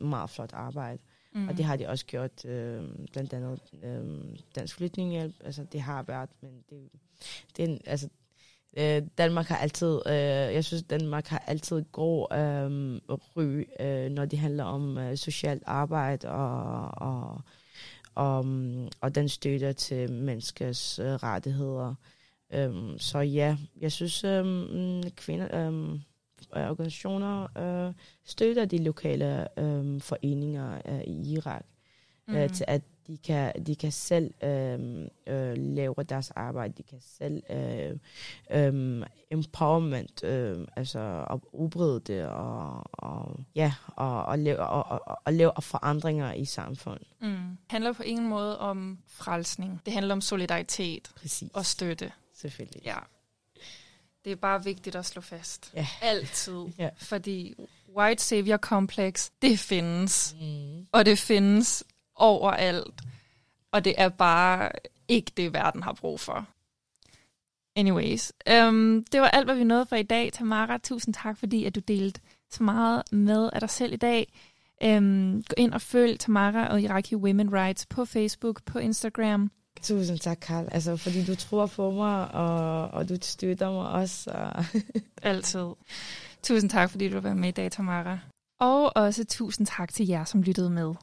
meget 0.00 0.30
flot 0.30 0.52
arbejde. 0.52 0.98
Mm. 1.34 1.40
Mm. 1.40 1.48
Og 1.48 1.56
det 1.56 1.64
har 1.64 1.76
de 1.76 1.88
også 1.88 2.06
gjort, 2.06 2.44
øh, 2.44 2.84
blandt 3.12 3.32
andet 3.32 3.60
øh, 3.82 4.38
Dansk 4.54 4.76
Flytninghjælp. 4.76 5.34
Altså, 5.44 5.64
det 5.72 5.80
har 5.80 6.02
været, 6.02 6.30
men 6.40 6.64
det, 6.70 6.88
det 7.56 7.64
er, 7.64 7.68
en- 7.68 7.80
altså, 7.86 8.08
øh, 8.76 9.02
Danmark 9.18 9.46
har 9.46 9.56
altid, 9.56 10.00
øh, 10.06 10.14
jeg 10.54 10.64
synes, 10.64 10.82
Danmark 10.82 11.26
har 11.26 11.44
altid 11.46 11.82
god 11.92 12.26
øh, 12.32 13.00
ry, 13.36 13.64
øh, 13.80 14.10
når 14.10 14.24
det 14.24 14.38
handler 14.38 14.64
om 14.64 14.98
øh, 14.98 15.16
socialt 15.16 15.62
arbejde 15.66 16.28
og, 16.28 16.90
og, 16.96 17.40
og, 18.14 18.46
mm, 18.46 18.88
og 19.00 19.14
den 19.14 19.28
støtter 19.28 19.72
til 19.72 20.12
menneskers 20.12 20.98
øh, 20.98 21.06
rettigheder. 21.06 21.94
Um, 22.56 22.98
så 22.98 23.18
ja, 23.18 23.56
jeg 23.80 23.92
synes, 23.92 24.24
um, 24.24 25.02
kvinder, 25.16 25.68
um, 25.68 26.00
organisationer 26.52 27.58
øh, 27.58 27.94
støtter 28.24 28.64
de 28.64 28.78
lokale 28.78 29.60
øh, 29.60 30.00
foreninger 30.00 30.80
øh, 30.88 31.00
i 31.00 31.32
Irak 31.32 31.64
mm. 32.28 32.36
øh, 32.36 32.50
til 32.50 32.64
at 32.68 32.82
de 33.06 33.18
kan, 33.18 33.66
de 33.66 33.76
kan 33.76 33.92
selv 33.92 34.44
øh, 34.44 35.06
øh, 35.26 35.56
lave 35.56 35.94
deres 36.08 36.30
arbejde, 36.30 36.74
de 36.76 36.82
kan 36.82 36.98
selv 37.00 37.42
øh, 37.50 37.96
øh, 38.50 39.06
empowerment, 39.30 40.24
øh, 40.24 40.66
altså 40.76 41.26
at 41.30 41.40
udbrede 41.52 42.00
det 42.00 42.26
og, 42.26 42.82
og 42.92 43.40
ja, 43.54 43.74
og, 43.86 44.24
og, 44.24 44.38
lave, 44.38 44.58
og, 44.58 45.00
og, 45.06 45.18
og 45.24 45.32
lave 45.32 45.52
forandringer 45.60 46.32
i 46.32 46.44
samfundet. 46.44 47.08
Mm. 47.20 47.58
handler 47.70 47.92
på 47.92 48.02
ingen 48.02 48.28
måde 48.28 48.58
om 48.58 48.98
frelsning. 49.06 49.80
Det 49.86 49.92
handler 49.92 50.14
om 50.14 50.20
solidaritet 50.20 51.10
Præcis. 51.16 51.50
og 51.54 51.66
støtte. 51.66 52.12
Selvfølgelig. 52.34 52.82
Ja. 52.84 52.98
Det 54.24 54.32
er 54.32 54.36
bare 54.36 54.64
vigtigt 54.64 54.96
at 54.96 55.06
slå 55.06 55.22
fast. 55.22 55.70
Ja. 55.74 55.86
Altid. 56.02 56.66
Ja. 56.78 56.88
Fordi 56.96 57.54
white 57.96 58.22
savior 58.22 58.56
complex, 58.56 59.30
det 59.42 59.58
findes. 59.58 60.36
Mm. 60.40 60.86
Og 60.92 61.06
det 61.06 61.18
findes 61.18 61.84
overalt. 62.16 63.02
Og 63.72 63.84
det 63.84 63.94
er 63.98 64.08
bare 64.08 64.70
ikke 65.08 65.32
det, 65.36 65.52
verden 65.52 65.82
har 65.82 65.92
brug 65.92 66.20
for. 66.20 66.46
Anyways, 67.76 68.32
um, 68.50 69.04
det 69.12 69.20
var 69.20 69.28
alt, 69.28 69.44
hvad 69.46 69.54
vi 69.54 69.64
nåede 69.64 69.86
for 69.86 69.96
i 69.96 70.02
dag. 70.02 70.32
Tamara, 70.32 70.78
tusind 70.78 71.14
tak, 71.14 71.38
fordi 71.38 71.64
at 71.64 71.74
du 71.74 71.80
delte 71.80 72.20
så 72.50 72.62
meget 72.62 73.02
med 73.12 73.50
af 73.52 73.60
dig 73.60 73.70
selv 73.70 73.92
i 73.92 73.96
dag. 73.96 74.32
Um, 74.84 75.42
gå 75.42 75.54
ind 75.56 75.72
og 75.72 75.80
følg 75.80 76.20
Tamara 76.20 76.68
og 76.68 76.80
Iraqi 76.82 77.16
Women 77.16 77.52
Rights 77.52 77.86
på 77.86 78.04
Facebook, 78.04 78.64
på 78.64 78.78
Instagram. 78.78 79.50
Tusind 79.82 80.18
tak, 80.18 80.38
Karl. 80.40 80.68
Altså, 80.72 80.96
fordi 80.96 81.24
du 81.24 81.34
tror 81.34 81.66
på 81.66 81.90
mig, 81.90 82.30
og, 82.30 82.88
og 82.88 83.08
du 83.08 83.16
støtter 83.22 83.72
mig 83.72 83.88
også. 83.88 84.30
Og 84.30 84.64
Altid. 85.22 85.66
Tusind 86.42 86.70
tak, 86.70 86.90
fordi 86.90 87.08
du 87.08 87.20
var 87.20 87.34
med 87.34 87.48
i 87.48 87.52
dag, 87.52 87.72
Tamara. 87.72 88.18
Og 88.60 88.96
også 88.96 89.24
tusind 89.24 89.66
tak 89.66 89.92
til 89.92 90.06
jer, 90.06 90.24
som 90.24 90.42
lyttede 90.42 90.70
med. 90.70 90.94